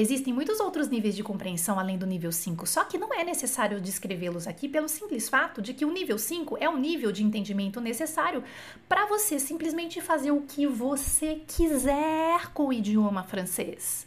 Existem 0.00 0.32
muitos 0.32 0.60
outros 0.60 0.88
níveis 0.88 1.16
de 1.16 1.24
compreensão 1.24 1.76
além 1.76 1.98
do 1.98 2.06
nível 2.06 2.30
5, 2.30 2.64
só 2.68 2.84
que 2.84 2.96
não 2.96 3.12
é 3.12 3.24
necessário 3.24 3.80
descrevê-los 3.80 4.46
aqui 4.46 4.68
pelo 4.68 4.88
simples 4.88 5.28
fato 5.28 5.60
de 5.60 5.74
que 5.74 5.84
o 5.84 5.90
nível 5.90 6.16
5 6.16 6.56
é 6.60 6.68
o 6.68 6.76
nível 6.76 7.10
de 7.10 7.24
entendimento 7.24 7.80
necessário 7.80 8.44
para 8.88 9.06
você 9.06 9.40
simplesmente 9.40 10.00
fazer 10.00 10.30
o 10.30 10.42
que 10.42 10.68
você 10.68 11.42
quiser 11.48 12.52
com 12.52 12.68
o 12.68 12.72
idioma 12.72 13.24
francês. 13.24 14.06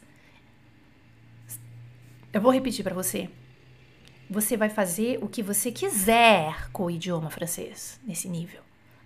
Eu 2.31 2.39
vou 2.39 2.53
repetir 2.53 2.83
para 2.83 2.95
você. 2.95 3.29
Você 4.29 4.55
vai 4.55 4.69
fazer 4.69 5.19
o 5.21 5.27
que 5.27 5.43
você 5.43 5.73
quiser 5.73 6.71
com 6.71 6.85
o 6.85 6.91
idioma 6.91 7.29
francês 7.29 7.99
nesse 8.05 8.29
nível. 8.29 8.61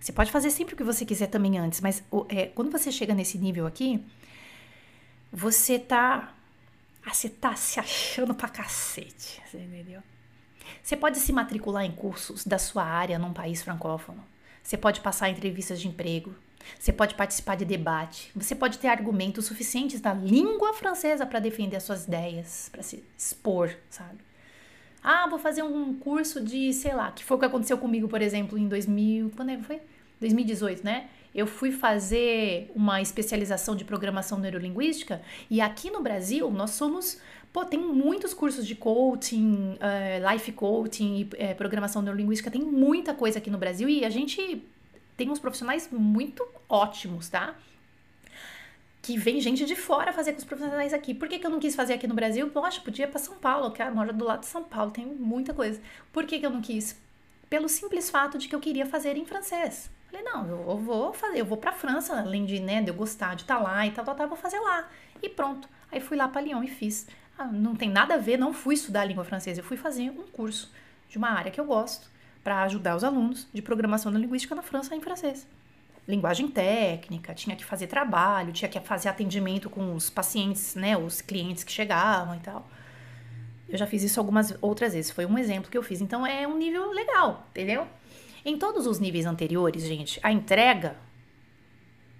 Você 0.06 0.12
pode 0.12 0.30
fazer 0.30 0.52
sempre 0.52 0.74
o 0.74 0.76
que 0.76 0.84
você 0.84 1.04
quiser 1.04 1.26
também 1.26 1.58
antes, 1.58 1.80
mas 1.80 2.00
é, 2.28 2.46
quando 2.46 2.70
você 2.70 2.92
chega 2.92 3.12
nesse 3.12 3.36
nível 3.38 3.66
aqui, 3.66 4.00
você 5.32 5.80
tá 5.80 6.32
ah, 7.04 7.12
você 7.12 7.28
tá 7.28 7.56
se 7.56 7.80
achando 7.80 8.32
pra 8.32 8.48
cacete, 8.48 9.42
você 9.44 9.58
entendeu? 9.58 10.00
Você 10.80 10.96
pode 10.96 11.18
se 11.18 11.32
matricular 11.32 11.84
em 11.84 11.90
cursos 11.90 12.46
da 12.46 12.56
sua 12.56 12.84
área 12.84 13.18
num 13.18 13.32
país 13.32 13.62
francófono. 13.62 14.24
Você 14.62 14.76
pode 14.76 15.00
passar 15.00 15.28
entrevistas 15.28 15.80
de 15.80 15.88
emprego. 15.88 16.32
Você 16.78 16.92
pode 16.92 17.16
participar 17.16 17.56
de 17.56 17.64
debate. 17.64 18.30
Você 18.36 18.54
pode 18.54 18.78
ter 18.78 18.86
argumentos 18.86 19.46
suficientes 19.46 20.00
na 20.00 20.14
língua 20.14 20.72
francesa 20.72 21.26
para 21.26 21.40
defender 21.40 21.78
as 21.78 21.82
suas 21.82 22.04
ideias, 22.04 22.68
para 22.70 22.84
se 22.84 23.02
expor, 23.18 23.74
sabe? 23.90 24.18
Ah, 25.02 25.26
vou 25.28 25.40
fazer 25.40 25.64
um 25.64 25.98
curso 25.98 26.40
de, 26.40 26.72
sei 26.72 26.94
lá, 26.94 27.10
que 27.10 27.24
foi 27.24 27.36
o 27.36 27.40
que 27.40 27.46
aconteceu 27.46 27.76
comigo, 27.76 28.06
por 28.06 28.22
exemplo, 28.22 28.56
em 28.56 28.68
2000, 28.68 29.32
quando 29.34 29.50
é 29.50 29.58
foi? 29.58 29.80
2018, 30.20 30.84
né? 30.84 31.08
eu 31.36 31.46
fui 31.46 31.70
fazer 31.70 32.72
uma 32.74 33.02
especialização 33.02 33.76
de 33.76 33.84
programação 33.84 34.38
neurolinguística 34.38 35.20
e 35.50 35.60
aqui 35.60 35.90
no 35.90 36.00
Brasil 36.02 36.50
nós 36.50 36.70
somos 36.70 37.20
Pô, 37.52 37.64
tem 37.64 37.80
muitos 37.80 38.34
cursos 38.34 38.66
de 38.66 38.74
coaching, 38.74 39.78
uh, 39.80 40.30
life 40.30 40.52
coaching 40.52 41.20
e 41.38 41.52
uh, 41.52 41.56
programação 41.56 42.02
neurolinguística, 42.02 42.50
tem 42.50 42.60
muita 42.60 43.14
coisa 43.14 43.38
aqui 43.38 43.48
no 43.48 43.56
Brasil 43.56 43.88
e 43.88 44.04
a 44.04 44.10
gente 44.10 44.62
tem 45.16 45.30
uns 45.30 45.38
profissionais 45.38 45.88
muito 45.90 46.46
ótimos, 46.68 47.30
tá? 47.30 47.54
Que 49.00 49.16
vem 49.16 49.40
gente 49.40 49.64
de 49.64 49.74
fora 49.74 50.12
fazer 50.12 50.32
com 50.32 50.38
os 50.38 50.44
profissionais 50.44 50.92
aqui. 50.92 51.14
Por 51.14 51.28
que, 51.28 51.38
que 51.38 51.46
eu 51.46 51.50
não 51.50 51.58
quis 51.58 51.74
fazer 51.74 51.94
aqui 51.94 52.06
no 52.06 52.14
Brasil? 52.14 52.50
Poxa, 52.50 52.78
podia 52.82 53.06
ir 53.06 53.08
pra 53.08 53.18
São 53.18 53.36
Paulo, 53.36 53.70
que 53.70 53.82
mora 53.88 54.12
do 54.12 54.26
lado 54.26 54.40
de 54.40 54.46
São 54.46 54.62
Paulo, 54.62 54.90
tem 54.90 55.06
muita 55.06 55.54
coisa. 55.54 55.80
Por 56.12 56.26
que, 56.26 56.38
que 56.38 56.44
eu 56.44 56.50
não 56.50 56.60
quis? 56.60 56.94
Pelo 57.48 57.70
simples 57.70 58.10
fato 58.10 58.36
de 58.36 58.48
que 58.48 58.54
eu 58.54 58.60
queria 58.60 58.84
fazer 58.84 59.16
em 59.16 59.24
francês. 59.24 59.88
Falei, 60.16 60.22
não, 60.22 60.48
eu 60.48 60.78
vou 60.78 61.12
fazer, 61.12 61.40
eu 61.40 61.44
vou 61.44 61.58
pra 61.58 61.72
França, 61.72 62.18
além 62.18 62.46
de, 62.46 62.58
né, 62.58 62.80
de 62.80 62.88
eu 62.88 62.94
gostar 62.94 63.34
de 63.34 63.42
estar 63.42 63.56
tá 63.56 63.60
lá 63.60 63.86
e 63.86 63.90
tal, 63.90 64.02
tal, 64.02 64.14
tal, 64.14 64.28
vou 64.28 64.36
fazer 64.36 64.58
lá. 64.60 64.88
E 65.22 65.28
pronto. 65.28 65.68
Aí 65.92 66.00
fui 66.00 66.16
lá 66.16 66.26
para 66.26 66.40
Lyon 66.40 66.62
e 66.62 66.68
fiz. 66.68 67.06
Ah, 67.36 67.44
não 67.44 67.76
tem 67.76 67.90
nada 67.90 68.14
a 68.14 68.16
ver, 68.16 68.38
não 68.38 68.52
fui 68.52 68.74
estudar 68.74 69.04
língua 69.04 69.24
francesa, 69.24 69.60
eu 69.60 69.64
fui 69.64 69.76
fazer 69.76 70.08
um 70.08 70.26
curso 70.28 70.72
de 71.08 71.18
uma 71.18 71.28
área 71.28 71.50
que 71.50 71.60
eu 71.60 71.66
gosto 71.66 72.08
para 72.42 72.62
ajudar 72.62 72.96
os 72.96 73.04
alunos 73.04 73.46
de 73.52 73.60
programação 73.60 74.10
da 74.10 74.18
linguística 74.18 74.54
na 74.54 74.62
França 74.62 74.94
em 74.96 75.00
francês. 75.02 75.46
Linguagem 76.08 76.48
técnica, 76.48 77.34
tinha 77.34 77.54
que 77.54 77.64
fazer 77.64 77.86
trabalho, 77.86 78.52
tinha 78.52 78.70
que 78.70 78.80
fazer 78.80 79.10
atendimento 79.10 79.68
com 79.68 79.94
os 79.94 80.08
pacientes, 80.08 80.74
né, 80.76 80.96
os 80.96 81.20
clientes 81.20 81.62
que 81.62 81.72
chegavam 81.72 82.36
e 82.36 82.40
tal. 82.40 82.66
Eu 83.68 83.76
já 83.76 83.86
fiz 83.86 84.02
isso 84.02 84.18
algumas 84.18 84.56
outras 84.62 84.94
vezes, 84.94 85.10
foi 85.10 85.26
um 85.26 85.36
exemplo 85.36 85.70
que 85.70 85.76
eu 85.76 85.82
fiz. 85.82 86.00
Então 86.00 86.26
é 86.26 86.48
um 86.48 86.56
nível 86.56 86.90
legal, 86.92 87.46
entendeu? 87.50 87.86
Em 88.48 88.56
todos 88.56 88.86
os 88.86 89.00
níveis 89.00 89.26
anteriores, 89.26 89.82
gente, 89.82 90.20
a 90.22 90.30
entrega, 90.30 90.96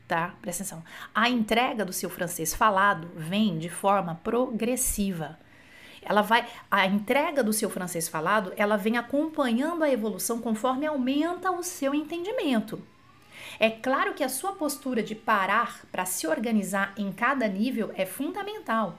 tá? 0.09 0.35
Presta 0.43 0.65
atenção. 0.65 0.83
A 1.15 1.31
entrega 1.31 1.85
do 1.85 1.93
seu 1.93 2.11
francês 2.11 2.53
falado 2.53 3.09
vem 3.15 3.57
de 3.61 3.69
forma 3.69 4.17
progressiva. 4.25 5.39
Ela 6.03 6.23
vai, 6.23 6.45
a 6.69 6.85
entrega 6.85 7.45
do 7.45 7.53
seu 7.53 7.71
francês 7.71 8.09
falado, 8.09 8.53
ela 8.57 8.77
vem 8.77 8.97
acompanhando 8.97 9.85
a 9.85 9.89
evolução 9.89 10.41
conforme 10.41 10.85
aumenta 10.85 11.53
o 11.53 11.63
seu 11.63 11.95
entendimento. 11.95 12.83
É 13.61 13.71
claro 13.71 14.13
que 14.13 14.25
a 14.25 14.29
sua 14.29 14.51
postura 14.51 15.05
de 15.05 15.15
parar 15.15 15.87
para 15.93 16.05
se 16.05 16.27
organizar 16.27 16.93
em 16.97 17.13
cada 17.13 17.47
nível 17.47 17.93
é 17.95 18.05
fundamental, 18.05 18.99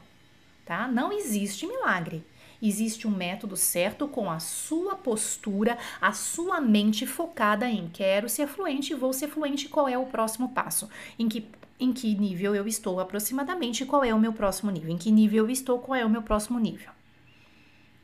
tá? 0.65 0.87
Não 0.87 1.11
existe 1.11 1.67
milagre. 1.67 2.23
Existe 2.61 3.07
um 3.07 3.11
método 3.11 3.55
certo 3.55 4.07
com 4.07 4.29
a 4.29 4.39
sua 4.39 4.95
postura, 4.95 5.77
a 6.01 6.11
sua 6.13 6.59
mente 6.59 7.05
focada 7.05 7.69
em 7.69 7.87
quero 7.87 8.27
ser 8.27 8.47
fluente, 8.47 8.93
vou 8.93 9.13
ser 9.13 9.27
fluente, 9.27 9.69
qual 9.69 9.87
é 9.87 9.97
o 9.97 10.05
próximo 10.05 10.49
passo? 10.49 10.89
Em 11.19 11.27
que 11.27 11.47
em 11.79 11.93
que 11.93 12.15
nível 12.15 12.55
eu 12.55 12.67
estou 12.67 12.99
aproximadamente, 12.99 13.85
qual 13.85 14.03
é 14.03 14.13
o 14.13 14.19
meu 14.19 14.33
próximo 14.33 14.71
nível? 14.71 14.89
Em 14.89 14.97
que 14.97 15.11
nível 15.11 15.45
eu 15.45 15.51
estou, 15.51 15.77
qual 15.77 15.95
é 15.95 16.03
o 16.03 16.09
meu 16.09 16.23
próximo 16.23 16.59
nível? 16.59 16.89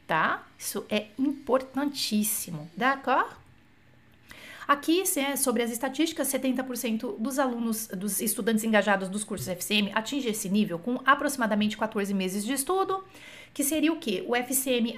Tá? 0.06 0.46
Isso 0.60 0.86
é 0.90 1.08
importantíssimo, 1.18 2.70
d'accord? 2.78 3.36
Aqui, 4.68 5.04
sobre 5.38 5.62
as 5.62 5.72
estatísticas, 5.72 6.28
70% 6.28 7.18
dos 7.18 7.38
alunos, 7.38 7.88
dos 7.88 8.22
estudantes 8.22 8.64
engajados 8.64 9.10
dos 9.10 9.24
cursos 9.24 9.48
FCM 9.48 9.92
atinge 9.94 10.30
esse 10.30 10.48
nível 10.50 10.80
com 10.80 11.02
aproximadamente 11.06 11.78
14 11.78 12.14
meses 12.14 12.46
de 12.46 12.54
estudo 12.54 13.04
que 13.54 13.64
seria 13.64 13.94
o 13.94 13.98
quê? 13.98 14.24
O 14.28 14.36
FCM 14.36 14.96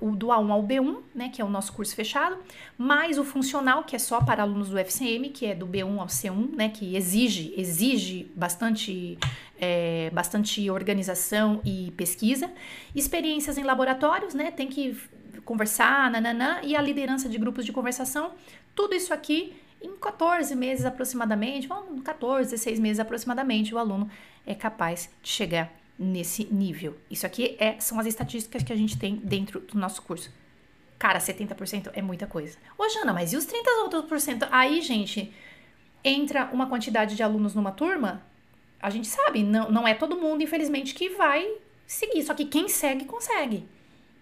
o 0.00 0.16
do 0.16 0.28
A1 0.28 0.50
ao 0.50 0.62
B1, 0.62 1.00
né, 1.14 1.28
que 1.28 1.42
é 1.42 1.44
o 1.44 1.48
nosso 1.48 1.72
curso 1.74 1.94
fechado, 1.94 2.38
mais 2.78 3.18
o 3.18 3.24
funcional, 3.24 3.84
que 3.84 3.94
é 3.94 3.98
só 3.98 4.22
para 4.22 4.42
alunos 4.42 4.70
do 4.70 4.78
FCM, 4.78 5.28
que 5.28 5.44
é 5.44 5.54
do 5.54 5.66
B1 5.66 5.98
ao 5.98 6.06
C1, 6.06 6.56
né, 6.56 6.70
que 6.70 6.96
exige, 6.96 7.52
exige 7.54 8.30
bastante, 8.34 9.18
é, 9.60 10.08
bastante 10.10 10.70
organização 10.70 11.60
e 11.64 11.92
pesquisa, 11.94 12.50
experiências 12.94 13.58
em 13.58 13.62
laboratórios, 13.62 14.32
né, 14.32 14.50
tem 14.50 14.68
que 14.68 14.96
conversar, 15.44 16.10
nananã, 16.10 16.60
e 16.62 16.74
a 16.74 16.80
liderança 16.80 17.28
de 17.28 17.36
grupos 17.36 17.66
de 17.66 17.72
conversação, 17.72 18.32
tudo 18.74 18.94
isso 18.94 19.12
aqui 19.12 19.54
Em 19.82 19.96
14 19.96 20.54
meses 20.54 20.84
aproximadamente, 20.84 21.66
vamos, 21.66 22.02
14, 22.04 22.52
16 22.52 22.78
meses 22.78 23.00
aproximadamente, 23.00 23.74
o 23.74 23.78
aluno 23.78 24.08
é 24.46 24.54
capaz 24.54 25.10
de 25.20 25.28
chegar 25.28 25.81
nesse 25.98 26.44
nível. 26.52 26.96
Isso 27.10 27.26
aqui 27.26 27.56
é, 27.58 27.78
são 27.78 27.98
as 27.98 28.06
estatísticas 28.06 28.62
que 28.62 28.72
a 28.72 28.76
gente 28.76 28.98
tem 28.98 29.16
dentro 29.16 29.60
do 29.60 29.78
nosso 29.78 30.02
curso. 30.02 30.30
Cara, 30.98 31.18
70% 31.18 31.90
é 31.94 32.02
muita 32.02 32.26
coisa. 32.26 32.56
Ô, 32.78 32.88
Jana, 32.88 33.12
mas 33.12 33.32
e 33.32 33.36
os 33.36 33.44
30 33.44 33.70
outros 33.82 34.04
por 34.04 34.20
cento? 34.20 34.46
Aí, 34.50 34.80
gente, 34.80 35.32
entra 36.04 36.48
uma 36.52 36.66
quantidade 36.66 37.16
de 37.16 37.22
alunos 37.22 37.54
numa 37.54 37.72
turma, 37.72 38.22
a 38.80 38.90
gente 38.90 39.06
sabe, 39.06 39.42
não, 39.42 39.70
não 39.70 39.86
é 39.86 39.94
todo 39.94 40.16
mundo, 40.16 40.42
infelizmente, 40.42 40.94
que 40.94 41.10
vai 41.10 41.48
seguir. 41.86 42.22
Só 42.22 42.34
que 42.34 42.44
quem 42.44 42.68
segue, 42.68 43.04
consegue. 43.04 43.66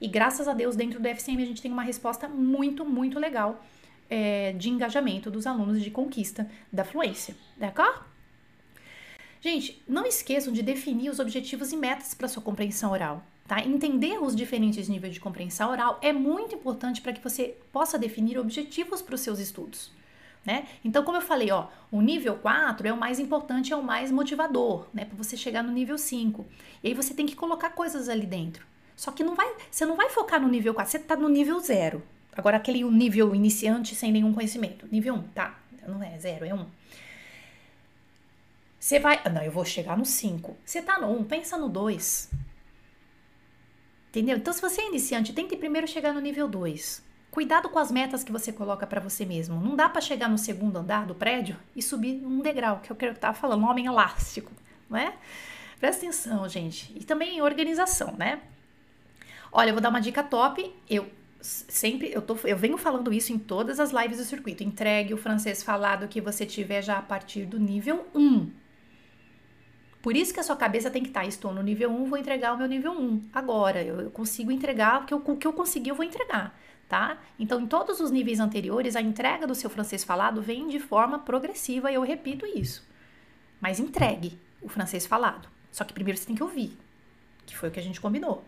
E 0.01 0.09
graças 0.09 0.49
a 0.49 0.55
Deus, 0.55 0.77
dentro 0.77 1.01
do 1.01 1.07
FCM, 1.07 1.43
a 1.43 1.47
gente 1.47 1.63
tem 1.63 1.73
uma 1.73 1.83
resposta 1.83 2.29
muito, 2.29 2.85
muito 2.85 3.19
legal 3.19 3.63
é, 4.09 4.53
de 4.53 4.69
engajamento 4.69 5.31
dos 5.31 5.47
alunos 5.47 5.83
de 5.83 5.91
conquista 5.91 6.51
da 6.73 6.85
fluência. 6.85 7.37
D'accord? 7.57 8.10
Gente, 9.41 9.83
não 9.89 10.05
esqueçam 10.05 10.53
de 10.53 10.63
definir 10.63 11.09
os 11.09 11.19
objetivos 11.19 11.73
e 11.73 11.77
metas 11.77 12.13
para 12.13 12.29
sua 12.29 12.43
compreensão 12.43 12.93
oral. 12.93 13.23
Tá? 13.49 13.61
Entender 13.65 14.23
os 14.23 14.37
diferentes 14.37 14.87
níveis 14.87 15.15
de 15.15 15.21
compreensão 15.21 15.71
oral 15.71 15.99
é 16.03 16.13
muito 16.13 16.55
importante 16.55 17.01
para 17.01 17.13
que 17.13 17.23
você 17.23 17.57
possa 17.73 17.99
definir 17.99 18.39
objetivos 18.39 19.01
para 19.01 19.15
os 19.15 19.23
seus 19.23 19.39
estudos. 19.39 19.91
Né? 20.45 20.69
Então, 20.85 21.03
como 21.03 21.17
eu 21.17 21.23
falei, 21.23 21.51
ó, 21.51 21.69
o 21.91 22.01
nível 22.01 22.37
4 22.37 22.87
é 22.87 22.93
o 22.93 22.97
mais 22.97 23.19
importante, 23.19 23.73
é 23.73 23.77
o 23.77 23.83
mais 23.83 24.11
motivador, 24.11 24.87
né? 24.93 25.05
Para 25.05 25.17
você 25.17 25.37
chegar 25.37 25.63
no 25.63 25.73
nível 25.73 25.99
5. 25.99 26.47
E 26.83 26.89
aí 26.89 26.95
você 26.95 27.13
tem 27.13 27.27
que 27.27 27.37
colocar 27.37 27.71
coisas 27.71 28.09
ali 28.09 28.27
dentro. 28.27 28.65
Só 28.97 29.11
que 29.11 29.25
não 29.25 29.35
vai, 29.35 29.51
você 29.71 29.85
não 29.85 29.97
vai 29.97 30.09
focar 30.11 30.41
no 30.41 30.49
nível 30.49 30.73
4, 30.73 30.91
você 30.91 30.97
está 30.99 31.17
no 31.17 31.29
nível 31.29 31.59
0. 31.59 32.03
Agora, 32.35 32.57
aquele 32.57 32.83
nível 32.85 33.35
iniciante 33.35 33.95
sem 33.95 34.13
nenhum 34.13 34.33
conhecimento. 34.33 34.87
Nível 34.91 35.15
1, 35.15 35.23
tá? 35.35 35.59
Não 35.87 36.03
é 36.03 36.19
0, 36.19 36.45
é 36.45 36.55
1. 36.55 36.67
Você 38.81 38.99
vai. 38.99 39.23
Não, 39.31 39.43
eu 39.43 39.53
vou 39.53 39.65
chegar 39.65 39.97
no 39.97 40.07
5. 40.07 40.57
Você 40.65 40.81
tá 40.81 40.99
no 40.99 41.13
1, 41.21 41.25
pensa 41.25 41.59
no 41.59 41.69
2. 41.69 42.31
Entendeu? 44.09 44.39
Então, 44.39 44.53
se 44.53 44.61
você 44.61 44.81
é 44.81 44.89
iniciante, 44.89 45.35
tente 45.35 45.55
primeiro 45.55 45.87
chegar 45.87 46.15
no 46.15 46.21
nível 46.21 46.49
2. 46.49 47.05
Cuidado 47.31 47.69
com 47.69 47.79
as 47.79 47.93
metas 47.93 48.25
que 48.25 48.33
você 48.33 48.53
coloca 48.53 48.87
para 48.87 49.01
você 49.01 49.25
mesmo. 49.25 49.61
Não 49.61 49.77
dá 49.77 49.89
para 49.89 50.01
chegar 50.01 50.29
no 50.29 50.39
segundo 50.39 50.79
andar 50.79 51.07
do 51.07 51.15
prédio 51.15 51.57
e 51.77 51.83
subir 51.83 52.25
um 52.25 52.41
degrau, 52.41 52.81
que 52.81 52.91
eu 52.91 52.97
quero 52.97 53.13
estar 53.13 53.35
falando, 53.35 53.63
um 53.63 53.69
homem 53.69 53.87
elástico, 53.87 54.51
não 54.89 54.99
é? 54.99 55.15
Presta 55.79 56.03
atenção, 56.03 56.49
gente. 56.49 56.93
E 56.97 57.05
também 57.05 57.41
organização, 57.41 58.17
né? 58.17 58.41
Olha, 59.53 59.71
eu 59.71 59.75
vou 59.75 59.83
dar 59.83 59.91
uma 59.91 60.01
dica 60.01 60.23
top. 60.23 60.75
Eu 60.89 61.09
sempre 61.41 62.11
eu 62.13 62.21
tô 62.21 62.37
eu 62.45 62.57
venho 62.57 62.77
falando 62.77 63.13
isso 63.13 63.33
em 63.33 63.39
todas 63.39 63.79
as 63.79 63.93
lives 63.93 64.19
do 64.19 64.25
circuito. 64.25 64.65
Entregue 64.65 65.15
o 65.15 65.17
francês 65.17 65.63
falado 65.63 66.09
que 66.09 66.21
você 66.21 66.45
tiver 66.45 66.83
já 66.83 66.99
a 66.99 67.03
partir 67.03 67.45
do 67.45 67.59
nível 67.59 68.09
1. 68.15 68.51
Por 70.03 70.17
isso 70.17 70.33
que 70.33 70.41
a 70.41 70.43
sua 70.43 70.57
cabeça 70.57 70.91
tem 70.91 71.03
que 71.03 71.11
estar, 71.11 71.21
tá, 71.21 71.27
estou 71.27 71.53
no 71.53 71.63
nível 71.63 71.91
1, 71.91 72.05
vou 72.07 72.19
entregar 72.19 72.55
o 72.55 72.59
meu 72.59 72.67
nível 72.67 72.93
1. 72.93 73.29
Agora, 73.33 73.83
eu, 73.83 74.11
consigo 74.11 74.51
entregar 74.51 75.03
o 75.03 75.07
que 75.07 75.13
eu, 75.13 75.23
o 75.25 75.37
que 75.37 75.47
eu 75.47 75.53
consegui, 75.53 75.91
eu 75.91 75.95
vou 75.95 76.05
entregar, 76.05 76.59
tá? 76.89 77.19
Então, 77.39 77.61
em 77.61 77.67
todos 77.67 78.01
os 78.01 78.11
níveis 78.11 78.41
anteriores, 78.41 78.97
a 78.97 79.03
entrega 79.03 79.47
do 79.47 79.55
seu 79.55 79.69
francês 79.69 80.03
falado 80.03 80.41
vem 80.41 80.69
de 80.69 80.79
forma 80.79 81.19
progressiva, 81.19 81.91
e 81.91 81.97
eu 81.97 82.03
repito 82.03 82.47
isso. 82.47 82.89
Mas 83.61 83.79
entregue 83.79 84.39
o 84.63 84.69
francês 84.69 85.07
falado. 85.07 85.49
Só 85.71 85.85
que 85.85 85.93
primeiro 85.93 86.19
você 86.19 86.27
tem 86.27 86.35
que 86.35 86.43
ouvir, 86.43 86.77
que 87.45 87.57
foi 87.57 87.69
o 87.69 87.73
que 87.73 87.79
a 87.79 87.83
gente 87.83 88.01
combinou. 88.01 88.43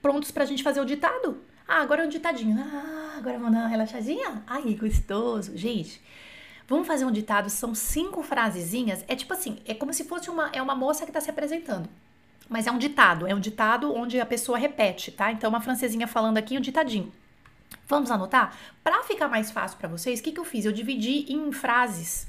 Prontos 0.00 0.30
pra 0.30 0.46
gente 0.46 0.62
fazer 0.62 0.80
o 0.80 0.86
ditado? 0.86 1.42
Ah, 1.66 1.82
agora 1.82 2.04
é 2.04 2.06
o 2.06 2.08
ditadinho. 2.08 2.58
Ah, 2.58 3.16
agora 3.18 3.36
vamos 3.36 3.52
dar 3.52 3.60
uma 3.60 3.68
relaxadinha? 3.68 4.42
Ai, 4.46 4.74
gostoso. 4.74 5.54
Gente, 5.54 6.00
Vamos 6.68 6.86
fazer 6.86 7.06
um 7.06 7.10
ditado, 7.10 7.48
são 7.48 7.74
cinco 7.74 8.22
frasezinhas. 8.22 9.02
É 9.08 9.16
tipo 9.16 9.32
assim, 9.32 9.58
é 9.64 9.72
como 9.72 9.92
se 9.94 10.04
fosse 10.04 10.28
uma, 10.28 10.50
é 10.52 10.60
uma 10.60 10.74
moça 10.74 11.04
que 11.04 11.10
está 11.10 11.20
se 11.20 11.30
apresentando. 11.30 11.88
Mas 12.46 12.66
é 12.66 12.70
um 12.70 12.76
ditado, 12.76 13.26
é 13.26 13.34
um 13.34 13.40
ditado 13.40 13.92
onde 13.94 14.20
a 14.20 14.26
pessoa 14.26 14.58
repete, 14.58 15.10
tá? 15.10 15.32
Então, 15.32 15.48
uma 15.48 15.62
francesinha 15.62 16.06
falando 16.06 16.36
aqui, 16.36 16.58
um 16.58 16.60
ditadinho. 16.60 17.10
Vamos 17.86 18.10
anotar? 18.10 18.54
Para 18.84 19.02
ficar 19.02 19.28
mais 19.28 19.50
fácil 19.50 19.78
para 19.78 19.88
vocês, 19.88 20.20
o 20.20 20.22
que, 20.22 20.30
que 20.32 20.40
eu 20.40 20.44
fiz? 20.44 20.66
Eu 20.66 20.72
dividi 20.72 21.32
em 21.32 21.50
frases. 21.52 22.28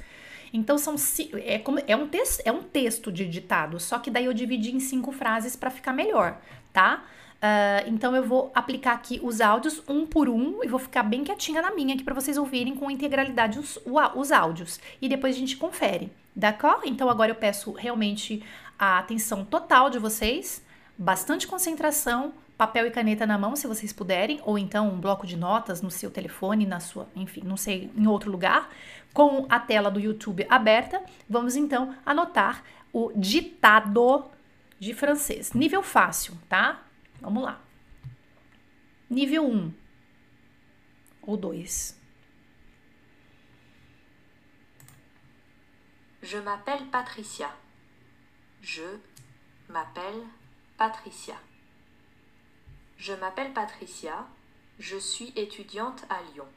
Então, 0.54 0.78
são 0.78 0.96
é, 1.44 1.60
como, 1.60 1.80
é, 1.86 1.96
um 1.96 2.08
texto, 2.08 2.42
é 2.46 2.52
um 2.52 2.64
texto 2.64 3.12
de 3.12 3.28
ditado, 3.28 3.78
só 3.80 4.00
que 4.00 4.10
daí 4.10 4.26
eu 4.26 4.34
dividi 4.34 4.74
em 4.74 4.80
cinco 4.80 5.12
frases 5.12 5.56
para 5.56 5.70
ficar 5.70 5.94
melhor, 5.94 6.40
tá? 6.72 7.04
Uh, 7.40 7.88
então 7.88 8.14
eu 8.14 8.24
vou 8.24 8.52
aplicar 8.54 8.92
aqui 8.94 9.18
os 9.24 9.40
áudios 9.40 9.82
um 9.88 10.06
por 10.06 10.28
um 10.28 10.62
e 10.62 10.68
vou 10.68 10.80
ficar 10.80 11.04
bem 11.04 11.24
quietinha 11.24 11.62
na 11.62 11.72
minha 11.72 11.96
aqui 11.96 12.04
para 12.04 12.14
vocês 12.14 12.38
ouvirem 12.38 12.76
com 12.76 12.92
integralidade 12.92 13.58
os, 13.58 13.80
os 14.16 14.32
áudios. 14.32 14.80
E 15.02 15.08
depois 15.08 15.36
a 15.36 15.40
gente 15.40 15.56
confere, 15.56 16.12
d'accord? 16.36 16.82
Então 16.86 17.10
agora 17.10 17.32
eu 17.32 17.36
peço 17.36 17.72
realmente 17.72 18.44
a 18.78 19.00
atenção 19.00 19.46
total 19.46 19.90
de 19.90 19.98
vocês, 19.98 20.62
bastante 20.98 21.48
concentração, 21.48 22.34
papel 22.58 22.88
e 22.88 22.92
caneta 22.92 23.26
na 23.26 23.38
mão, 23.38 23.56
se 23.56 23.68
vocês 23.68 23.94
puderem, 23.94 24.42
ou 24.44 24.58
então 24.58 24.90
um 24.90 25.00
bloco 25.00 25.26
de 25.26 25.38
notas 25.38 25.82
no 25.82 25.90
seu 25.90 26.12
telefone, 26.12 26.66
na 26.66 26.82
sua, 26.82 27.08
enfim, 27.16 27.42
não 27.46 27.56
sei, 27.56 27.90
em 27.96 28.06
outro 28.06 28.30
lugar, 28.30 28.70
com 29.14 29.46
a 29.48 29.58
tela 29.62 29.90
do 29.90 29.98
YouTube 29.98 30.46
aberta. 30.50 31.02
Vamos 31.30 31.56
então 31.56 31.96
anotar 32.06 32.64
o 32.92 33.14
ditado 33.16 34.26
de 34.78 34.94
francês. 34.94 35.54
Nível 35.54 35.82
fácil, 35.82 36.38
tá? 36.50 36.82
Vamos 37.22 37.44
lá. 37.44 37.62
Nível 39.10 39.44
1 39.44 39.74
ou 41.24 41.38
2. 41.38 41.96
Je 46.22 46.38
m'appelle 46.38 46.86
Patricia. 46.92 47.54
Je 48.62 48.84
m'appelle 49.68 50.24
Patricia. 50.78 51.36
Je 52.98 53.14
m'appelle 53.14 53.54
Patricia. 53.54 54.28
Je 54.80 54.98
suis 54.98 55.34
étudiante 55.36 56.06
à 56.10 56.22
Lyon. 56.32 56.48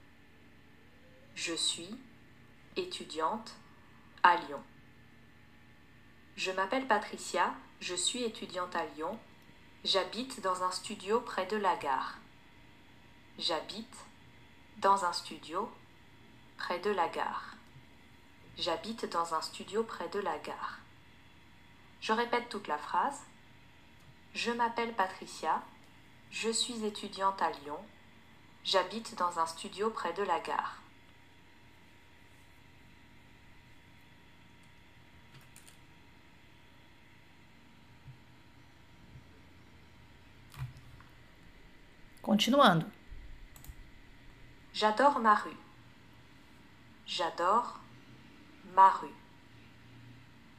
Je 1.35 1.55
suis 1.55 1.97
étudiante 2.77 3.55
à 4.23 4.37
Lyon. 4.37 4.63
Je 6.37 6.53
m'appelle 6.53 6.87
Patricia. 6.87 7.55
Je 7.81 7.95
suis 7.95 8.23
étudiante 8.23 8.77
à 8.77 8.87
Lyon. 8.95 9.19
J'habite 9.85 10.41
dans 10.41 10.63
un 10.63 10.71
studio 10.71 11.21
près 11.21 11.45
de 11.47 11.57
la 11.57 11.75
gare. 11.75 12.17
J'habite 13.37 13.97
dans 14.77 15.05
un 15.05 15.13
studio 15.13 15.69
près 16.57 16.79
de 16.79 16.91
la 16.91 17.09
gare. 17.09 17.57
J'habite 18.57 19.07
dans 19.07 19.35
un 19.35 19.43
studio 19.43 19.83
près 19.83 20.09
de 20.11 20.21
la 20.21 20.39
gare. 20.39 20.79
Je 22.01 22.13
répète 22.13 22.49
toute 22.49 22.69
la 22.69 22.79
phrase. 22.79 23.23
Je 24.35 24.53
m'appelle 24.53 24.95
Patricia. 24.95 25.61
Je 26.31 26.51
suis 26.51 26.85
étudiante 26.85 27.43
à 27.43 27.51
Lyon. 27.51 27.85
J'habite 28.63 29.17
dans 29.17 29.41
un 29.41 29.47
studio 29.47 29.91
près 29.91 30.13
de 30.13 30.23
la 30.23 30.39
gare. 30.39 30.82
Continuando. 42.23 42.87
J'adore 44.73 45.19
ma 45.19 45.35
rue. 45.35 45.57
J'adore 47.05 47.81
ma 48.77 48.91
rue. 48.91 49.09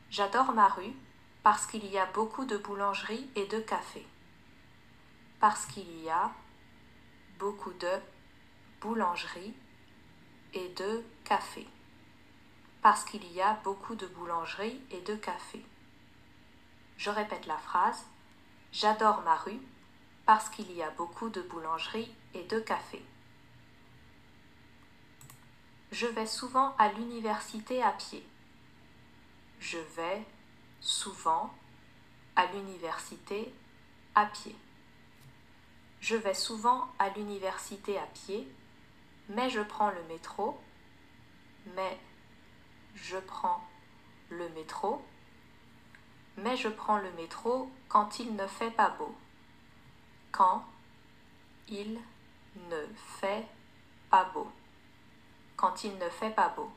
J'adore 0.09 0.51
ma 0.51 0.67
rue 0.67 0.91
parce 1.41 1.65
qu'il 1.65 1.85
y 1.85 1.97
a 1.97 2.05
beaucoup 2.07 2.43
de 2.43 2.57
boulangeries 2.57 3.29
et 3.37 3.45
de 3.45 3.61
cafés. 3.61 4.05
Parce 5.39 5.65
qu'il 5.65 6.03
y 6.03 6.09
a 6.09 6.31
beaucoup 7.39 7.71
de 7.71 8.01
boulangeries 8.81 9.53
et 10.53 10.67
de 10.77 11.01
cafés. 11.23 11.69
Parce 12.81 13.05
qu'il 13.05 13.25
y 13.31 13.41
a 13.41 13.57
beaucoup 13.63 13.95
de 13.95 14.07
boulangeries 14.07 14.81
et 14.91 14.99
de 14.99 15.15
cafés. 15.15 15.65
Je 16.97 17.09
répète 17.09 17.45
la 17.45 17.57
phrase. 17.57 18.05
J'adore 18.73 19.21
ma 19.21 19.37
rue 19.37 19.61
parce 20.25 20.49
qu'il 20.49 20.71
y 20.71 20.81
a 20.81 20.89
beaucoup 20.91 21.29
de 21.29 21.41
boulangeries 21.41 22.13
et 22.33 22.43
de 22.43 22.59
cafés. 22.59 23.03
Je 25.91 26.07
vais 26.07 26.25
souvent 26.25 26.75
à 26.77 26.91
l'université 26.93 27.83
à 27.83 27.91
pied. 27.91 28.25
Je 29.59 29.77
vais 29.95 30.25
souvent 30.79 31.53
à 32.35 32.45
l'université 32.47 33.53
à 34.15 34.25
pied. 34.25 34.55
Je 35.99 36.15
vais 36.15 36.33
souvent 36.33 36.89
à 36.99 37.09
l'université 37.09 37.97
à 37.97 38.05
pied, 38.07 38.47
mais 39.29 39.49
je 39.49 39.61
prends 39.61 39.91
le 39.91 40.03
métro. 40.03 40.59
Mais 41.75 41.99
je 42.95 43.17
prends 43.17 43.63
le 44.29 44.49
métro. 44.49 45.01
Mais 46.37 46.57
je 46.57 46.69
prends 46.69 46.97
le 46.97 47.11
métro 47.13 47.69
quand 47.87 48.19
il 48.19 48.35
ne 48.35 48.47
fait 48.47 48.71
pas 48.71 48.89
beau 48.89 49.15
quand 50.33 50.65
il 51.69 51.99
ne 52.69 52.85
fait 53.19 53.47
pas 54.09 54.25
beau. 54.33 54.51
quand 55.55 55.83
il 55.85 55.97
ne 55.97 56.09
fait 56.09 56.31
pas 56.31 56.49
beau. 56.49 56.69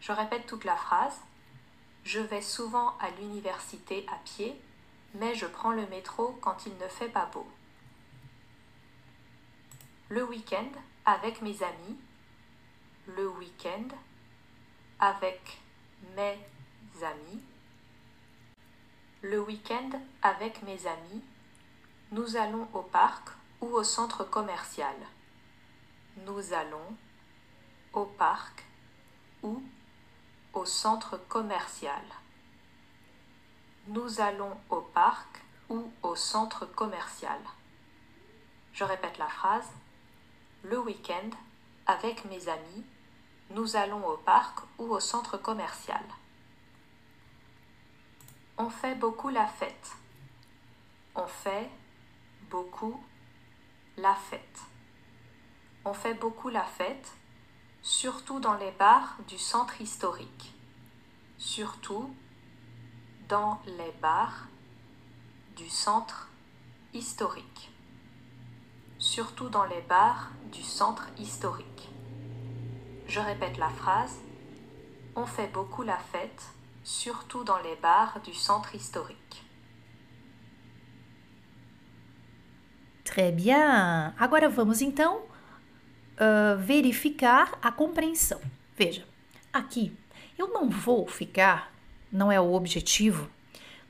Je 0.00 0.12
répète 0.12 0.46
toute 0.46 0.64
la 0.64 0.76
phrase. 0.76 1.18
Je 2.02 2.20
vais 2.20 2.42
souvent 2.42 2.98
à 2.98 3.08
l'université 3.10 4.04
à 4.12 4.16
pied, 4.24 4.60
mais 5.14 5.34
je 5.34 5.46
prends 5.46 5.72
le 5.72 5.86
métro 5.86 6.36
quand 6.42 6.66
il 6.66 6.76
ne 6.76 6.88
fait 6.88 7.08
pas 7.08 7.26
beau. 7.26 7.46
Le 10.10 10.24
week-end 10.24 10.68
avec 11.06 11.40
mes 11.40 11.62
amis. 11.62 11.96
Le 13.06 13.28
week-end 13.28 13.88
avec 14.98 15.62
mes 16.16 16.38
amis. 17.02 17.40
Le 19.22 19.40
week-end 19.40 19.90
avec 20.22 20.62
mes 20.64 20.86
amis. 20.86 21.22
Nous 22.14 22.36
allons 22.36 22.68
au 22.72 22.82
parc 22.82 23.30
ou 23.60 23.66
au 23.66 23.82
centre 23.82 24.22
commercial. 24.22 24.94
Nous 26.24 26.52
allons 26.52 26.96
au 27.92 28.04
parc 28.04 28.64
ou 29.42 29.60
au 30.52 30.64
centre 30.64 31.16
commercial. 31.28 32.04
Nous 33.88 34.20
allons 34.20 34.56
au 34.70 34.80
parc 34.80 35.42
ou 35.68 35.90
au 36.04 36.14
centre 36.14 36.66
commercial. 36.66 37.40
Je 38.72 38.84
répète 38.84 39.18
la 39.18 39.26
phrase. 39.26 39.72
Le 40.62 40.78
week-end, 40.78 41.30
avec 41.88 42.24
mes 42.26 42.48
amis, 42.48 42.84
nous 43.50 43.74
allons 43.74 44.06
au 44.06 44.18
parc 44.18 44.60
ou 44.78 44.84
au 44.84 45.00
centre 45.00 45.36
commercial. 45.36 46.04
On 48.56 48.70
fait 48.70 48.94
beaucoup 48.94 49.30
la 49.30 49.48
fête. 49.48 49.96
On 51.16 51.26
fait 51.26 51.68
beaucoup 52.54 53.02
la 53.96 54.14
fête. 54.14 54.60
On 55.84 55.92
fait 55.92 56.14
beaucoup 56.14 56.50
la 56.50 56.62
fête, 56.62 57.10
surtout 57.82 58.38
dans 58.38 58.54
les 58.54 58.70
bars 58.70 59.16
du 59.26 59.38
centre 59.38 59.80
historique. 59.80 60.54
Surtout 61.36 62.14
dans 63.28 63.60
les 63.66 63.92
bars 64.00 64.46
du 65.56 65.68
centre 65.68 66.28
historique. 66.92 67.72
Surtout 69.00 69.48
dans 69.48 69.64
les 69.64 69.82
bars 69.82 70.30
du 70.52 70.62
centre 70.62 71.08
historique. 71.18 71.88
Je 73.08 73.18
répète 73.18 73.58
la 73.58 73.70
phrase. 73.70 74.20
On 75.16 75.26
fait 75.26 75.48
beaucoup 75.48 75.82
la 75.82 75.98
fête, 75.98 76.44
surtout 76.84 77.42
dans 77.42 77.58
les 77.58 77.74
bars 77.82 78.20
du 78.20 78.32
centre 78.32 78.76
historique. 78.76 79.43
Très 83.04 83.30
bien! 83.30 84.12
Agora 84.18 84.48
vamos 84.48 84.80
então 84.80 85.18
uh, 85.18 86.56
verificar 86.58 87.58
a 87.62 87.70
compreensão. 87.70 88.40
Veja, 88.76 89.04
aqui 89.52 89.92
eu 90.38 90.48
não 90.48 90.70
vou 90.70 91.06
ficar, 91.06 91.72
não 92.10 92.32
é 92.32 92.40
o 92.40 92.54
objetivo, 92.54 93.28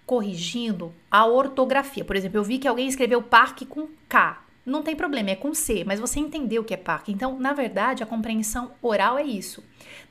corrigindo 0.04 0.92
a 1.10 1.24
ortografia. 1.24 2.04
Por 2.04 2.16
exemplo, 2.16 2.38
eu 2.38 2.44
vi 2.44 2.58
que 2.58 2.68
alguém 2.68 2.88
escreveu 2.88 3.22
parque 3.22 3.64
com 3.64 3.88
K. 4.08 4.42
Não 4.66 4.82
tem 4.82 4.96
problema, 4.96 5.30
é 5.30 5.36
com 5.36 5.54
C, 5.54 5.84
mas 5.84 6.00
você 6.00 6.18
entendeu 6.18 6.62
o 6.62 6.64
que 6.64 6.74
é 6.74 6.76
parque. 6.76 7.12
Então, 7.12 7.38
na 7.38 7.52
verdade, 7.52 8.02
a 8.02 8.06
compreensão 8.06 8.72
oral 8.82 9.16
é 9.16 9.22
isso. 9.22 9.62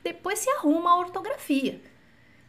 Depois 0.02 0.38
se 0.38 0.48
arruma 0.50 0.90
a 0.90 0.96
ortografia. 0.96 1.80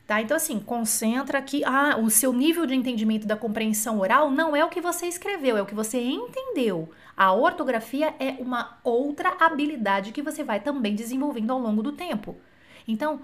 Tá? 0.08 0.22
Então, 0.22 0.38
assim, 0.38 0.60
concentra 0.60 1.40
aqui. 1.40 1.64
Ah, 1.66 1.98
o 1.98 2.12
seu 2.12 2.32
nível 2.32 2.66
de 2.68 2.76
entendimento 2.76 3.26
da 3.26 3.36
compreensão 3.36 4.00
oral 4.00 4.30
não 4.30 4.56
é 4.56 4.64
o 4.64 4.70
que 4.70 4.80
você 4.80 5.08
escreveu, 5.08 5.58
é 5.58 5.62
o 5.62 5.66
que 5.66 5.74
você 5.74 6.00
entendeu. 6.00 6.90
A 7.18 7.34
ortografia 7.34 8.14
é 8.20 8.36
uma 8.40 8.78
outra 8.84 9.36
habilidade 9.40 10.12
que 10.12 10.22
você 10.22 10.44
vai 10.44 10.60
também 10.60 10.94
desenvolvendo 10.94 11.52
ao 11.52 11.60
longo 11.60 11.82
do 11.82 11.92
tempo. 11.92 12.36
Então, 12.88 13.22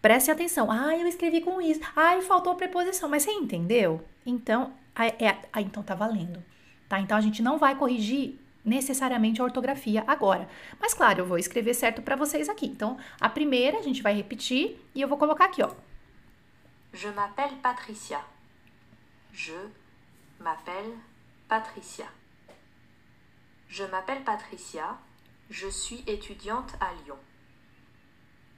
preste 0.00 0.30
atenção. 0.30 0.70
Ah, 0.70 0.96
eu 0.96 1.06
escrevi 1.06 1.42
com 1.42 1.60
isso. 1.60 1.80
Ah, 1.94 2.18
faltou 2.22 2.54
preposição. 2.54 3.08
Mas 3.08 3.24
você 3.24 3.30
entendeu? 3.30 4.02
Então, 4.24 4.72
é, 4.96 5.26
é, 5.26 5.60
então 5.60 5.82
tá 5.82 5.94
valendo. 5.94 6.42
Tá? 6.88 7.00
Então, 7.00 7.18
a 7.18 7.20
gente 7.20 7.42
não 7.42 7.58
vai 7.58 7.74
corrigir 7.74 8.38
necessariamente 8.64 9.42
a 9.42 9.44
ortografia 9.44 10.02
agora. 10.06 10.48
Mas, 10.80 10.94
claro, 10.94 11.20
eu 11.20 11.26
vou 11.26 11.36
escrever 11.36 11.74
certo 11.74 12.00
para 12.00 12.16
vocês 12.16 12.48
aqui. 12.48 12.64
Então, 12.64 12.96
a 13.20 13.28
primeira 13.28 13.78
a 13.78 13.82
gente 13.82 14.02
vai 14.02 14.14
repetir 14.14 14.80
e 14.94 15.02
eu 15.02 15.08
vou 15.08 15.18
colocar 15.18 15.44
aqui, 15.44 15.62
ó. 15.62 15.70
Je 16.94 17.08
m'appelle 17.08 17.60
Patricia. 17.60 18.24
Je 19.32 19.52
m'appelle 20.38 20.92
Patricia. 21.48 22.06
Je 23.68 23.82
m'appelle 23.82 24.22
Patricia. 24.22 24.96
Je 25.50 25.66
suis 25.66 26.04
étudiante 26.06 26.74
à 26.80 26.94
Lyon. 27.02 27.18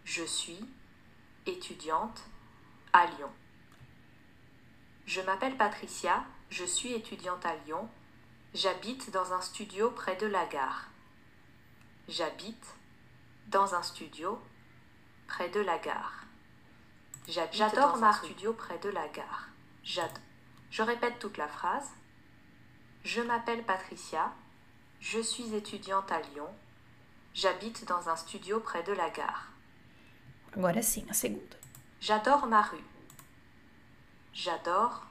Je 0.04 0.22
suis 0.22 0.60
étudiante 1.46 2.24
à 2.92 3.06
Lyon. 3.06 3.32
Je 5.06 5.22
m'appelle 5.22 5.56
Patricia. 5.56 6.22
Je 6.50 6.66
suis 6.66 6.92
étudiante 6.92 7.46
à 7.46 7.56
Lyon. 7.64 7.88
J'habite 8.52 9.10
dans 9.12 9.32
un 9.32 9.40
studio 9.40 9.90
près 9.92 10.16
de 10.16 10.26
la 10.26 10.44
gare. 10.44 10.90
J'habite 12.06 12.74
dans 13.46 13.74
un 13.74 13.82
studio 13.82 14.38
près 15.26 15.48
de 15.48 15.60
la 15.60 15.78
gare. 15.78 16.25
J'adore 17.28 17.96
ma 17.96 18.12
studio 18.12 18.52
près 18.52 18.78
de 18.78 18.88
la 18.88 19.08
gare. 19.08 19.48
J'adore. 19.82 20.22
Je 20.70 20.82
répète 20.82 21.18
toute 21.18 21.36
la 21.36 21.48
phrase. 21.48 21.90
Je 23.04 23.20
m'appelle 23.20 23.64
Patricia. 23.64 24.32
Je 25.00 25.20
suis 25.20 25.54
étudiante 25.54 26.10
à 26.12 26.20
Lyon. 26.20 26.48
J'habite 27.34 27.84
dans 27.86 28.08
un 28.08 28.16
studio 28.16 28.60
près 28.60 28.82
de 28.84 28.92
la 28.92 29.10
gare. 29.10 29.48
Agora 30.56 30.82
sim, 30.82 31.04
a 31.10 31.14
segunda. 31.14 31.56
J'adore 32.00 32.46
ma 32.46 32.62
rue. 32.62 32.84
J'adore 34.32 35.04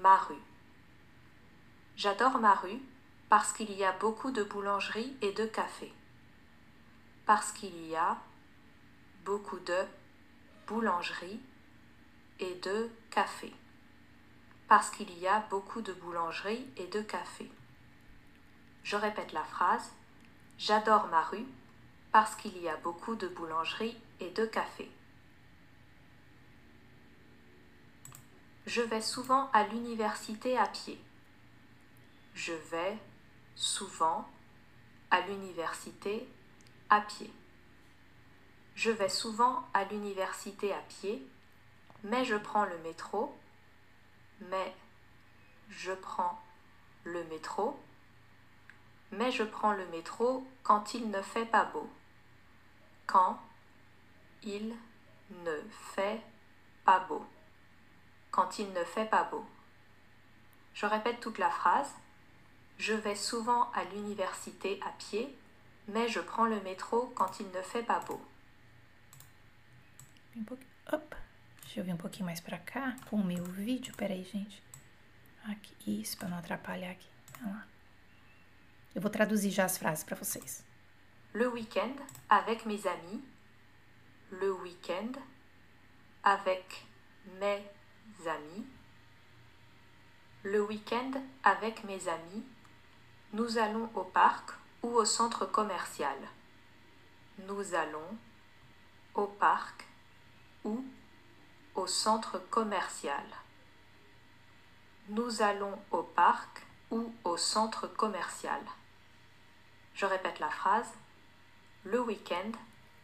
ma 0.00 0.16
rue. 0.16 0.42
J'adore 1.96 2.38
ma 2.38 2.54
rue 2.54 2.80
parce 3.28 3.52
qu'il 3.52 3.72
y 3.72 3.84
a 3.84 3.92
beaucoup 3.92 4.30
de 4.30 4.44
boulangeries 4.44 5.16
et 5.22 5.32
de 5.32 5.46
cafés. 5.46 5.92
Parce 7.26 7.50
qu'il 7.52 7.86
y 7.86 7.96
a 7.96 8.16
beaucoup 9.24 9.58
de 9.58 9.84
boulangeries 10.66 11.40
et 12.40 12.54
de 12.56 12.90
cafés. 13.10 13.54
Parce 14.68 14.90
qu'il 14.90 15.16
y 15.18 15.26
a 15.26 15.40
beaucoup 15.50 15.80
de 15.80 15.92
boulangeries 15.92 16.66
et 16.76 16.86
de 16.88 17.00
cafés. 17.00 17.50
Je 18.82 18.96
répète 18.96 19.32
la 19.32 19.44
phrase. 19.44 19.92
J'adore 20.58 21.06
ma 21.08 21.22
rue 21.22 21.46
parce 22.12 22.34
qu'il 22.34 22.56
y 22.58 22.68
a 22.68 22.76
beaucoup 22.78 23.14
de 23.14 23.28
boulangeries 23.28 23.96
et 24.20 24.30
de 24.30 24.46
cafés. 24.46 24.90
Je 28.66 28.80
vais 28.82 29.02
souvent 29.02 29.48
à 29.52 29.64
l'université 29.64 30.58
à 30.58 30.66
pied. 30.66 31.00
Je 32.34 32.52
vais 32.52 32.98
souvent 33.54 34.28
à 35.10 35.20
l'université 35.20 36.28
à 36.90 37.00
pied. 37.00 37.32
Je 38.76 38.90
vais 38.90 39.08
souvent 39.08 39.66
à 39.72 39.84
l'université 39.84 40.70
à 40.74 40.80
pied, 40.80 41.26
mais 42.04 42.26
je 42.26 42.36
prends 42.36 42.66
le 42.66 42.76
métro. 42.80 43.34
Mais 44.50 44.74
je 45.70 45.92
prends 45.92 46.38
le 47.04 47.24
métro. 47.24 47.80
Mais 49.12 49.32
je 49.32 49.44
prends 49.44 49.72
le 49.72 49.86
métro 49.86 50.46
quand 50.62 50.92
il 50.92 51.10
ne 51.10 51.22
fait 51.22 51.46
pas 51.46 51.64
beau. 51.64 51.88
Quand 53.06 53.40
il 54.42 54.76
ne 55.30 55.58
fait 55.94 56.20
pas 56.84 57.00
beau. 57.00 57.24
Quand 58.30 58.58
il 58.58 58.70
ne 58.74 58.84
fait 58.84 59.06
pas 59.06 59.24
beau. 59.24 59.46
Je 60.74 60.84
répète 60.84 61.20
toute 61.20 61.38
la 61.38 61.50
phrase. 61.50 61.94
Je 62.76 62.92
vais 62.92 63.16
souvent 63.16 63.70
à 63.72 63.84
l'université 63.84 64.78
à 64.86 64.90
pied, 64.98 65.34
mais 65.88 66.08
je 66.08 66.20
prends 66.20 66.44
le 66.44 66.60
métro 66.60 67.10
quand 67.14 67.40
il 67.40 67.50
ne 67.52 67.62
fait 67.62 67.82
pas 67.82 68.00
beau. 68.00 68.20
Um 70.36 70.44
pouquinho, 70.44 70.70
opa, 70.92 71.16
deixa 71.62 71.80
eu 71.80 71.84
vir 71.84 71.94
um 71.94 71.96
pouquinho 71.96 72.26
mais 72.26 72.40
pra 72.40 72.58
cá 72.58 72.94
com 73.08 73.16
o 73.16 73.24
meu 73.24 73.42
vídeo. 73.44 73.94
Peraí, 73.96 74.22
gente. 74.22 74.62
Aqui, 75.44 76.00
isso, 76.00 76.18
para 76.18 76.28
não 76.28 76.36
atrapalhar 76.38 76.90
aqui. 76.90 77.08
Vamos 77.40 77.56
lá. 77.56 77.66
Eu 78.94 79.00
vou 79.00 79.10
traduzir 79.10 79.50
já 79.50 79.64
as 79.64 79.78
frases 79.78 80.04
para 80.04 80.16
vocês. 80.16 80.64
Le 81.32 81.46
week-end 81.46 81.96
avec 82.28 82.66
mes 82.66 82.86
amis. 82.86 83.22
Le 84.30 84.50
week-end 84.62 85.12
avec 86.22 86.84
mes 87.38 87.62
amis. 88.26 88.66
Le 90.42 90.60
week-end 90.60 91.22
avec 91.42 91.84
mes 91.84 92.08
amis. 92.08 92.44
Nous 93.32 93.58
allons 93.58 93.90
au 93.94 94.04
parc 94.04 94.52
ou 94.82 94.88
au 94.88 95.04
centre 95.04 95.46
commercial. 95.46 96.16
Nous 97.38 97.74
allons 97.74 98.18
au 99.14 99.26
parc 99.26 99.84
ou 100.66 100.84
au 101.76 101.86
centre 101.86 102.38
commercial. 102.50 103.24
Nous 105.08 105.40
allons 105.40 105.78
au 105.92 106.02
parc 106.02 106.66
ou 106.90 107.12
au 107.24 107.36
centre 107.36 107.86
commercial. 107.86 108.60
Je 109.94 110.06
répète 110.06 110.40
la 110.40 110.50
phrase. 110.50 110.92
Le 111.84 112.00
week-end, 112.00 112.50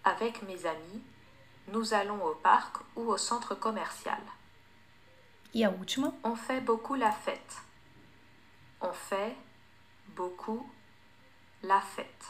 avec 0.04 0.42
mes 0.42 0.66
amis, 0.66 1.02
nous 1.68 1.94
allons 1.94 2.22
au 2.24 2.34
parc 2.34 2.78
ou 2.96 3.02
au 3.02 3.16
centre 3.16 3.54
commercial. 3.54 4.20
E 5.54 5.64
a 5.64 5.70
última? 5.70 6.12
On 6.24 6.34
fait 6.34 6.60
beaucoup 6.60 6.96
la 6.96 7.12
fête. 7.12 7.56
On 8.80 8.92
fait 8.92 9.36
beaucoup 10.16 10.68
la 11.62 11.80
fête. 11.80 12.26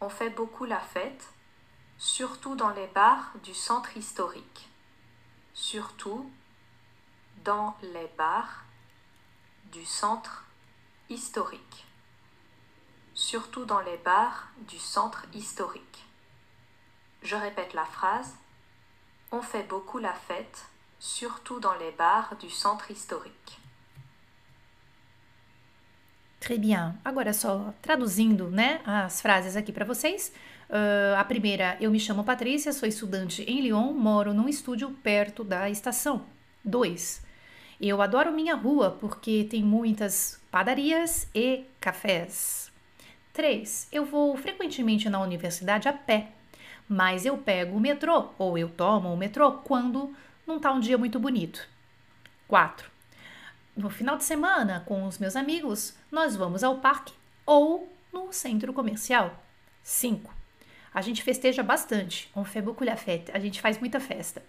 On 0.00 0.10
fait 0.10 0.30
beaucoup 0.30 0.66
la 0.66 0.80
fête, 0.80 1.32
surtout 2.02 2.56
dans 2.56 2.70
les 2.70 2.88
bars 2.88 3.32
du 3.44 3.54
centre 3.54 3.96
historique. 3.96 4.68
Surtout 5.54 6.28
dans 7.44 7.76
les 7.80 8.10
bars 8.18 8.64
du 9.72 9.84
centre 9.84 10.44
historique. 11.08 11.86
Surtout 13.14 13.64
dans 13.64 13.78
les 13.80 13.98
bars 13.98 14.48
du 14.68 14.80
centre 14.80 15.26
historique. 15.32 16.04
Je 17.22 17.36
répète 17.36 17.72
la 17.72 17.84
phrase. 17.84 18.34
On 19.30 19.40
fait 19.40 19.62
beaucoup 19.62 19.98
la 19.98 20.12
fête, 20.12 20.66
surtout 20.98 21.60
dans 21.60 21.74
les 21.74 21.92
bars 21.92 22.34
du 22.40 22.50
centre 22.50 22.90
historique. 22.90 23.60
Très 26.40 26.58
bien. 26.58 26.96
Agora 27.04 27.32
só 27.32 27.72
traduzindo, 27.80 28.50
né, 28.50 28.80
as 28.84 29.20
frases 29.20 29.56
aqui 29.56 29.72
para 29.72 29.84
vocês. 29.84 30.32
Uh, 30.72 31.14
a 31.18 31.24
primeira, 31.24 31.76
eu 31.78 31.90
me 31.90 32.00
chamo 32.00 32.24
Patrícia, 32.24 32.72
sou 32.72 32.88
estudante 32.88 33.42
em 33.42 33.60
Lyon, 33.60 33.92
moro 33.92 34.32
num 34.32 34.48
estúdio 34.48 34.90
perto 35.02 35.44
da 35.44 35.68
estação. 35.68 36.24
2. 36.64 37.22
Eu 37.78 38.00
adoro 38.00 38.32
minha 38.32 38.54
rua 38.54 38.96
porque 38.98 39.44
tem 39.44 39.62
muitas 39.62 40.40
padarias 40.50 41.28
e 41.34 41.64
cafés. 41.78 42.72
3. 43.34 43.88
Eu 43.92 44.06
vou 44.06 44.34
frequentemente 44.36 45.10
na 45.10 45.20
universidade 45.20 45.88
a 45.88 45.92
pé, 45.92 46.32
mas 46.88 47.26
eu 47.26 47.36
pego 47.36 47.76
o 47.76 47.80
metrô 47.80 48.30
ou 48.38 48.56
eu 48.56 48.70
tomo 48.70 49.12
o 49.12 49.16
metrô 49.16 49.52
quando 49.52 50.14
não 50.46 50.58
tá 50.58 50.72
um 50.72 50.80
dia 50.80 50.96
muito 50.96 51.20
bonito. 51.20 51.68
4 52.48 52.92
no 53.76 53.88
final 53.88 54.16
de 54.16 54.24
semana 54.24 54.82
com 54.86 55.06
os 55.06 55.18
meus 55.18 55.36
amigos, 55.36 55.96
nós 56.10 56.36
vamos 56.36 56.62
ao 56.62 56.78
parque 56.78 57.14
ou 57.46 57.90
no 58.12 58.32
centro 58.32 58.72
comercial. 58.72 59.42
5. 59.82 60.41
A 60.94 61.00
gente 61.00 61.22
festeja 61.22 61.62
bastante. 61.62 62.30
On 62.34 62.44
fait 62.44 62.62
beaucoup 62.62 62.84
la 62.84 62.96
fête. 62.96 63.30
A 63.32 63.38
gente 63.38 63.60
faz 63.60 63.78
muita 63.78 64.00
festa. 64.00 64.42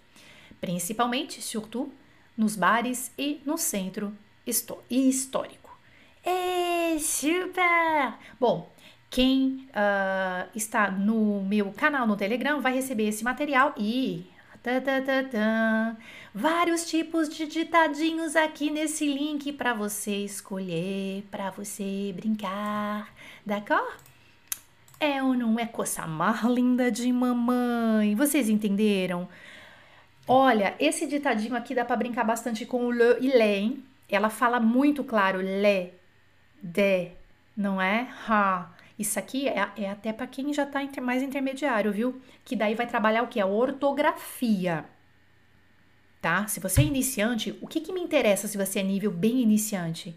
Principalmente, 0.60 1.40
surtout, 1.42 1.92
nos 2.36 2.56
bares 2.56 3.12
e 3.18 3.40
no 3.44 3.56
centro 3.56 4.12
histórico. 4.46 5.76
É 6.24 6.98
super! 6.98 8.14
Bom, 8.38 8.70
quem 9.10 9.68
uh, 9.70 10.48
está 10.54 10.90
no 10.90 11.42
meu 11.42 11.72
canal 11.72 12.06
no 12.06 12.16
Telegram 12.16 12.60
vai 12.60 12.74
receber 12.74 13.08
esse 13.08 13.22
material 13.22 13.74
e 13.76 14.26
Tá, 14.64 14.80
tá, 14.80 15.02
tá. 15.02 15.96
Vários 16.34 16.88
tipos 16.88 17.28
de 17.28 17.46
ditadinhos 17.46 18.34
aqui 18.34 18.70
nesse 18.70 19.06
link 19.06 19.52
para 19.52 19.74
você 19.74 20.24
escolher, 20.24 21.22
para 21.30 21.50
você 21.50 22.14
brincar, 22.16 23.12
d'accord? 23.44 23.92
É 25.04 25.22
ou 25.22 25.34
não 25.34 25.58
é 25.60 25.66
coisa 25.66 26.06
mais 26.06 26.42
linda 26.44 26.90
de 26.90 27.12
mamãe? 27.12 28.14
Vocês 28.14 28.48
entenderam? 28.48 29.28
Olha, 30.26 30.74
esse 30.80 31.06
ditadinho 31.06 31.54
aqui 31.54 31.74
dá 31.74 31.84
para 31.84 31.96
brincar 31.96 32.24
bastante 32.24 32.64
com 32.64 32.86
o 32.86 32.90
le 32.90 33.18
e 33.20 33.28
le, 33.28 33.44
hein? 33.44 33.84
Ela 34.08 34.30
fala 34.30 34.58
muito 34.58 35.04
claro 35.04 35.42
le, 35.42 35.92
de, 36.62 37.10
não 37.54 37.82
é? 37.82 38.08
Ha. 38.26 38.70
Isso 38.98 39.18
aqui 39.18 39.46
é, 39.46 39.68
é 39.76 39.90
até 39.90 40.10
para 40.10 40.26
quem 40.26 40.54
já 40.54 40.62
está 40.62 40.82
inter, 40.82 41.04
mais 41.04 41.22
intermediário, 41.22 41.92
viu? 41.92 42.18
Que 42.42 42.56
daí 42.56 42.74
vai 42.74 42.86
trabalhar 42.86 43.24
o 43.24 43.28
que? 43.28 43.38
A 43.38 43.44
ortografia. 43.44 44.86
Tá? 46.22 46.46
Se 46.46 46.60
você 46.60 46.80
é 46.80 46.84
iniciante, 46.84 47.58
o 47.60 47.66
que, 47.66 47.82
que 47.82 47.92
me 47.92 48.00
interessa 48.00 48.48
se 48.48 48.56
você 48.56 48.80
é 48.80 48.82
nível 48.82 49.10
bem 49.10 49.42
iniciante? 49.42 50.16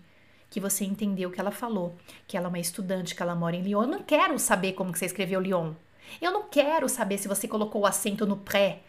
Que 0.50 0.60
você 0.60 0.86
entendeu 0.86 1.30
o 1.30 1.32
que 1.32 1.40
ela 1.40 1.52
falou, 1.52 1.96
que 2.28 2.38
ela 2.38 2.48
é 2.48 2.50
uma 2.50 2.60
estudante, 2.60 3.16
que 3.16 3.22
ela 3.22 3.36
mora 3.36 3.56
em 3.56 3.62
Lyon. 3.62 3.84
Eu 3.84 3.88
não 3.88 4.04
quero 4.04 4.40
saber 4.40 4.74
como 4.74 4.92
que 4.92 5.00
você 5.00 5.06
escreveu 5.06 5.42
Lyon. 5.42 5.74
Eu 6.22 6.32
não 6.32 6.44
quero 6.44 6.88
saber 6.88 7.18
se 7.18 7.28
você 7.28 7.48
colocou 7.48 7.82
o 7.82 7.86
acento 7.86 8.26
no 8.26 8.38
pré, 8.38 8.80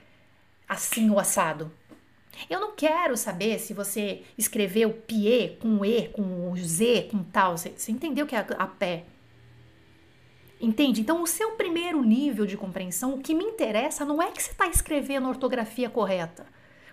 assim 0.68 1.10
o 1.10 1.18
assado. 1.18 1.70
Eu 2.48 2.60
não 2.60 2.72
quero 2.72 3.16
saber 3.16 3.58
se 3.58 3.74
você 3.74 4.22
escreveu 4.36 4.90
pie 4.92 5.56
com 5.60 5.84
e, 5.84 6.08
com 6.08 6.54
z, 6.56 7.08
com 7.10 7.22
tal. 7.24 7.56
Você, 7.56 7.70
você 7.70 7.90
entendeu 7.90 8.26
que 8.26 8.36
é 8.36 8.38
a, 8.38 8.46
a 8.58 8.66
pé? 8.66 9.04
Entende? 10.60 11.00
Então, 11.00 11.22
o 11.22 11.26
seu 11.26 11.52
primeiro 11.52 12.02
nível 12.02 12.44
de 12.44 12.56
compreensão, 12.56 13.14
o 13.14 13.20
que 13.20 13.34
me 13.34 13.44
interessa 13.44 14.04
não 14.04 14.20
é 14.20 14.30
que 14.30 14.42
você 14.42 14.50
está 14.50 14.66
escrevendo 14.66 15.26
a 15.26 15.30
ortografia 15.30 15.88
correta. 15.88 16.46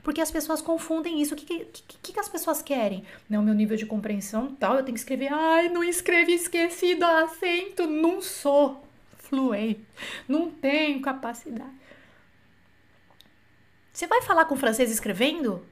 Porque 0.05 0.21
as 0.21 0.29
pessoas 0.29 0.61
confundem 0.61 1.19
isso. 1.19 1.33
O 1.33 1.37
que, 1.37 1.65
que, 1.65 2.13
que, 2.13 2.19
as 2.19 2.29
pessoas 2.29 2.61
querem? 2.61 3.03
Não, 3.27 3.41
meu 3.41 3.55
nível 3.55 3.75
de 3.75 3.87
compreensão 3.87 4.55
tal, 4.55 4.75
eu 4.75 4.83
tenho 4.83 4.93
que 4.93 4.99
escrever. 4.99 5.33
Ai, 5.33 5.67
não 5.67 5.83
escrevi 5.83 6.35
esquecido 6.35 7.03
acento. 7.03 7.87
Não 7.87 8.21
sou 8.21 8.83
fluente. 9.17 9.83
Não 10.27 10.51
tenho 10.51 11.01
capacidade. 11.01 11.71
Você 13.91 14.05
vai 14.05 14.21
falar 14.21 14.45
com 14.45 14.55
francês 14.55 14.91
escrevendo? 14.91 15.65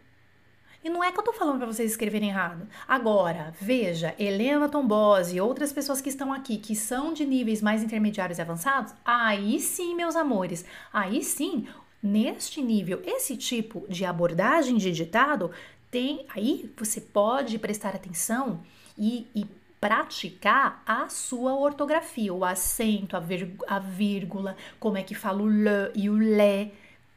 E 0.84 0.90
não 0.90 1.04
é 1.04 1.12
que 1.12 1.20
eu 1.20 1.24
tô 1.24 1.32
falando 1.32 1.60
para 1.60 1.68
vocês 1.68 1.92
escreverem 1.92 2.30
errado. 2.30 2.68
Agora, 2.88 3.54
veja, 3.62 4.16
Helena 4.18 4.68
Tombose 4.68 5.38
e 5.38 5.42
outras 5.42 5.72
pessoas 5.72 6.02
que 6.02 6.10
estão 6.10 6.34
aqui, 6.34 6.58
que 6.58 6.76
são 6.76 7.14
de 7.14 7.24
níveis 7.24 7.62
mais 7.62 7.84
intermediários 7.84 8.40
e 8.40 8.42
avançados, 8.42 8.94
aí 9.06 9.60
sim, 9.60 9.96
meus 9.96 10.16
amores, 10.16 10.66
aí 10.92 11.24
sim, 11.24 11.68
neste 12.04 12.62
nível, 12.62 13.02
esse 13.06 13.38
tipo 13.38 13.86
de 13.88 14.04
abordagem 14.04 14.78
de 14.78 14.92
ditado 14.92 15.50
tem. 15.90 16.26
Aí 16.36 16.70
você 16.78 17.00
pode 17.00 17.58
prestar 17.58 17.96
atenção 17.96 18.60
e, 18.98 19.28
e 19.34 19.46
praticar 19.80 20.84
a 20.86 21.08
sua 21.10 21.56
ortografia, 21.56 22.34
o 22.34 22.46
acento, 22.46 23.16
a, 23.16 23.24
a 23.68 23.80
vírgula, 23.80 24.56
como 24.80 24.98
é 24.98 25.04
que 25.04 25.16
fala 25.16 25.42
o 25.42 25.48
le 25.48 25.92
e 25.96 26.10
o 26.10 26.18
le, 26.18 26.72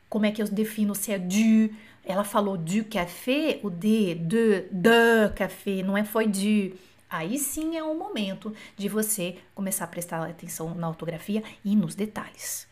como 0.09 0.27
é 0.27 0.33
que 0.33 0.41
eu 0.41 0.49
defino 0.49 0.95
se 0.95 1.13
é 1.13 1.19
du 1.19 1.75
ela 2.07 2.23
falou 2.23 2.57
du 2.57 2.85
café, 2.85 3.59
o 3.65 3.69
de, 3.69 4.15
de, 4.15 4.61
de 4.71 5.29
café, 5.35 5.83
não 5.83 5.99
é 5.99 6.05
foi 6.05 6.29
du. 6.29 6.79
Aí 7.11 7.37
sim 7.37 7.77
é 7.77 7.83
o 7.83 7.97
momento 7.97 8.55
de 8.77 8.89
você 8.89 9.37
começar 9.55 9.85
a 9.85 9.89
prestar 9.89 10.25
atenção 10.25 10.73
na 10.75 10.89
ortografia 10.89 11.43
e 11.65 11.75
nos 11.75 11.97
detalhes. 11.97 12.69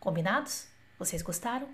Combinados? 0.00 0.67
Vocês 0.98 1.22
gostaram? 1.22 1.68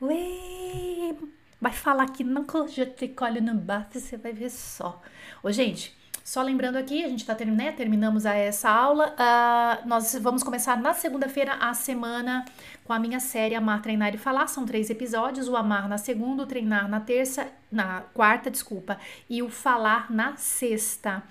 Ué, 0.00 1.14
vai 1.60 1.72
falar 1.72 2.06
que 2.10 2.22
não 2.22 2.46
eu 2.76 2.94
te 2.94 3.08
colho 3.08 3.42
no 3.42 3.54
bafo, 3.54 3.98
você 3.98 4.16
vai 4.16 4.32
ver 4.32 4.50
só. 4.50 5.00
Ô, 5.42 5.50
gente, 5.50 5.96
só 6.24 6.42
lembrando 6.42 6.76
aqui, 6.76 7.04
a 7.04 7.08
gente 7.08 7.20
está 7.20 7.34
terminando, 7.34 7.66
né, 7.66 7.72
terminamos 7.72 8.24
essa 8.24 8.70
aula. 8.70 9.14
Uh, 9.14 9.86
nós 9.86 10.14
vamos 10.20 10.42
começar 10.42 10.74
na 10.80 10.94
segunda-feira 10.94 11.54
a 11.54 11.74
semana 11.74 12.46
com 12.82 12.94
a 12.94 12.98
minha 12.98 13.20
série 13.20 13.54
Amar, 13.54 13.82
Treinar 13.82 14.14
e 14.14 14.18
Falar. 14.18 14.46
São 14.46 14.64
três 14.64 14.88
episódios: 14.88 15.48
o 15.48 15.56
Amar 15.56 15.86
na 15.86 15.98
segunda, 15.98 16.42
o 16.42 16.46
Treinar 16.46 16.88
na 16.88 16.98
terça, 16.98 17.48
na 17.70 18.00
quarta, 18.14 18.50
desculpa, 18.50 18.98
e 19.28 19.42
o 19.42 19.50
Falar 19.50 20.10
na 20.10 20.34
sexta. 20.36 21.22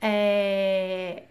É, 0.00 1.24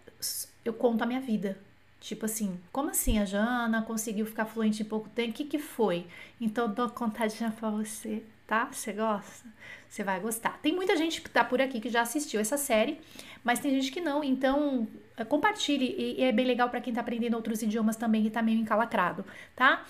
eu 0.66 0.74
conto 0.74 1.01
a 1.03 1.06
minha 1.06 1.22
vida. 1.22 1.58
Tipo 2.06 2.28
assim, 2.28 2.60
como 2.72 2.91
assim 2.91 3.18
a 3.18 3.26
Jana 3.26 3.82
conseguiu 3.82 4.28
ficar 4.28 4.45
fluente 4.45 4.84
em 4.84 4.86
pouco 4.86 5.10
tempo? 5.10 5.32
O 5.32 5.34
que, 5.34 5.43
que 5.43 5.58
foi? 5.58 6.06
Então, 6.39 6.72
dou 6.72 6.88
contadinha 6.88 7.49
pra 7.49 7.72
você 7.72 8.22
tá? 8.45 8.70
Você 8.72 8.93
gosta? 8.93 9.49
Você 9.89 10.03
vai 10.03 10.20
gostar. 10.20 10.60
Tem 10.62 10.72
muita 10.72 10.95
gente 10.95 11.20
que 11.20 11.28
tá 11.28 11.43
por 11.43 11.60
aqui 11.60 11.80
que 11.80 11.89
já 11.89 12.01
assistiu 12.01 12.39
essa 12.39 12.58
série, 12.58 12.99
mas 13.43 13.60
tem 13.60 13.72
gente 13.72 13.91
que 13.91 13.99
não. 13.99 14.24
Então, 14.24 14.88
é, 15.18 15.26
compartilhe 15.26 15.95
e, 15.97 16.24
é 16.24 16.32
bem 16.32 16.45
legal 16.45 16.70
para 16.70 16.80
quem 16.80 16.93
tá 16.93 17.01
aprendendo 17.01 17.34
outros 17.34 17.64
idiomas 17.64 17.95
também 17.95 18.24
e 18.28 18.30
tá 18.30 18.39
meio 18.39 18.60
encalacrado, 18.60 19.26
tá? 19.56 19.84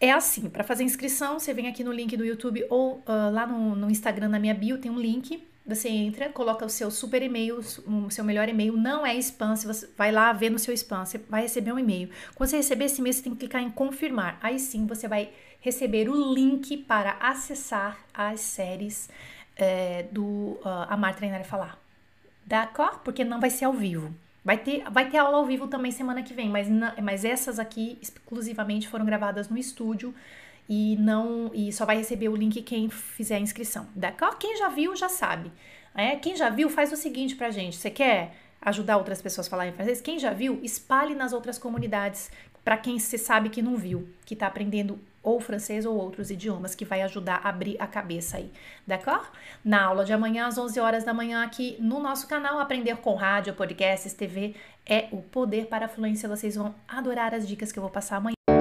É 0.00 0.10
assim, 0.10 0.50
para 0.50 0.64
fazer 0.64 0.82
inscrição, 0.82 1.38
você 1.38 1.54
vem 1.54 1.68
aqui 1.68 1.84
no 1.84 1.92
link 1.92 2.16
do 2.16 2.24
YouTube 2.24 2.66
ou 2.68 2.96
uh, 3.06 3.30
lá 3.32 3.46
no, 3.46 3.76
no 3.76 3.88
Instagram 3.88 4.30
na 4.30 4.40
minha 4.40 4.52
bio 4.52 4.78
tem 4.78 4.90
um 4.90 4.98
link 4.98 5.46
você 5.66 5.88
entra, 5.88 6.28
coloca 6.28 6.64
o 6.64 6.68
seu 6.68 6.90
super 6.90 7.22
e-mail, 7.22 7.58
o 7.58 8.10
seu 8.10 8.24
melhor 8.24 8.48
e-mail, 8.48 8.76
não 8.76 9.04
é 9.04 9.16
spam, 9.16 9.56
você 9.56 9.88
vai 9.96 10.12
lá 10.12 10.32
ver 10.32 10.50
no 10.50 10.58
seu 10.58 10.72
spam, 10.72 11.04
você 11.04 11.18
vai 11.18 11.42
receber 11.42 11.72
um 11.72 11.78
e-mail. 11.78 12.08
Quando 12.34 12.50
você 12.50 12.58
receber 12.58 12.84
esse 12.84 13.00
e-mail, 13.00 13.12
você 13.12 13.22
tem 13.22 13.32
que 13.32 13.40
clicar 13.40 13.62
em 13.62 13.70
confirmar. 13.70 14.38
Aí 14.40 14.58
sim 14.60 14.86
você 14.86 15.08
vai 15.08 15.30
receber 15.60 16.08
o 16.08 16.32
link 16.32 16.76
para 16.76 17.16
acessar 17.20 17.98
as 18.14 18.40
séries 18.40 19.10
é, 19.56 20.04
do 20.12 20.22
uh, 20.22 20.86
Amar 20.88 21.16
Treinar 21.16 21.40
e 21.40 21.44
Falar. 21.44 21.76
D'accord? 22.44 23.00
Porque 23.02 23.24
não 23.24 23.40
vai 23.40 23.50
ser 23.50 23.64
ao 23.64 23.72
vivo. 23.72 24.14
Vai 24.44 24.58
ter, 24.58 24.88
vai 24.88 25.10
ter 25.10 25.18
aula 25.18 25.38
ao 25.38 25.44
vivo 25.44 25.66
também 25.66 25.90
semana 25.90 26.22
que 26.22 26.32
vem, 26.32 26.48
mas, 26.48 26.68
mas 27.02 27.24
essas 27.24 27.58
aqui 27.58 27.98
exclusivamente 28.00 28.88
foram 28.88 29.04
gravadas 29.04 29.48
no 29.48 29.58
estúdio 29.58 30.14
e 30.68 30.96
não 30.96 31.50
e 31.54 31.72
só 31.72 31.84
vai 31.84 31.96
receber 31.96 32.28
o 32.28 32.36
link 32.36 32.60
quem 32.62 32.88
fizer 32.88 33.36
a 33.36 33.40
inscrição. 33.40 33.86
Quem 34.38 34.56
já 34.56 34.68
viu 34.68 34.94
já 34.96 35.08
sabe. 35.08 35.52
É, 35.94 36.16
quem 36.16 36.36
já 36.36 36.50
viu 36.50 36.68
faz 36.68 36.92
o 36.92 36.96
seguinte 36.96 37.34
pra 37.36 37.50
gente. 37.50 37.76
Você 37.76 37.90
quer 37.90 38.34
ajudar 38.60 38.96
outras 38.96 39.22
pessoas 39.22 39.46
a 39.46 39.50
falarem 39.50 39.72
francês, 39.72 40.00
quem 40.00 40.18
já 40.18 40.32
viu, 40.32 40.58
espalhe 40.62 41.14
nas 41.14 41.32
outras 41.32 41.58
comunidades 41.58 42.30
para 42.64 42.76
quem 42.76 42.98
se 42.98 43.16
sabe 43.16 43.48
que 43.48 43.62
não 43.62 43.76
viu, 43.76 44.08
que 44.24 44.34
está 44.34 44.48
aprendendo 44.48 44.98
ou 45.22 45.38
francês 45.38 45.86
ou 45.86 45.96
outros 45.96 46.30
idiomas, 46.30 46.74
que 46.74 46.84
vai 46.84 47.02
ajudar 47.02 47.40
a 47.44 47.48
abrir 47.48 47.76
a 47.80 47.86
cabeça 47.86 48.38
aí, 48.38 48.50
d'accord? 48.84 49.28
Na 49.64 49.84
aula 49.84 50.04
de 50.04 50.12
amanhã, 50.12 50.46
às 50.46 50.58
11 50.58 50.80
horas 50.80 51.04
da 51.04 51.14
manhã, 51.14 51.44
aqui 51.44 51.76
no 51.78 52.00
nosso 52.00 52.26
canal, 52.26 52.58
Aprender 52.58 52.96
com 52.96 53.14
Rádio, 53.14 53.54
Podcasts, 53.54 54.12
TV, 54.12 54.54
é 54.84 55.08
o 55.12 55.18
poder 55.18 55.66
para 55.66 55.86
a 55.86 55.88
fluência. 55.88 56.28
Vocês 56.28 56.56
vão 56.56 56.74
adorar 56.88 57.34
as 57.34 57.46
dicas 57.46 57.70
que 57.70 57.78
eu 57.78 57.82
vou 57.82 57.90
passar 57.90 58.16
amanhã. 58.16 58.55